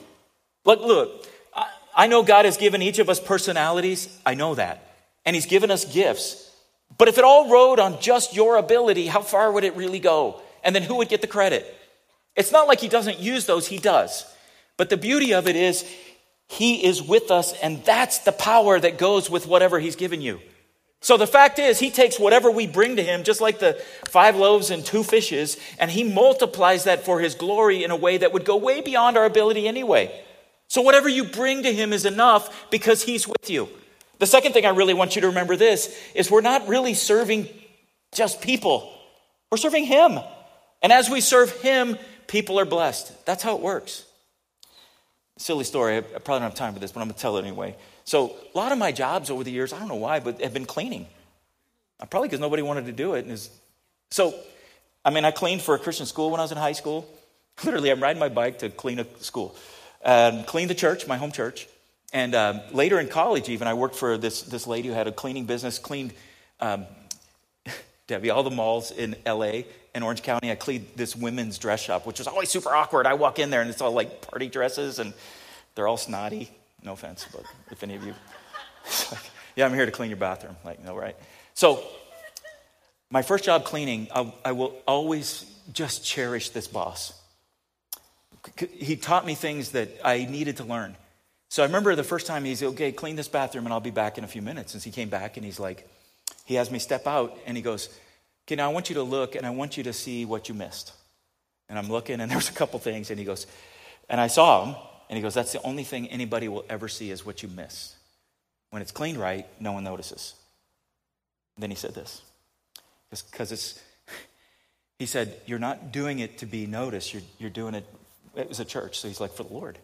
Look, 0.65 0.82
look. 0.82 1.28
I, 1.56 1.67
I 1.95 2.08
know 2.08 2.23
God 2.23 2.45
has 2.45 2.58
given 2.58 2.82
each 2.82 3.00
of 3.00 3.10
us 3.10 3.19
personalities. 3.19 4.10
I 4.26 4.34
know 4.34 4.56
that, 4.56 4.95
and 5.26 5.36
He's 5.36 5.45
given 5.45 5.71
us 5.71 5.86
gifts. 5.86 6.43
But 6.97 7.08
if 7.08 7.17
it 7.17 7.23
all 7.23 7.50
rode 7.50 7.80
on 7.80 8.02
just 8.02 8.36
your 8.36 8.58
ability, 8.58 9.08
how 9.08 9.21
far 9.21 9.52
would 9.52 9.63
it 9.63 9.76
really 9.76 10.00
go? 10.00 10.41
And 10.63 10.76
then 10.76 10.84
who 10.84 10.95
would 10.95 11.10
get 11.10 11.21
the 11.21 11.28
credit? 11.28 11.73
It's 12.36 12.52
not 12.52 12.67
like 12.67 12.80
He 12.80 12.89
doesn't 12.89 13.19
use 13.19 13.45
those; 13.45 13.67
He 13.67 13.78
does. 13.78 14.26
But 14.78 14.90
the 14.90 14.98
beauty 14.98 15.34
of 15.34 15.48
it 15.48 15.56
is, 15.56 15.84
He 16.48 16.86
is 16.86 17.02
with 17.02 17.32
us, 17.32 17.54
and 17.62 17.84
that's 17.84 18.20
the 18.20 18.32
power 18.32 18.80
that 18.80 18.98
goes 18.98 19.30
with 19.30 19.48
whatever 19.48 19.80
He's 19.80 19.96
given 19.96 20.22
you. 20.22 20.40
So 21.02 21.18
the 21.18 21.28
fact 21.28 21.60
is, 21.60 21.80
He 21.80 21.90
takes 21.90 22.20
whatever 22.20 22.50
we 22.50 22.68
bring 22.68 22.96
to 22.96 23.04
Him, 23.04 23.24
just 23.24 23.42
like 23.42 23.60
the 23.60 23.82
five 24.06 24.36
loaves 24.36 24.70
and 24.70 24.86
two 24.86 25.04
fishes, 25.04 25.58
and 25.80 25.90
He 25.92 26.04
multiplies 26.04 26.86
that 26.86 27.04
for 27.04 27.20
His 27.20 27.36
glory 27.36 27.84
in 27.84 27.92
a 27.92 27.96
way 27.96 28.18
that 28.18 28.34
would 28.34 28.46
go 28.46 28.56
way 28.56 28.82
beyond 28.82 29.18
our 29.18 29.26
ability 29.26 29.68
anyway. 29.68 30.24
So 30.70 30.82
whatever 30.82 31.10
you 31.10 31.26
bring 31.26 31.63
to 31.63 31.74
Him 31.74 31.92
is 31.92 32.06
enough 32.06 32.70
because 32.70 33.02
He's 33.04 33.28
with 33.28 33.50
you. 33.50 33.68
The 34.20 34.26
second 34.28 34.54
thing 34.54 34.66
I 34.66 34.70
really 34.70 34.94
want 34.94 35.16
you 35.16 35.22
to 35.22 35.28
remember 35.28 35.56
this 35.56 35.96
is 36.16 36.32
we're 36.32 36.42
not 36.42 36.68
really 36.68 36.94
serving 36.94 37.48
just 38.13 38.42
people, 38.42 38.94
we're 39.52 39.58
serving 39.58 39.86
Him. 39.86 40.20
And 40.84 40.94
as 40.94 41.10
we 41.10 41.22
serve 41.22 41.52
Him, 41.62 41.98
people 42.28 42.60
are 42.60 42.66
blessed. 42.66 43.26
That's 43.26 43.42
how 43.42 43.56
it 43.56 43.62
works 43.62 44.07
silly 45.38 45.63
story. 45.63 45.97
I 45.97 46.02
probably 46.02 46.39
don't 46.39 46.41
have 46.41 46.56
time 46.56 46.73
for 46.73 46.80
this, 46.80 46.91
but 46.91 47.02
I'm 47.02 47.08
going 47.08 47.15
to 47.15 47.21
tell 47.21 47.38
it 47.38 47.41
anyway. 47.41 47.76
So, 48.04 48.36
a 48.54 48.58
lot 48.58 48.71
of 48.71 48.78
my 48.78 48.91
jobs 48.91 49.30
over 49.30 49.43
the 49.43 49.52
years, 49.52 49.73
I 49.73 49.80
don't 49.80 49.88
know 49.88 49.95
why, 49.95 50.19
but 50.19 50.41
have 50.41 50.54
been 50.54 50.65
cleaning. 50.65 51.08
Uh, 52.00 52.06
probably 52.06 52.28
because 52.28 52.39
nobody 52.39 52.62
wanted 52.62 52.86
to 52.86 52.91
do 52.91 53.13
it. 53.15 53.26
And 53.26 53.50
so, 54.12 54.36
I 55.04 55.10
mean, 55.10 55.26
I 55.26 55.32
cleaned 55.32 55.62
for 55.62 55.76
a 55.76 55.80
Christian 55.80 56.06
school 56.06 56.30
when 56.32 56.39
I 56.39 56.43
was 56.43 56.52
in 56.52 56.58
high 56.58 56.73
school. 56.73 57.08
Literally, 57.63 57.89
I'm 57.89 58.02
riding 58.02 58.19
my 58.19 58.30
bike 58.30 58.60
to 58.60 58.69
clean 58.69 59.00
a 59.00 59.06
school, 59.19 59.56
um, 60.04 60.43
clean 60.43 60.67
the 60.67 60.76
church, 60.76 61.08
my 61.08 61.17
home 61.17 61.32
church. 61.32 61.67
And 62.13 62.36
um, 62.36 62.62
later 62.71 63.00
in 63.00 63.08
college, 63.08 63.50
even, 63.50 63.67
I 63.67 63.73
worked 63.73 63.95
for 63.95 64.17
this, 64.17 64.43
this 64.43 64.65
lady 64.67 64.88
who 64.88 64.93
had 64.93 65.08
a 65.08 65.12
cleaning 65.12 65.45
business, 65.45 65.78
cleaned, 65.78 66.13
um, 66.60 66.86
Debbie, 68.08 68.30
all 68.30 68.43
the 68.43 68.52
malls 68.52 68.91
in 68.91 69.15
LA 69.26 69.63
in 69.98 70.04
Orange 70.04 70.22
County, 70.22 70.52
I 70.52 70.56
cleaned 70.56 70.88
this 70.96 71.16
women's 71.16 71.58
dress 71.58 71.82
shop, 71.82 72.06
which 72.06 72.20
was 72.20 72.28
always 72.28 72.50
super 72.50 72.74
awkward. 72.74 73.06
I 73.06 73.16
walk 73.16 73.40
in 73.40 73.50
there 73.50 73.62
and 73.62 73.70
it's 73.70 73.82
all 73.82 73.92
like 73.92 74.22
party 74.22 74.48
dresses 74.48 75.00
and 75.00 75.14
they're 75.76 75.88
all 75.88 75.98
snotty. 75.98 76.50
No 76.84 76.94
offense, 76.94 77.28
but 77.32 77.44
if 77.72 77.84
any 77.84 77.96
of 77.96 78.06
you, 78.06 78.14
like, 79.12 79.22
yeah, 79.56 79.66
I'm 79.66 79.74
here 79.74 79.86
to 79.86 79.92
clean 79.92 80.10
your 80.10 80.18
bathroom. 80.18 80.56
Like, 80.64 80.84
no, 80.86 80.96
right? 80.96 81.16
So, 81.56 81.84
my 83.10 83.24
first 83.24 83.44
job 83.44 83.66
cleaning, 83.66 84.08
I, 84.14 84.32
I 84.46 84.52
will 84.52 84.76
always 84.88 85.52
just 85.74 86.06
cherish 86.06 86.52
this 86.52 86.68
boss. 86.68 87.14
He 88.72 88.96
taught 88.96 89.26
me 89.26 89.34
things 89.34 89.72
that 89.72 89.90
I 90.04 90.26
needed 90.26 90.58
to 90.58 90.64
learn. 90.64 90.96
So 91.50 91.64
I 91.64 91.66
remember 91.66 91.96
the 91.96 92.04
first 92.04 92.28
time 92.28 92.44
he's, 92.44 92.62
okay, 92.62 92.92
clean 92.92 93.16
this 93.16 93.28
bathroom 93.28 93.66
and 93.66 93.74
I'll 93.74 93.80
be 93.80 93.92
back 93.92 94.18
in 94.18 94.24
a 94.24 94.28
few 94.28 94.42
minutes. 94.42 94.74
And 94.74 94.84
he 94.84 94.92
came 94.92 95.10
back 95.10 95.38
and 95.38 95.46
he's 95.46 95.60
like, 95.60 95.90
he 96.46 96.56
has 96.56 96.70
me 96.70 96.80
step 96.80 97.08
out 97.08 97.38
and 97.46 97.58
he 97.58 97.64
goes, 97.64 97.90
Okay, 98.48 98.56
now 98.56 98.70
I 98.70 98.74
want 98.74 98.88
you 98.88 98.96
to 98.96 99.04
look 99.04 99.36
and 99.36 99.46
I 99.46 99.50
want 99.50 99.76
you 99.76 99.84
to 99.84 99.94
see 99.94 100.24
what 100.24 100.48
you 100.48 100.56
missed. 100.56 100.94
And 101.68 101.78
I'm 101.78 101.90
looking 101.90 102.22
and 102.22 102.32
there's 102.32 102.50
a 102.50 102.54
couple 102.54 102.80
things 102.80 103.10
and 103.10 103.20
he 103.20 103.26
goes, 103.26 103.46
and 104.10 104.22
I 104.22 104.28
saw 104.28 104.66
him 104.66 104.76
and 105.10 105.18
he 105.18 105.22
goes, 105.22 105.34
That's 105.34 105.52
the 105.52 105.62
only 105.64 105.84
thing 105.84 106.08
anybody 106.08 106.48
will 106.48 106.66
ever 106.70 106.88
see 106.88 107.12
is 107.12 107.26
what 107.26 107.44
you 107.44 107.50
miss. 107.50 107.96
When 108.70 108.82
it's 108.82 108.92
cleaned 108.92 109.18
right, 109.18 109.46
no 109.60 109.74
one 109.74 109.84
notices. 109.84 110.34
And 111.56 111.64
then 111.64 111.72
he 111.72 111.76
said 111.76 111.94
this 111.94 112.22
because 113.10 113.52
it's, 113.52 113.82
he 115.00 115.06
said, 115.06 115.42
You're 115.46 115.60
not 115.60 115.92
doing 115.92 116.20
it 116.20 116.38
to 116.38 116.46
be 116.46 116.68
noticed, 116.68 117.14
you're, 117.14 117.24
you're 117.40 117.50
doing 117.50 117.74
it, 117.74 117.86
it 118.36 118.48
was 118.48 118.62
a 118.62 118.66
church, 118.66 119.00
so 119.00 119.10
he's 119.10 119.20
like, 119.20 119.34
For 119.34 119.44
the 119.44 119.54
Lord. 119.54 119.78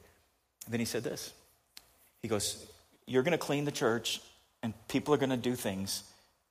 And 0.65 0.73
then 0.73 0.79
he 0.79 0.85
said 0.85 1.03
this 1.03 1.33
He 2.21 2.29
goes, 2.29 2.65
You're 3.07 3.23
going 3.23 3.33
to 3.33 3.37
clean 3.37 3.65
the 3.65 3.71
church 3.71 4.21
and 4.61 4.73
people 4.87 5.13
are 5.13 5.17
going 5.17 5.31
to 5.31 5.37
do 5.37 5.55
things 5.55 6.03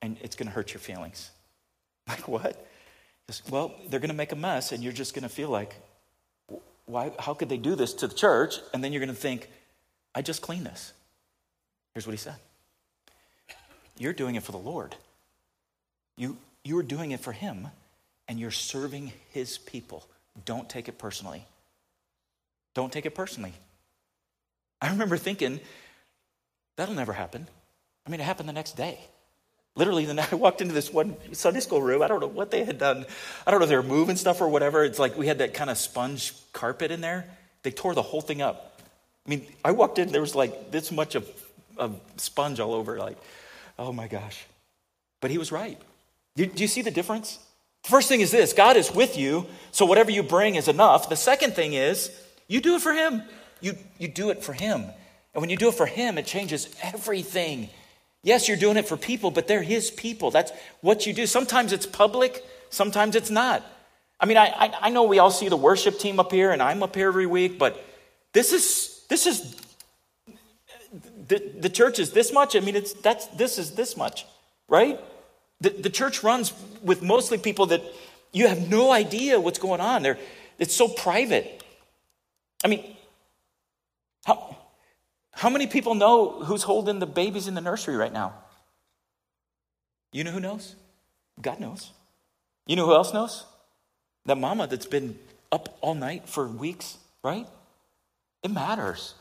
and 0.03 0.15
it's 0.21 0.35
going 0.35 0.47
to 0.47 0.53
hurt 0.53 0.73
your 0.73 0.81
feelings. 0.81 1.31
Like 2.07 2.27
what? 2.27 2.67
well, 3.49 3.73
they're 3.89 3.99
going 3.99 4.09
to 4.09 4.15
make 4.15 4.33
a 4.33 4.35
mess, 4.35 4.71
and 4.71 4.83
you're 4.83 4.93
just 4.93 5.13
going 5.13 5.23
to 5.23 5.29
feel 5.29 5.49
like, 5.49 5.75
why, 6.85 7.11
how 7.17 7.33
could 7.33 7.47
they 7.47 7.57
do 7.57 7.75
this 7.75 7.93
to 7.93 8.07
the 8.07 8.13
church? 8.13 8.55
And 8.73 8.83
then 8.83 8.91
you're 8.91 8.99
going 8.99 9.15
to 9.15 9.21
think, 9.21 9.49
I 10.13 10.21
just 10.21 10.41
cleaned 10.41 10.65
this. 10.65 10.93
Here's 11.93 12.05
what 12.05 12.11
he 12.11 12.17
said 12.17 12.35
You're 13.97 14.13
doing 14.13 14.35
it 14.35 14.43
for 14.43 14.51
the 14.51 14.57
Lord. 14.57 14.95
You, 16.17 16.37
you 16.63 16.77
are 16.77 16.83
doing 16.83 17.11
it 17.11 17.21
for 17.21 17.31
him, 17.31 17.67
and 18.27 18.39
you're 18.39 18.51
serving 18.51 19.13
his 19.31 19.57
people. 19.57 20.05
Don't 20.45 20.69
take 20.69 20.87
it 20.87 20.97
personally. 20.97 21.45
Don't 22.73 22.91
take 22.91 23.05
it 23.05 23.15
personally. 23.15 23.53
I 24.81 24.89
remember 24.89 25.17
thinking, 25.17 25.59
that'll 26.75 26.95
never 26.95 27.13
happen. 27.13 27.47
I 28.05 28.09
mean, 28.09 28.19
it 28.19 28.23
happened 28.23 28.49
the 28.49 28.53
next 28.53 28.75
day. 28.75 28.99
Literally, 29.75 30.05
the 30.05 30.13
night 30.13 30.29
I 30.31 30.35
walked 30.35 30.61
into 30.61 30.73
this 30.73 30.91
one 30.91 31.15
Sunday 31.33 31.59
school 31.59 31.81
room. 31.81 32.01
I 32.01 32.07
don't 32.07 32.19
know 32.19 32.27
what 32.27 32.51
they 32.51 32.63
had 32.63 32.77
done. 32.77 33.05
I 33.45 33.51
don't 33.51 33.59
know 33.59 33.65
if 33.65 33.69
they 33.69 33.75
were 33.75 33.83
moving 33.83 34.15
stuff 34.15 34.41
or 34.41 34.47
whatever. 34.47 34.83
It's 34.83 34.99
like 34.99 35.17
we 35.17 35.27
had 35.27 35.39
that 35.39 35.53
kind 35.53 35.69
of 35.69 35.77
sponge 35.77 36.33
carpet 36.53 36.91
in 36.91 37.01
there. 37.01 37.25
They 37.63 37.71
tore 37.71 37.95
the 37.95 38.01
whole 38.01 38.21
thing 38.21 38.41
up. 38.41 38.81
I 39.25 39.29
mean, 39.29 39.45
I 39.63 39.71
walked 39.71 39.99
in, 39.99 40.11
there 40.11 40.21
was 40.21 40.35
like 40.35 40.71
this 40.71 40.91
much 40.91 41.15
of, 41.15 41.27
of 41.77 41.99
sponge 42.17 42.59
all 42.59 42.73
over. 42.73 42.97
Like, 42.97 43.17
oh 43.79 43.93
my 43.93 44.07
gosh. 44.07 44.45
But 45.21 45.31
he 45.31 45.37
was 45.37 45.51
right. 45.51 45.79
Do, 46.35 46.45
do 46.45 46.61
you 46.61 46.67
see 46.67 46.81
the 46.81 46.91
difference? 46.91 47.39
The 47.83 47.89
first 47.89 48.09
thing 48.09 48.21
is 48.21 48.31
this 48.31 48.53
God 48.53 48.75
is 48.75 48.93
with 48.93 49.17
you, 49.17 49.45
so 49.71 49.85
whatever 49.85 50.11
you 50.11 50.23
bring 50.23 50.55
is 50.55 50.67
enough. 50.67 51.09
The 51.09 51.15
second 51.15 51.53
thing 51.53 51.73
is 51.73 52.11
you 52.47 52.59
do 52.59 52.75
it 52.75 52.81
for 52.81 52.93
him. 52.93 53.23
You, 53.61 53.77
you 53.97 54.09
do 54.09 54.29
it 54.29 54.43
for 54.43 54.53
him. 54.53 54.81
And 55.33 55.41
when 55.41 55.49
you 55.49 55.57
do 55.57 55.69
it 55.69 55.75
for 55.75 55.85
him, 55.85 56.17
it 56.17 56.25
changes 56.25 56.73
everything 56.81 57.69
Yes, 58.23 58.47
you're 58.47 58.57
doing 58.57 58.77
it 58.77 58.87
for 58.87 58.95
people, 58.95 59.31
but 59.31 59.47
they're 59.47 59.61
his 59.61 59.91
people. 59.91 60.31
That's 60.31 60.51
what 60.81 61.05
you 61.05 61.13
do. 61.13 61.27
Sometimes 61.27 61.73
it's 61.73 61.85
public, 61.85 62.43
sometimes 62.69 63.15
it's 63.15 63.29
not. 63.29 63.63
I 64.19 64.25
mean, 64.25 64.37
I, 64.37 64.73
I, 64.79 64.89
know 64.89 65.03
we 65.03 65.19
all 65.19 65.31
see 65.31 65.49
the 65.49 65.57
worship 65.57 65.99
team 65.99 66.17
up 66.17 66.31
here, 66.31 66.51
and 66.51 66.61
I'm 66.61 66.81
up 66.81 66.95
here 66.95 67.09
every 67.09 67.25
week, 67.25 67.59
but 67.59 67.83
this 68.31 68.53
is 68.53 69.03
this 69.09 69.27
is 69.27 69.55
the, 71.27 71.51
the 71.59 71.69
church 71.69 71.99
is 71.99 72.11
this 72.11 72.31
much. 72.31 72.55
I 72.55 72.61
mean, 72.61 72.77
it's 72.77 72.93
that's 72.93 73.27
this 73.27 73.57
is 73.57 73.71
this 73.71 73.97
much, 73.97 74.25
right? 74.69 74.97
The, 75.59 75.69
the 75.69 75.89
church 75.89 76.23
runs 76.23 76.53
with 76.81 77.01
mostly 77.01 77.37
people 77.37 77.65
that 77.67 77.81
you 78.31 78.47
have 78.47 78.69
no 78.69 78.91
idea 78.91 79.39
what's 79.39 79.59
going 79.59 79.81
on. 79.81 80.03
They're, 80.03 80.17
it's 80.57 80.73
so 80.73 80.87
private. 80.87 81.63
I 82.63 82.67
mean, 82.69 82.95
how, 84.25 84.52
how 85.33 85.49
many 85.49 85.67
people 85.67 85.95
know 85.95 86.29
who's 86.43 86.63
holding 86.63 86.99
the 86.99 87.05
babies 87.05 87.47
in 87.47 87.53
the 87.53 87.61
nursery 87.61 87.95
right 87.95 88.13
now? 88.13 88.33
You 90.11 90.23
know 90.23 90.31
who 90.31 90.39
knows? 90.39 90.75
God 91.41 91.59
knows. 91.59 91.91
You 92.67 92.75
know 92.75 92.85
who 92.85 92.93
else 92.93 93.13
knows? 93.13 93.45
That 94.25 94.37
mama 94.37 94.67
that's 94.67 94.85
been 94.85 95.17
up 95.51 95.77
all 95.81 95.95
night 95.95 96.29
for 96.29 96.47
weeks, 96.47 96.97
right? 97.23 97.47
It 98.43 98.51
matters, 98.51 99.15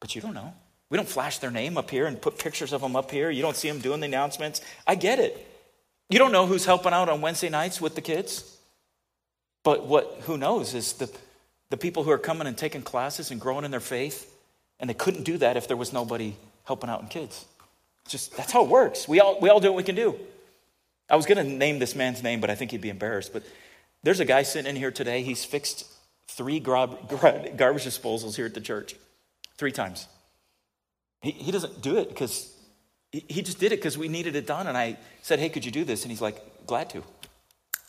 but 0.00 0.14
you 0.14 0.20
don't 0.20 0.34
know. 0.34 0.54
We 0.88 0.96
don't 0.96 1.08
flash 1.08 1.38
their 1.38 1.50
name 1.50 1.76
up 1.76 1.90
here 1.90 2.06
and 2.06 2.20
put 2.20 2.38
pictures 2.38 2.72
of 2.72 2.80
them 2.80 2.94
up 2.94 3.10
here. 3.10 3.28
You 3.30 3.42
don't 3.42 3.56
see 3.56 3.68
them 3.68 3.80
doing 3.80 4.00
the 4.00 4.06
announcements. 4.06 4.60
I 4.86 4.94
get 4.94 5.18
it. 5.18 5.46
You 6.08 6.20
don't 6.20 6.30
know 6.30 6.46
who's 6.46 6.64
helping 6.64 6.92
out 6.92 7.08
on 7.08 7.20
Wednesday 7.20 7.48
nights 7.48 7.80
with 7.80 7.96
the 7.96 8.00
kids. 8.00 8.56
But 9.64 9.86
what 9.86 10.20
who 10.22 10.38
knows 10.38 10.74
is 10.74 10.92
the, 10.92 11.10
the 11.70 11.76
people 11.76 12.04
who 12.04 12.12
are 12.12 12.18
coming 12.18 12.46
and 12.46 12.56
taking 12.56 12.82
classes 12.82 13.32
and 13.32 13.40
growing 13.40 13.64
in 13.64 13.72
their 13.72 13.80
faith, 13.80 14.32
and 14.80 14.88
they 14.90 14.94
couldn't 14.94 15.24
do 15.24 15.38
that 15.38 15.56
if 15.56 15.68
there 15.68 15.76
was 15.76 15.92
nobody 15.92 16.36
helping 16.64 16.90
out 16.90 17.00
in 17.00 17.08
kids. 17.08 17.44
Just 18.08 18.36
that's 18.36 18.52
how 18.52 18.64
it 18.64 18.68
works. 18.68 19.08
We 19.08 19.20
all 19.20 19.40
we 19.40 19.48
all 19.48 19.60
do 19.60 19.68
what 19.68 19.76
we 19.76 19.82
can 19.82 19.94
do. 19.94 20.18
I 21.08 21.16
was 21.16 21.26
going 21.26 21.38
to 21.38 21.44
name 21.44 21.78
this 21.78 21.94
man's 21.94 22.22
name, 22.22 22.40
but 22.40 22.50
I 22.50 22.54
think 22.54 22.72
he'd 22.72 22.80
be 22.80 22.90
embarrassed. 22.90 23.32
But 23.32 23.44
there's 24.02 24.20
a 24.20 24.24
guy 24.24 24.42
sitting 24.42 24.68
in 24.68 24.76
here 24.76 24.90
today. 24.90 25.22
He's 25.22 25.44
fixed 25.44 25.86
three 26.28 26.58
garbage 26.58 26.98
disposals 27.08 28.34
here 28.34 28.46
at 28.46 28.54
the 28.54 28.60
church, 28.60 28.96
three 29.56 29.72
times. 29.72 30.08
He, 31.22 31.30
he 31.30 31.52
doesn't 31.52 31.80
do 31.80 31.96
it 31.96 32.08
because 32.08 32.52
he, 33.12 33.24
he 33.28 33.42
just 33.42 33.58
did 33.58 33.72
it 33.72 33.76
because 33.76 33.96
we 33.96 34.08
needed 34.08 34.36
it 34.36 34.46
done. 34.46 34.66
And 34.66 34.76
I 34.76 34.98
said, 35.22 35.38
Hey, 35.38 35.48
could 35.48 35.64
you 35.64 35.70
do 35.70 35.84
this? 35.84 36.02
And 36.02 36.10
he's 36.10 36.20
like, 36.20 36.66
Glad 36.66 36.90
to. 36.90 37.02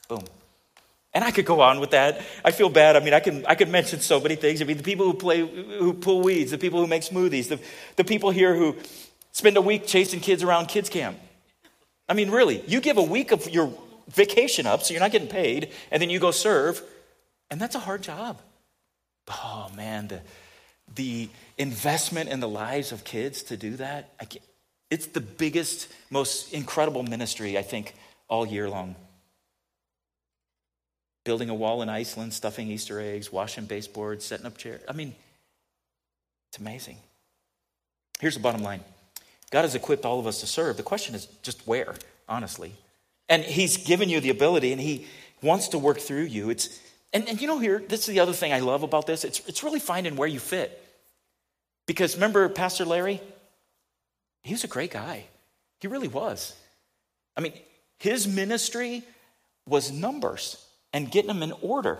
Boom. 0.08 0.24
And 1.18 1.26
I 1.26 1.32
could 1.32 1.46
go 1.46 1.62
on 1.62 1.80
with 1.80 1.90
that. 1.92 2.22
I 2.46 2.52
feel 2.52 2.70
bad. 2.70 2.96
I 2.96 3.00
mean, 3.00 3.16
I 3.16 3.20
can 3.20 3.44
I 3.48 3.56
could 3.56 3.70
mention 3.70 4.02
so 4.02 4.20
many 4.20 4.36
things. 4.36 4.62
I 4.62 4.66
mean, 4.66 4.78
the 4.78 4.84
people 4.84 5.08
who 5.08 5.16
play 5.16 5.40
who 5.40 5.96
pull 5.96 6.22
weeds, 6.22 6.52
the 6.52 6.60
people 6.60 6.80
who 6.80 6.86
make 6.86 7.02
smoothies, 7.02 7.48
the, 7.48 7.60
the 7.96 8.04
people 8.04 8.30
here 8.30 8.54
who 8.54 8.76
spend 9.32 9.58
a 9.58 9.62
week 9.62 9.88
chasing 9.88 10.20
kids 10.20 10.44
around 10.44 10.68
kids 10.68 10.90
camp. 10.90 11.18
I 12.08 12.14
mean, 12.14 12.30
really, 12.30 12.62
you 12.68 12.80
give 12.82 12.98
a 12.98 13.04
week 13.18 13.32
of 13.32 13.50
your 13.50 13.74
vacation 14.10 14.68
up, 14.68 14.84
so 14.84 14.94
you're 14.94 15.02
not 15.02 15.12
getting 15.12 15.28
paid, 15.28 15.72
and 15.90 16.00
then 16.00 16.12
you 16.12 16.20
go 16.20 16.30
serve, 16.30 16.84
and 17.50 17.60
that's 17.60 17.74
a 17.74 17.80
hard 17.80 18.04
job. 18.04 18.40
Oh 19.28 19.72
man, 19.76 20.10
the 20.10 20.22
the 20.94 21.30
investment 21.58 22.30
in 22.30 22.42
the 22.42 22.48
lives 22.48 22.92
of 22.92 23.04
kids 23.04 23.42
to 23.50 23.58
do 23.58 23.76
that, 23.78 24.14
it's 24.92 25.08
the 25.08 25.22
biggest, 25.22 25.88
most 26.12 26.54
incredible 26.54 27.02
ministry, 27.02 27.58
I 27.58 27.64
think, 27.64 27.96
all 28.28 28.46
year 28.46 28.70
long. 28.70 28.96
Building 31.28 31.50
a 31.50 31.54
wall 31.54 31.82
in 31.82 31.90
Iceland, 31.90 32.34
stuffing 32.34 32.70
Easter 32.70 33.02
eggs, 33.02 33.34
washing 33.34 33.66
baseboards, 33.66 34.24
setting 34.24 34.46
up 34.46 34.58
chairs. 34.58 34.80
I 34.88 34.94
mean, 34.94 35.14
it's 36.48 36.58
amazing. 36.58 37.00
Here's 38.22 38.36
the 38.36 38.40
bottom 38.40 38.64
line 38.64 38.80
God 39.52 39.64
has 39.64 39.76
equipped 39.76 40.06
all 40.06 40.22
of 40.22 40.26
us 40.26 40.40
to 40.40 40.48
serve. 40.48 40.78
The 40.78 40.84
question 40.84 41.16
is 41.16 41.26
just 41.42 41.68
where, 41.68 41.96
honestly. 42.30 42.76
And 43.28 43.44
He's 43.44 43.76
given 43.76 44.08
you 44.08 44.22
the 44.22 44.30
ability, 44.30 44.72
and 44.72 44.80
He 44.80 45.06
wants 45.42 45.68
to 45.70 45.78
work 45.78 46.00
through 46.00 46.24
you. 46.24 46.50
It's 46.50 46.80
and, 47.12 47.28
and 47.28 47.42
you 47.42 47.48
know, 47.48 47.60
here, 47.60 47.84
this 47.86 48.08
is 48.08 48.08
the 48.08 48.22
other 48.22 48.32
thing 48.32 48.54
I 48.54 48.62
love 48.62 48.84
about 48.84 49.06
this. 49.06 49.26
It's, 49.26 49.42
it's 49.50 49.66
really 49.66 49.82
finding 49.82 50.16
where 50.16 50.30
you 50.30 50.40
fit. 50.40 50.82
Because 51.88 52.16
remember 52.16 52.48
Pastor 52.48 52.86
Larry? 52.86 53.20
He 54.44 54.54
was 54.54 54.64
a 54.64 54.68
great 54.68 54.92
guy. 54.92 55.26
He 55.82 55.90
really 55.90 56.08
was. 56.08 56.56
I 57.36 57.42
mean, 57.42 57.52
his 58.00 58.30
ministry 58.30 59.04
was 59.68 59.92
numbers 59.92 60.64
and 60.94 61.12
getting 61.12 61.28
them 61.28 61.44
in 61.44 61.54
order. 61.62 62.00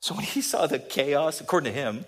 So 0.00 0.14
when 0.14 0.24
he 0.24 0.40
saw 0.40 0.66
the 0.66 0.78
chaos, 0.78 1.40
according 1.40 1.72
to 1.72 1.78
him, 1.78 2.04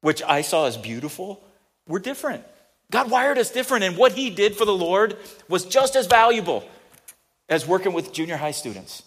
which 0.00 0.22
I 0.22 0.42
saw 0.42 0.66
as 0.66 0.76
beautiful, 0.76 1.42
we're 1.86 1.98
different. 1.98 2.44
God 2.90 3.10
wired 3.10 3.38
us 3.38 3.50
different, 3.50 3.84
and 3.84 3.96
what 3.96 4.12
he 4.12 4.30
did 4.30 4.56
for 4.56 4.64
the 4.64 4.74
Lord 4.74 5.16
was 5.48 5.64
just 5.64 5.96
as 5.96 6.06
valuable 6.06 6.64
as 7.48 7.66
working 7.66 7.92
with 7.92 8.12
junior 8.12 8.36
high 8.36 8.52
students. 8.52 9.02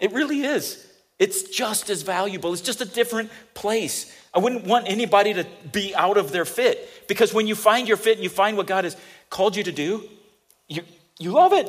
It 0.00 0.12
really 0.12 0.42
is. 0.42 0.86
It's 1.18 1.42
just 1.42 1.90
as 1.90 2.02
valuable. 2.02 2.52
It's 2.52 2.62
just 2.62 2.80
a 2.80 2.86
different 2.86 3.30
place. 3.52 4.14
I 4.32 4.38
wouldn't 4.38 4.64
want 4.64 4.88
anybody 4.88 5.34
to 5.34 5.46
be 5.70 5.94
out 5.94 6.16
of 6.16 6.32
their 6.32 6.44
fit 6.44 7.06
because 7.08 7.34
when 7.34 7.46
you 7.46 7.54
find 7.54 7.86
your 7.86 7.98
fit 7.98 8.14
and 8.14 8.24
you 8.24 8.30
find 8.30 8.56
what 8.56 8.66
God 8.66 8.84
has 8.84 8.96
called 9.28 9.54
you 9.54 9.62
to 9.64 9.72
do, 9.72 10.08
you, 10.68 10.82
you 11.18 11.30
love 11.32 11.52
it. 11.52 11.68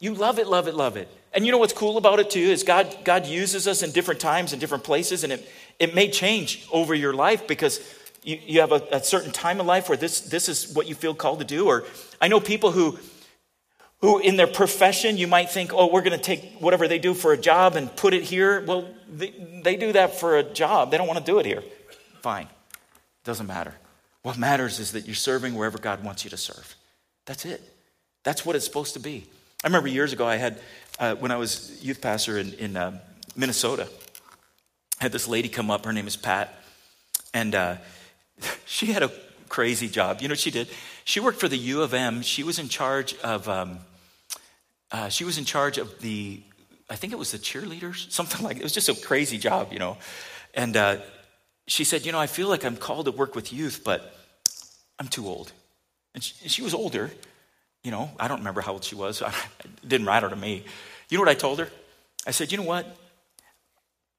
You 0.00 0.14
love 0.14 0.38
it, 0.38 0.46
love 0.46 0.68
it, 0.68 0.74
love 0.74 0.96
it. 0.96 1.08
And 1.32 1.46
you 1.46 1.52
know 1.52 1.58
what's 1.58 1.72
cool 1.72 1.96
about 1.96 2.18
it 2.18 2.30
too 2.30 2.40
is 2.40 2.62
God, 2.62 2.96
God 3.04 3.26
uses 3.26 3.68
us 3.68 3.82
in 3.82 3.92
different 3.92 4.20
times 4.20 4.52
and 4.52 4.60
different 4.60 4.84
places, 4.84 5.24
and 5.24 5.32
it, 5.32 5.48
it 5.78 5.94
may 5.94 6.10
change 6.10 6.66
over 6.72 6.94
your 6.94 7.12
life 7.12 7.46
because 7.46 7.80
you, 8.22 8.38
you 8.44 8.60
have 8.60 8.72
a, 8.72 8.82
a 8.90 9.02
certain 9.02 9.30
time 9.30 9.60
in 9.60 9.66
life 9.66 9.88
where 9.88 9.98
this, 9.98 10.20
this 10.20 10.48
is 10.48 10.72
what 10.74 10.88
you 10.88 10.94
feel 10.94 11.14
called 11.14 11.38
to 11.38 11.44
do. 11.44 11.66
Or 11.66 11.84
I 12.20 12.28
know 12.28 12.40
people 12.40 12.72
who 12.72 12.98
who 14.00 14.18
in 14.18 14.36
their 14.36 14.46
profession 14.46 15.16
you 15.16 15.26
might 15.26 15.50
think, 15.50 15.72
oh, 15.74 15.92
we're 15.92 16.02
going 16.02 16.18
to 16.18 16.24
take 16.24 16.54
whatever 16.58 16.88
they 16.88 16.98
do 16.98 17.14
for 17.14 17.32
a 17.32 17.36
job 17.36 17.76
and 17.76 17.94
put 17.96 18.14
it 18.14 18.22
here. 18.22 18.64
Well, 18.64 18.88
they, 19.08 19.30
they 19.62 19.76
do 19.76 19.92
that 19.92 20.18
for 20.18 20.38
a 20.38 20.42
job. 20.42 20.90
They 20.90 20.96
don't 20.96 21.06
want 21.06 21.18
to 21.18 21.24
do 21.24 21.38
it 21.38 21.46
here. 21.46 21.62
Fine. 22.22 22.48
Doesn't 23.24 23.46
matter. 23.46 23.74
What 24.22 24.38
matters 24.38 24.78
is 24.78 24.92
that 24.92 25.06
you're 25.06 25.14
serving 25.14 25.54
wherever 25.54 25.78
God 25.78 26.02
wants 26.02 26.24
you 26.24 26.30
to 26.30 26.36
serve. 26.36 26.76
That's 27.26 27.44
it. 27.44 27.62
That's 28.22 28.44
what 28.44 28.56
it's 28.56 28.64
supposed 28.64 28.94
to 28.94 29.00
be. 29.00 29.26
I 29.62 29.66
remember 29.66 29.88
years 29.88 30.12
ago, 30.12 30.26
I 30.26 30.36
had, 30.36 30.58
uh, 31.00 31.14
when 31.14 31.30
I 31.30 31.36
was 31.36 31.82
youth 31.82 32.00
pastor 32.00 32.38
in, 32.38 32.52
in 32.54 32.76
uh, 32.76 33.00
Minnesota, 33.34 33.88
I 35.00 35.04
had 35.04 35.12
this 35.12 35.26
lady 35.26 35.48
come 35.48 35.70
up. 35.70 35.86
Her 35.86 35.92
name 35.92 36.06
is 36.06 36.16
Pat. 36.16 36.54
And 37.32 37.54
uh, 37.54 37.76
she 38.66 38.86
had 38.86 39.02
a 39.02 39.10
crazy 39.48 39.88
job. 39.88 40.20
You 40.20 40.28
know 40.28 40.32
what 40.32 40.38
she 40.38 40.50
did? 40.50 40.68
She 41.04 41.18
worked 41.18 41.40
for 41.40 41.48
the 41.48 41.56
U 41.56 41.82
of 41.82 41.94
M. 41.94 42.20
She 42.20 42.42
was 42.42 42.58
in 42.58 42.68
charge 42.68 43.16
of 43.20 43.48
um, 43.48 43.78
uh, 44.92 45.08
she 45.08 45.24
was 45.24 45.38
in 45.38 45.44
charge 45.44 45.78
of 45.78 46.00
the, 46.00 46.42
I 46.90 46.96
think 46.96 47.12
it 47.12 47.18
was 47.18 47.32
the 47.32 47.38
cheerleaders, 47.38 48.10
something 48.12 48.44
like 48.44 48.58
it 48.58 48.62
was 48.62 48.72
just 48.72 48.90
a 48.90 48.94
crazy 48.94 49.38
job, 49.38 49.72
you 49.72 49.78
know. 49.78 49.96
And 50.52 50.76
uh, 50.76 50.98
she 51.66 51.84
said, 51.84 52.04
you 52.04 52.12
know, 52.12 52.18
I 52.18 52.26
feel 52.26 52.48
like 52.48 52.64
I'm 52.64 52.76
called 52.76 53.06
to 53.06 53.12
work 53.12 53.34
with 53.34 53.52
youth, 53.52 53.82
but 53.84 54.14
I'm 54.98 55.08
too 55.08 55.26
old. 55.26 55.52
And 56.14 56.22
she, 56.22 56.48
she 56.48 56.62
was 56.62 56.74
older, 56.74 57.10
you 57.84 57.90
know. 57.90 58.10
I 58.18 58.28
don't 58.28 58.38
remember 58.38 58.60
how 58.60 58.72
old 58.72 58.84
she 58.84 58.94
was. 58.94 59.22
it 59.64 59.88
didn't 59.88 60.06
matter 60.06 60.28
to 60.28 60.36
me. 60.36 60.64
You 61.08 61.18
know 61.18 61.22
what 61.22 61.30
I 61.30 61.34
told 61.34 61.58
her? 61.58 61.68
I 62.26 62.30
said, 62.30 62.52
you 62.52 62.58
know 62.58 62.64
what? 62.64 62.96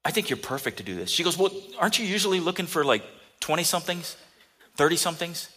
I 0.04 0.10
think 0.10 0.30
you're 0.30 0.36
perfect 0.36 0.78
to 0.78 0.82
do 0.82 0.94
this. 0.94 1.10
She 1.10 1.22
goes, 1.22 1.38
well, 1.38 1.52
aren't 1.78 1.98
you 1.98 2.04
usually 2.04 2.40
looking 2.40 2.66
for 2.66 2.84
like 2.84 3.04
20 3.40 3.62
somethings, 3.62 4.16
30 4.76 4.96
somethings? 4.96 5.48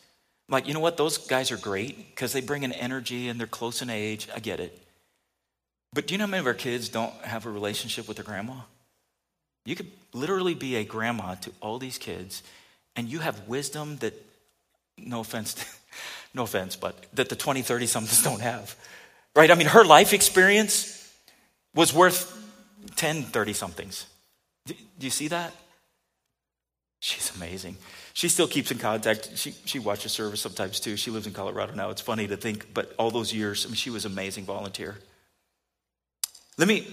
like, 0.49 0.67
you 0.67 0.73
know 0.73 0.79
what? 0.79 0.97
Those 0.97 1.17
guys 1.17 1.51
are 1.51 1.57
great 1.57 1.97
because 2.09 2.33
they 2.33 2.41
bring 2.41 2.63
an 2.63 2.71
energy 2.71 3.29
and 3.29 3.39
they're 3.39 3.47
close 3.47 3.81
in 3.81 3.89
age. 3.89 4.27
I 4.33 4.39
get 4.39 4.59
it. 4.59 4.79
But 5.93 6.07
do 6.07 6.13
you 6.13 6.17
know 6.17 6.25
how 6.25 6.31
many 6.31 6.41
of 6.41 6.47
our 6.47 6.53
kids 6.53 6.89
don't 6.89 7.13
have 7.23 7.45
a 7.45 7.49
relationship 7.49 8.07
with 8.07 8.17
their 8.17 8.25
grandma? 8.25 8.55
You 9.65 9.75
could 9.75 9.91
literally 10.13 10.53
be 10.53 10.75
a 10.75 10.83
grandma 10.83 11.35
to 11.35 11.51
all 11.61 11.79
these 11.79 11.97
kids, 11.97 12.43
and 12.95 13.07
you 13.07 13.19
have 13.19 13.47
wisdom 13.47 13.97
that, 13.97 14.13
no 14.97 15.21
offense, 15.21 15.55
no 16.35 16.43
offense, 16.43 16.75
but 16.75 16.95
that 17.13 17.29
the 17.29 17.35
20, 17.35 17.61
30 17.61 17.87
somethings 17.87 18.23
don't 18.23 18.41
have. 18.41 18.75
Right? 19.35 19.51
I 19.51 19.55
mean, 19.55 19.67
her 19.67 19.83
life 19.83 20.13
experience 20.13 21.13
was 21.73 21.93
worth 21.93 22.31
10, 22.95 23.23
30 23.23 23.53
somethings. 23.53 24.05
Do, 24.65 24.73
do 24.99 25.05
you 25.05 25.11
see 25.11 25.27
that? 25.29 25.53
She's 26.99 27.35
amazing. 27.35 27.77
She 28.13 28.29
still 28.29 28.47
keeps 28.47 28.71
in 28.71 28.79
contact. 28.79 29.37
She, 29.37 29.51
she 29.65 29.79
watches 29.79 30.11
service 30.11 30.41
sometimes 30.41 30.79
too. 30.79 30.95
She 30.95 31.11
lives 31.11 31.27
in 31.27 31.33
Colorado 31.33 31.73
now. 31.73 31.89
It's 31.89 32.01
funny 32.01 32.27
to 32.27 32.37
think, 32.37 32.73
but 32.73 32.95
all 32.97 33.11
those 33.11 33.33
years, 33.33 33.65
I 33.65 33.67
mean, 33.67 33.75
she 33.75 33.89
was 33.89 34.05
amazing 34.05 34.45
volunteer. 34.45 34.95
Let 36.57 36.67
me, 36.67 36.87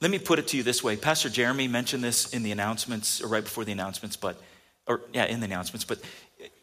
let 0.00 0.10
me 0.10 0.18
put 0.18 0.38
it 0.38 0.48
to 0.48 0.56
you 0.56 0.62
this 0.62 0.82
way. 0.82 0.96
Pastor 0.96 1.28
Jeremy 1.28 1.68
mentioned 1.68 2.02
this 2.02 2.34
in 2.34 2.42
the 2.42 2.50
announcements, 2.50 3.22
or 3.22 3.28
right 3.28 3.44
before 3.44 3.64
the 3.64 3.72
announcements, 3.72 4.16
but, 4.16 4.42
or 4.86 5.00
yeah, 5.14 5.26
in 5.26 5.40
the 5.40 5.46
announcements, 5.46 5.84
but 5.84 6.00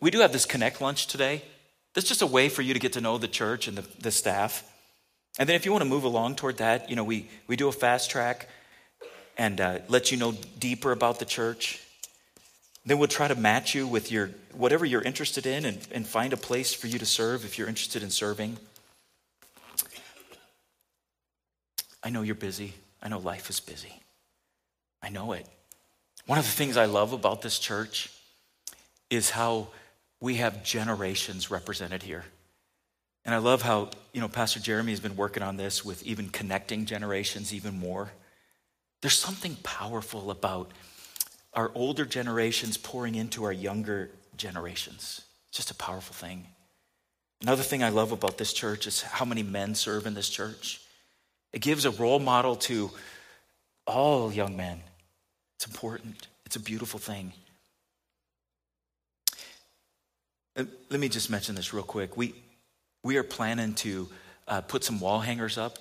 we 0.01 0.11
do 0.11 0.19
have 0.19 0.33
this 0.33 0.45
Connect 0.45 0.81
lunch 0.81 1.07
today. 1.07 1.41
That's 1.97 2.07
just 2.07 2.21
a 2.21 2.27
way 2.27 2.47
for 2.47 2.61
you 2.61 2.75
to 2.75 2.79
get 2.79 2.93
to 2.93 3.01
know 3.01 3.17
the 3.17 3.27
church 3.27 3.67
and 3.67 3.75
the, 3.75 3.83
the 3.99 4.11
staff. 4.11 4.63
And 5.39 5.49
then 5.49 5.55
if 5.55 5.65
you 5.65 5.71
want 5.71 5.81
to 5.81 5.89
move 5.89 6.03
along 6.03 6.35
toward 6.35 6.57
that, 6.57 6.91
you 6.91 6.95
know, 6.95 7.03
we, 7.03 7.27
we 7.47 7.55
do 7.55 7.69
a 7.69 7.71
fast 7.71 8.11
track 8.11 8.47
and 9.35 9.59
uh, 9.59 9.79
let 9.87 10.11
you 10.11 10.17
know 10.17 10.35
deeper 10.59 10.91
about 10.91 11.17
the 11.17 11.25
church. 11.25 11.81
Then 12.85 12.99
we'll 12.99 13.07
try 13.07 13.27
to 13.27 13.33
match 13.33 13.73
you 13.73 13.87
with 13.87 14.11
your 14.11 14.29
whatever 14.53 14.85
you're 14.85 15.01
interested 15.01 15.47
in 15.47 15.65
and, 15.65 15.79
and 15.91 16.05
find 16.05 16.33
a 16.33 16.37
place 16.37 16.71
for 16.71 16.85
you 16.85 16.99
to 16.99 17.05
serve 17.07 17.43
if 17.45 17.57
you're 17.57 17.67
interested 17.67 18.03
in 18.03 18.11
serving. 18.11 18.57
I 22.03 22.11
know 22.11 22.21
you're 22.21 22.35
busy. 22.35 22.75
I 23.01 23.09
know 23.09 23.17
life 23.17 23.49
is 23.49 23.59
busy. 23.59 24.03
I 25.01 25.09
know 25.09 25.31
it. 25.31 25.47
One 26.27 26.37
of 26.37 26.45
the 26.45 26.51
things 26.51 26.77
I 26.77 26.85
love 26.85 27.11
about 27.11 27.41
this 27.41 27.57
church 27.57 28.11
is 29.09 29.31
how 29.31 29.69
we 30.19 30.35
have 30.35 30.63
generations 30.63 31.51
represented 31.51 32.03
here. 32.03 32.25
And 33.25 33.35
I 33.35 33.39
love 33.39 33.61
how, 33.61 33.89
you 34.13 34.21
know, 34.21 34.29
Pastor 34.29 34.59
Jeremy 34.59 34.91
has 34.91 34.99
been 34.99 35.15
working 35.15 35.43
on 35.43 35.57
this 35.57 35.83
with 35.83 36.03
even 36.03 36.29
connecting 36.29 36.85
generations 36.85 37.53
even 37.53 37.77
more. 37.77 38.11
There's 39.01 39.17
something 39.17 39.55
powerful 39.63 40.31
about 40.31 40.71
our 41.53 41.71
older 41.75 42.05
generations 42.05 42.77
pouring 42.77 43.15
into 43.15 43.43
our 43.43 43.51
younger 43.51 44.09
generations. 44.37 45.21
It's 45.49 45.57
just 45.57 45.71
a 45.71 45.75
powerful 45.75 46.13
thing. 46.13 46.47
Another 47.41 47.63
thing 47.63 47.83
I 47.83 47.89
love 47.89 48.11
about 48.11 48.37
this 48.37 48.53
church 48.53 48.87
is 48.87 49.01
how 49.01 49.25
many 49.25 49.43
men 49.43 49.75
serve 49.75 50.07
in 50.07 50.13
this 50.13 50.29
church. 50.29 50.81
It 51.53 51.61
gives 51.61 51.85
a 51.85 51.91
role 51.91 52.19
model 52.19 52.55
to 52.55 52.91
all 53.85 54.31
young 54.31 54.55
men. 54.57 54.81
It's 55.55 55.67
important, 55.67 56.27
it's 56.45 56.55
a 56.55 56.59
beautiful 56.59 56.99
thing. 56.99 57.33
Uh, 59.33 60.46
let 60.57 60.99
me 60.99 61.09
just 61.09 61.29
mention 61.29 61.55
this 61.55 61.73
real 61.73 61.83
quick. 61.83 62.17
We, 62.17 62.33
we 63.03 63.17
are 63.17 63.23
planning 63.23 63.73
to 63.75 64.09
uh, 64.47 64.61
put 64.61 64.83
some 64.83 64.99
wall 64.99 65.19
hangers 65.19 65.57
up, 65.57 65.77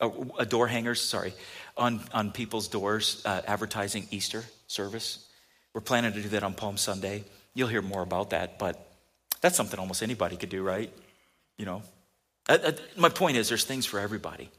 uh, 0.00 0.10
uh, 0.38 0.44
door 0.44 0.66
hangers, 0.66 1.00
sorry, 1.00 1.32
on, 1.76 2.00
on 2.12 2.32
people's 2.32 2.68
doors 2.68 3.22
uh, 3.24 3.42
advertising 3.46 4.06
Easter 4.10 4.44
service. 4.66 5.28
We're 5.74 5.80
planning 5.80 6.12
to 6.12 6.22
do 6.22 6.28
that 6.30 6.42
on 6.42 6.54
Palm 6.54 6.76
Sunday. 6.76 7.24
You'll 7.54 7.68
hear 7.68 7.82
more 7.82 8.02
about 8.02 8.30
that, 8.30 8.58
but 8.58 8.90
that's 9.40 9.56
something 9.56 9.78
almost 9.78 10.02
anybody 10.02 10.36
could 10.36 10.48
do, 10.48 10.62
right? 10.62 10.92
You 11.56 11.66
know, 11.66 11.82
my 12.96 13.08
point 13.08 13.36
is 13.36 13.48
there's 13.48 13.64
things 13.64 13.86
for 13.86 14.00
everybody. 14.00 14.50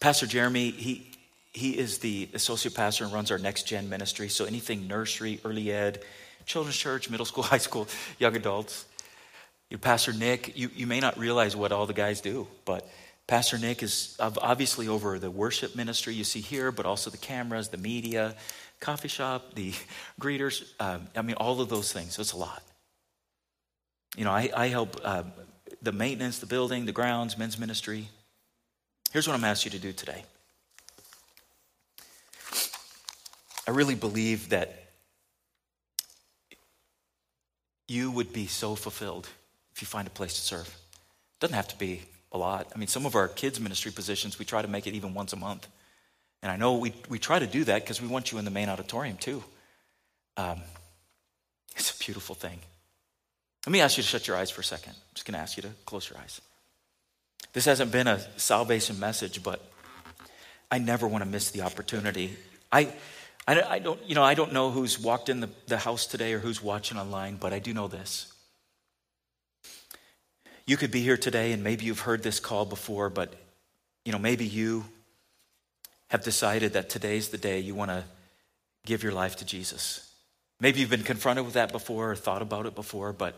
Pastor 0.00 0.26
Jeremy, 0.26 0.70
he, 0.70 1.10
he 1.52 1.76
is 1.76 1.98
the 1.98 2.28
associate 2.34 2.74
pastor 2.74 3.04
and 3.04 3.12
runs 3.12 3.30
our 3.30 3.38
next 3.38 3.64
gen 3.64 3.88
ministry. 3.88 4.28
So 4.28 4.44
anything 4.44 4.86
nursery, 4.86 5.40
early 5.44 5.72
ed, 5.72 6.02
children's 6.46 6.76
church, 6.76 7.10
middle 7.10 7.26
school, 7.26 7.42
high 7.54 7.58
school, 7.58 7.86
young 8.18 8.34
adults. 8.36 8.86
Your 9.68 9.78
Pastor 9.78 10.12
Nick, 10.12 10.56
you, 10.56 10.70
you 10.74 10.86
may 10.86 11.00
not 11.00 11.18
realize 11.18 11.56
what 11.56 11.72
all 11.72 11.86
the 11.86 11.92
guys 11.92 12.20
do, 12.20 12.46
but 12.64 12.88
Pastor 13.26 13.58
Nick 13.58 13.82
is 13.82 14.16
obviously 14.20 14.86
over 14.86 15.18
the 15.18 15.30
worship 15.30 15.74
ministry 15.74 16.14
you 16.14 16.22
see 16.22 16.40
here, 16.40 16.70
but 16.70 16.86
also 16.86 17.10
the 17.10 17.16
cameras, 17.16 17.68
the 17.68 17.76
media, 17.76 18.36
coffee 18.78 19.08
shop, 19.08 19.54
the 19.54 19.74
greeters. 20.20 20.62
Um, 20.78 21.08
I 21.16 21.22
mean, 21.22 21.34
all 21.34 21.60
of 21.60 21.68
those 21.68 21.92
things. 21.92 22.14
So 22.14 22.22
it's 22.22 22.32
a 22.32 22.36
lot. 22.36 22.62
You 24.16 24.24
know, 24.24 24.30
I, 24.30 24.50
I 24.56 24.68
help 24.68 25.00
uh, 25.02 25.24
the 25.82 25.90
maintenance, 25.90 26.38
the 26.38 26.46
building, 26.46 26.86
the 26.86 26.92
grounds, 26.92 27.36
men's 27.36 27.58
ministry. 27.58 28.08
Here's 29.12 29.26
what 29.26 29.34
I'm 29.34 29.44
asking 29.44 29.72
you 29.72 29.78
to 29.80 29.82
do 29.82 29.92
today. 29.92 30.24
I 33.66 33.72
really 33.72 33.96
believe 33.96 34.50
that 34.50 34.85
you 37.88 38.10
would 38.10 38.32
be 38.32 38.46
so 38.46 38.74
fulfilled 38.74 39.28
if 39.74 39.82
you 39.82 39.86
find 39.86 40.06
a 40.06 40.10
place 40.10 40.34
to 40.34 40.40
serve. 40.40 40.66
It 40.66 41.40
doesn't 41.40 41.56
have 41.56 41.68
to 41.68 41.78
be 41.78 42.02
a 42.32 42.38
lot. 42.38 42.68
I 42.74 42.78
mean, 42.78 42.88
some 42.88 43.06
of 43.06 43.14
our 43.14 43.28
kids' 43.28 43.60
ministry 43.60 43.92
positions, 43.92 44.38
we 44.38 44.44
try 44.44 44.62
to 44.62 44.68
make 44.68 44.86
it 44.86 44.94
even 44.94 45.14
once 45.14 45.32
a 45.32 45.36
month. 45.36 45.66
And 46.42 46.50
I 46.52 46.56
know 46.56 46.76
we, 46.76 46.92
we 47.08 47.18
try 47.18 47.38
to 47.38 47.46
do 47.46 47.64
that 47.64 47.82
because 47.82 48.00
we 48.00 48.08
want 48.08 48.32
you 48.32 48.38
in 48.38 48.44
the 48.44 48.50
main 48.50 48.68
auditorium 48.68 49.16
too. 49.16 49.42
Um, 50.36 50.60
it's 51.76 51.94
a 51.94 52.04
beautiful 52.04 52.34
thing. 52.34 52.58
Let 53.66 53.72
me 53.72 53.80
ask 53.80 53.96
you 53.96 54.02
to 54.02 54.08
shut 54.08 54.28
your 54.28 54.36
eyes 54.36 54.50
for 54.50 54.60
a 54.60 54.64
second. 54.64 54.92
I'm 54.92 55.14
just 55.14 55.26
going 55.26 55.34
to 55.34 55.40
ask 55.40 55.56
you 55.56 55.62
to 55.64 55.70
close 55.84 56.08
your 56.08 56.18
eyes. 56.18 56.40
This 57.52 57.64
hasn't 57.64 57.90
been 57.90 58.06
a 58.06 58.20
salvation 58.38 59.00
message, 59.00 59.42
but 59.42 59.60
I 60.70 60.78
never 60.78 61.08
want 61.08 61.24
to 61.24 61.30
miss 61.30 61.50
the 61.50 61.62
opportunity. 61.62 62.36
I, 62.70 62.92
I, 63.46 63.62
I, 63.62 63.78
don't, 63.78 64.00
you 64.06 64.14
know, 64.14 64.24
I 64.24 64.34
don't 64.34 64.52
know 64.52 64.70
who's 64.70 64.98
walked 64.98 65.28
in 65.28 65.40
the, 65.40 65.48
the 65.66 65.78
house 65.78 66.06
today 66.06 66.32
or 66.32 66.38
who's 66.38 66.62
watching 66.62 66.98
online, 66.98 67.36
but 67.36 67.52
I 67.52 67.58
do 67.58 67.72
know 67.72 67.88
this. 67.88 68.32
You 70.66 70.76
could 70.76 70.90
be 70.90 71.00
here 71.00 71.16
today 71.16 71.52
and 71.52 71.62
maybe 71.62 71.84
you've 71.84 72.00
heard 72.00 72.22
this 72.22 72.40
call 72.40 72.64
before, 72.64 73.08
but 73.08 73.32
you 74.04 74.12
know, 74.12 74.18
maybe 74.18 74.44
you 74.44 74.84
have 76.08 76.24
decided 76.24 76.72
that 76.72 76.88
today's 76.88 77.28
the 77.28 77.38
day 77.38 77.60
you 77.60 77.74
want 77.74 77.90
to 77.90 78.04
give 78.84 79.02
your 79.02 79.12
life 79.12 79.36
to 79.36 79.44
Jesus. 79.44 80.12
Maybe 80.60 80.80
you've 80.80 80.90
been 80.90 81.02
confronted 81.02 81.44
with 81.44 81.54
that 81.54 81.70
before 81.70 82.12
or 82.12 82.16
thought 82.16 82.42
about 82.42 82.66
it 82.66 82.74
before, 82.74 83.12
but 83.12 83.34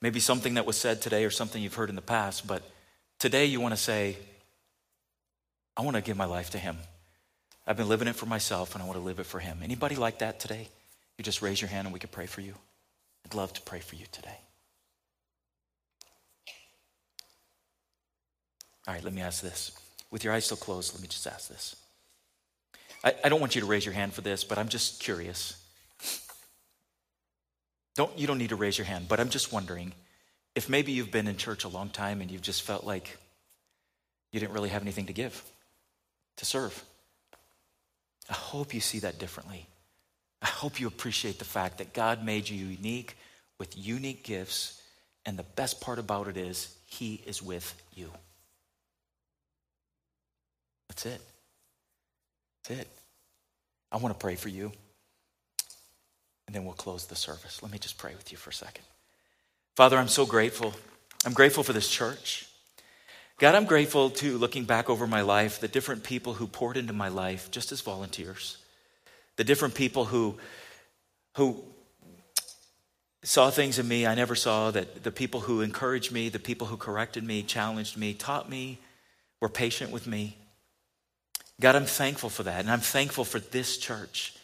maybe 0.00 0.20
something 0.20 0.54
that 0.54 0.66
was 0.66 0.76
said 0.76 1.00
today 1.00 1.24
or 1.24 1.30
something 1.30 1.62
you've 1.62 1.74
heard 1.74 1.88
in 1.88 1.96
the 1.96 2.02
past, 2.02 2.46
but 2.46 2.62
today 3.18 3.46
you 3.46 3.60
want 3.60 3.72
to 3.72 3.80
say, 3.80 4.16
I 5.76 5.82
want 5.82 5.96
to 5.96 6.02
give 6.02 6.16
my 6.16 6.24
life 6.24 6.50
to 6.50 6.58
him. 6.58 6.76
I've 7.66 7.76
been 7.76 7.88
living 7.88 8.08
it 8.08 8.16
for 8.16 8.26
myself 8.26 8.74
and 8.74 8.82
I 8.82 8.86
want 8.86 8.98
to 8.98 9.04
live 9.04 9.20
it 9.20 9.26
for 9.26 9.38
him. 9.38 9.60
Anybody 9.62 9.96
like 9.96 10.18
that 10.18 10.40
today? 10.40 10.68
You 11.16 11.24
just 11.24 11.42
raise 11.42 11.60
your 11.60 11.68
hand 11.68 11.86
and 11.86 11.92
we 11.92 12.00
can 12.00 12.10
pray 12.10 12.26
for 12.26 12.40
you. 12.40 12.54
I'd 13.24 13.34
love 13.34 13.52
to 13.52 13.62
pray 13.62 13.80
for 13.80 13.94
you 13.94 14.06
today. 14.10 14.38
All 18.86 18.94
right, 18.94 19.04
let 19.04 19.12
me 19.12 19.22
ask 19.22 19.42
this. 19.42 19.72
With 20.10 20.24
your 20.24 20.32
eyes 20.32 20.44
still 20.44 20.56
closed, 20.56 20.92
let 20.92 21.00
me 21.02 21.08
just 21.08 21.26
ask 21.26 21.48
this. 21.48 21.76
I, 23.04 23.14
I 23.24 23.28
don't 23.28 23.40
want 23.40 23.54
you 23.54 23.60
to 23.60 23.66
raise 23.66 23.84
your 23.84 23.94
hand 23.94 24.12
for 24.12 24.22
this, 24.22 24.42
but 24.42 24.58
I'm 24.58 24.68
just 24.68 25.00
curious. 25.00 25.56
Don't, 27.94 28.18
you 28.18 28.26
don't 28.26 28.38
need 28.38 28.48
to 28.48 28.56
raise 28.56 28.76
your 28.76 28.86
hand, 28.86 29.06
but 29.08 29.20
I'm 29.20 29.28
just 29.28 29.52
wondering 29.52 29.92
if 30.54 30.68
maybe 30.68 30.92
you've 30.92 31.10
been 31.10 31.28
in 31.28 31.36
church 31.36 31.64
a 31.64 31.68
long 31.68 31.90
time 31.90 32.20
and 32.20 32.30
you've 32.30 32.42
just 32.42 32.62
felt 32.62 32.84
like 32.84 33.18
you 34.32 34.40
didn't 34.40 34.52
really 34.52 34.70
have 34.70 34.82
anything 34.82 35.06
to 35.06 35.12
give, 35.12 35.42
to 36.36 36.44
serve. 36.44 36.82
I 38.28 38.34
hope 38.34 38.74
you 38.74 38.80
see 38.80 39.00
that 39.00 39.18
differently. 39.18 39.66
I 40.40 40.46
hope 40.46 40.80
you 40.80 40.86
appreciate 40.86 41.38
the 41.38 41.44
fact 41.44 41.78
that 41.78 41.92
God 41.92 42.24
made 42.24 42.48
you 42.48 42.66
unique 42.66 43.16
with 43.58 43.76
unique 43.76 44.24
gifts, 44.24 44.80
and 45.24 45.38
the 45.38 45.44
best 45.44 45.80
part 45.80 45.98
about 45.98 46.28
it 46.28 46.36
is 46.36 46.74
He 46.86 47.22
is 47.26 47.40
with 47.42 47.80
you. 47.94 48.10
That's 50.88 51.06
it. 51.06 51.20
That's 52.64 52.80
it. 52.80 52.88
I 53.90 53.98
want 53.98 54.14
to 54.14 54.18
pray 54.18 54.34
for 54.34 54.48
you. 54.48 54.72
And 56.46 56.56
then 56.56 56.64
we'll 56.64 56.74
close 56.74 57.06
the 57.06 57.14
service. 57.14 57.62
Let 57.62 57.70
me 57.70 57.78
just 57.78 57.98
pray 57.98 58.14
with 58.14 58.32
you 58.32 58.36
for 58.36 58.50
a 58.50 58.54
second. 58.54 58.84
Father, 59.76 59.96
I'm 59.96 60.08
so 60.08 60.26
grateful. 60.26 60.74
I'm 61.24 61.32
grateful 61.32 61.62
for 61.62 61.72
this 61.72 61.88
church. 61.88 62.46
God, 63.42 63.56
I'm 63.56 63.64
grateful 63.64 64.10
to 64.10 64.38
looking 64.38 64.66
back 64.66 64.88
over 64.88 65.04
my 65.04 65.22
life, 65.22 65.58
the 65.58 65.66
different 65.66 66.04
people 66.04 66.34
who 66.34 66.46
poured 66.46 66.76
into 66.76 66.92
my 66.92 67.08
life 67.08 67.50
just 67.50 67.72
as 67.72 67.80
volunteers, 67.80 68.56
the 69.34 69.42
different 69.42 69.74
people 69.74 70.04
who, 70.04 70.36
who 71.34 71.60
saw 73.24 73.50
things 73.50 73.80
in 73.80 73.88
me 73.88 74.06
I 74.06 74.14
never 74.14 74.36
saw, 74.36 74.70
that 74.70 75.02
the 75.02 75.10
people 75.10 75.40
who 75.40 75.60
encouraged 75.60 76.12
me, 76.12 76.28
the 76.28 76.38
people 76.38 76.68
who 76.68 76.76
corrected 76.76 77.24
me, 77.24 77.42
challenged 77.42 77.96
me, 77.96 78.14
taught 78.14 78.48
me, 78.48 78.78
were 79.40 79.48
patient 79.48 79.90
with 79.90 80.06
me. 80.06 80.36
God, 81.60 81.74
I'm 81.74 81.84
thankful 81.84 82.30
for 82.30 82.44
that. 82.44 82.60
And 82.60 82.70
I'm 82.70 82.78
thankful 82.78 83.24
for 83.24 83.40
this 83.40 83.76
church 83.76 84.36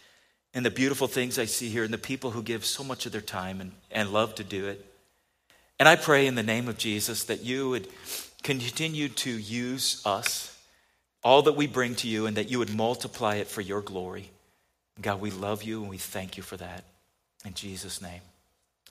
and 0.55 0.67
the 0.67 0.73
beautiful 0.73 1.07
things 1.07 1.39
I 1.39 1.45
see 1.45 1.69
here 1.69 1.85
and 1.85 1.95
the 1.95 1.99
people 1.99 2.33
who 2.33 2.43
give 2.43 2.65
so 2.65 2.83
much 2.83 3.07
of 3.07 3.13
their 3.13 3.21
time 3.21 3.61
and, 3.61 3.71
and 3.93 4.13
love 4.13 4.35
to 4.35 4.43
do 4.43 4.67
it. 4.67 4.85
And 5.79 5.89
I 5.89 5.95
pray 5.95 6.27
in 6.27 6.35
the 6.35 6.43
name 6.43 6.67
of 6.67 6.79
Jesus 6.79 7.23
that 7.27 7.45
you 7.45 7.69
would 7.69 7.87
continue 8.43 9.09
to 9.09 9.31
use 9.31 10.03
us, 10.07 10.57
all 11.23 11.43
that 11.43 11.55
we 11.55 11.67
bring 11.67 11.95
to 11.97 12.09
you, 12.09 12.27
and 12.27 12.37
that 12.37 12.51
you 12.51 12.59
would 12.59 12.75
multiply 12.75 13.37
it 13.37 13.49
for 13.49 13.61
your 13.61 13.81
glory. 13.81 14.31
God, 15.01 15.21
we 15.21 15.31
love 15.31 15.63
you 15.63 15.81
and 15.81 15.91
we 15.91 15.99
thank 15.99 16.37
you 16.37 16.43
for 16.43 16.57
that. 16.57 16.85
In 17.45 17.55
Jesus' 17.55 18.03
name, 18.03 18.21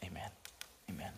amen. 0.04 0.30
Amen. 0.90 1.12